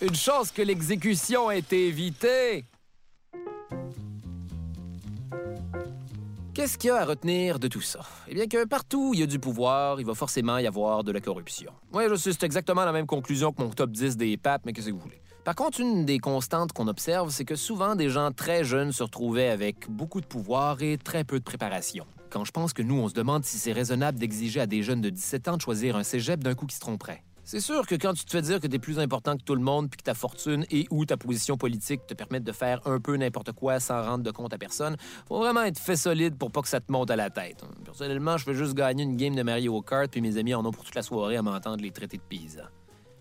Une 0.00 0.16
chance 0.16 0.50
que 0.50 0.62
l'exécution 0.62 1.50
ait 1.50 1.60
été 1.60 1.86
évitée! 1.86 2.64
Qu'est-ce 6.58 6.76
qu'il 6.76 6.88
y 6.88 6.90
a 6.90 6.96
à 6.96 7.04
retenir 7.04 7.60
de 7.60 7.68
tout 7.68 7.80
ça? 7.80 8.00
Eh 8.26 8.34
bien 8.34 8.48
que 8.48 8.64
partout 8.64 9.10
où 9.10 9.14
il 9.14 9.20
y 9.20 9.22
a 9.22 9.26
du 9.26 9.38
pouvoir, 9.38 10.00
il 10.00 10.04
va 10.04 10.14
forcément 10.14 10.58
y 10.58 10.66
avoir 10.66 11.04
de 11.04 11.12
la 11.12 11.20
corruption. 11.20 11.70
Oui, 11.92 12.02
je 12.10 12.16
sais, 12.16 12.32
c'est 12.32 12.42
exactement 12.42 12.84
la 12.84 12.90
même 12.90 13.06
conclusion 13.06 13.52
que 13.52 13.62
mon 13.62 13.70
top 13.70 13.92
10 13.92 14.16
des 14.16 14.36
papes, 14.36 14.62
mais 14.66 14.72
qu'est-ce 14.72 14.88
que 14.88 14.92
vous 14.92 14.98
voulez? 14.98 15.22
Par 15.44 15.54
contre, 15.54 15.78
une 15.80 16.04
des 16.04 16.18
constantes 16.18 16.72
qu'on 16.72 16.88
observe, 16.88 17.30
c'est 17.30 17.44
que 17.44 17.54
souvent 17.54 17.94
des 17.94 18.10
gens 18.10 18.32
très 18.32 18.64
jeunes 18.64 18.90
se 18.90 19.04
retrouvaient 19.04 19.50
avec 19.50 19.88
beaucoup 19.88 20.20
de 20.20 20.26
pouvoir 20.26 20.82
et 20.82 20.98
très 20.98 21.22
peu 21.22 21.38
de 21.38 21.44
préparation. 21.44 22.08
Quand 22.28 22.44
je 22.44 22.50
pense 22.50 22.72
que 22.72 22.82
nous, 22.82 22.96
on 22.96 23.08
se 23.08 23.14
demande 23.14 23.44
si 23.44 23.56
c'est 23.56 23.72
raisonnable 23.72 24.18
d'exiger 24.18 24.58
à 24.58 24.66
des 24.66 24.82
jeunes 24.82 25.00
de 25.00 25.10
17 25.10 25.46
ans 25.46 25.56
de 25.58 25.62
choisir 25.62 25.94
un 25.94 26.02
cégep 26.02 26.42
d'un 26.42 26.56
coup 26.56 26.66
qui 26.66 26.74
se 26.74 26.80
tromperait. 26.80 27.22
C'est 27.50 27.60
sûr 27.60 27.86
que 27.86 27.94
quand 27.94 28.12
tu 28.12 28.26
te 28.26 28.30
fais 28.30 28.42
dire 28.42 28.60
que 28.60 28.66
tu 28.66 28.76
es 28.76 28.78
plus 28.78 28.98
important 28.98 29.34
que 29.34 29.42
tout 29.42 29.54
le 29.54 29.62
monde, 29.62 29.88
puis 29.88 29.96
que 29.96 30.02
ta 30.02 30.12
fortune 30.12 30.66
et 30.70 30.86
ou 30.90 31.06
ta 31.06 31.16
position 31.16 31.56
politique 31.56 32.06
te 32.06 32.12
permettent 32.12 32.44
de 32.44 32.52
faire 32.52 32.86
un 32.86 33.00
peu 33.00 33.16
n'importe 33.16 33.52
quoi 33.52 33.80
sans 33.80 34.02
rendre 34.02 34.22
de 34.22 34.30
compte 34.30 34.52
à 34.52 34.58
personne, 34.58 34.98
faut 35.26 35.38
vraiment 35.38 35.62
être 35.62 35.78
fait 35.78 35.96
solide 35.96 36.36
pour 36.36 36.52
pas 36.52 36.60
que 36.60 36.68
ça 36.68 36.82
te 36.82 36.92
monte 36.92 37.10
à 37.10 37.16
la 37.16 37.30
tête. 37.30 37.64
Personnellement, 37.86 38.36
je 38.36 38.44
veux 38.44 38.52
juste 38.52 38.74
gagner 38.74 39.02
une 39.04 39.16
game 39.16 39.34
de 39.34 39.42
Mario 39.42 39.80
Kart, 39.80 40.10
puis 40.10 40.20
mes 40.20 40.36
amis 40.36 40.52
en 40.52 40.62
ont 40.66 40.72
pour 40.72 40.84
toute 40.84 40.94
la 40.94 41.00
soirée 41.00 41.38
à 41.38 41.42
m'entendre 41.42 41.82
les 41.82 41.90
traités 41.90 42.18
de 42.18 42.22
pizza. 42.22 42.70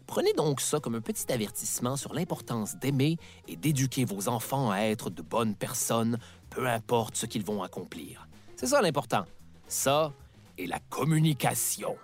Prenez 0.07 0.33
donc 0.33 0.59
ça 0.59 0.81
comme 0.81 0.95
un 0.95 1.01
petit 1.01 1.31
avertissement 1.31 1.95
sur 1.95 2.13
l'importance 2.13 2.75
d'aimer 2.75 3.17
et 3.47 3.55
d'éduquer 3.55 4.03
vos 4.03 4.27
enfants 4.27 4.71
à 4.71 4.79
être 4.79 5.09
de 5.09 5.21
bonnes 5.21 5.55
personnes, 5.55 6.17
peu 6.49 6.67
importe 6.67 7.15
ce 7.15 7.27
qu'ils 7.27 7.45
vont 7.45 7.63
accomplir. 7.63 8.27
C'est 8.57 8.67
ça 8.67 8.81
l'important. 8.81 9.23
Ça 9.69 10.11
et 10.57 10.67
la 10.67 10.79
communication. 10.89 11.95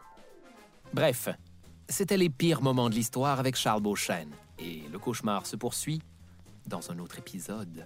Bref, 0.94 1.28
c'était 1.94 2.18
les 2.18 2.30
pires 2.30 2.64
moments 2.64 2.90
de 2.90 2.96
l'histoire 2.96 3.40
avec 3.40 3.56
Charles 3.56 3.84
Beauchesne. 3.84 4.32
Et 4.58 4.82
le 4.92 4.98
cauchemar 4.98 5.46
se 5.46 5.56
poursuit 5.56 6.02
dans 6.66 6.90
un 6.90 6.98
autre 6.98 7.20
épisode. 7.20 7.86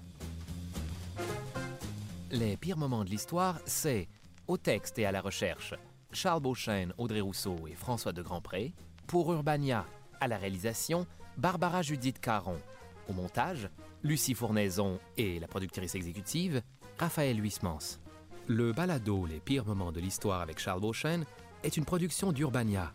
Les 2.32 2.56
pires 2.56 2.78
moments 2.78 3.04
de 3.04 3.10
l'histoire, 3.10 3.60
c'est 3.66 4.08
au 4.48 4.56
texte 4.56 4.98
et 4.98 5.06
à 5.06 5.12
la 5.12 5.20
recherche 5.20 5.74
Charles 6.14 6.42
Beauchesne, 6.42 6.94
Audrey 6.98 7.20
Rousseau 7.20 7.58
et 7.70 7.76
François 7.76 8.14
de 8.14 8.22
Grandpré. 8.22 8.74
Pour 9.08 9.34
Urbania, 9.34 9.86
à 10.22 10.30
la 10.30 10.38
réalisation, 10.38 11.06
Barbara 11.36 11.82
Judith 11.82 12.20
Caron. 12.22 12.60
Au 13.10 13.14
montage, 13.14 13.70
Lucie 14.04 14.36
Fournaison 14.36 15.00
et 15.18 15.38
la 15.38 15.48
productrice 15.48 15.96
exécutive, 15.96 16.62
Raphaël 16.98 17.44
Huismans. 17.44 18.00
Le 18.48 18.72
balado 18.72 19.26
Les 19.26 19.42
pires 19.42 19.66
moments 19.66 19.92
de 19.92 20.00
l'histoire 20.00 20.40
avec 20.40 20.60
Charles 20.60 20.80
Beauchesne 20.80 21.26
est 21.64 21.76
une 21.76 21.84
production 21.84 22.32
d'Urbania. 22.32 22.94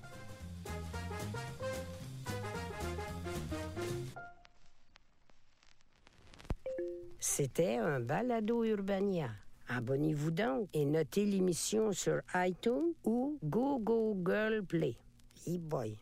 C'était 7.19 7.77
un 7.77 8.01
balado 8.01 8.65
Urbania. 8.65 9.31
Abonnez-vous 9.69 10.33
donc 10.33 10.69
et 10.75 10.85
notez 10.85 11.25
l'émission 11.25 11.93
sur 11.93 12.21
iTunes 12.35 12.95
ou 13.05 13.39
Google 13.45 14.63
Play. 14.67 14.97
E-boy. 15.47 15.97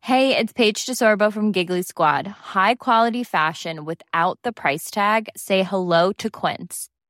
Hey, 0.00 0.36
it's 0.36 0.52
Paige 0.52 0.86
DeSorbo 0.86 1.32
from 1.32 1.52
Giggly 1.52 1.82
Squad. 1.82 2.26
High 2.26 2.74
quality 2.74 3.22
fashion 3.22 3.84
without 3.84 4.38
the 4.42 4.52
price 4.52 4.90
tag. 4.90 5.28
Say 5.36 5.62
hello 5.62 6.12
to 6.14 6.28
Quince. 6.28 6.88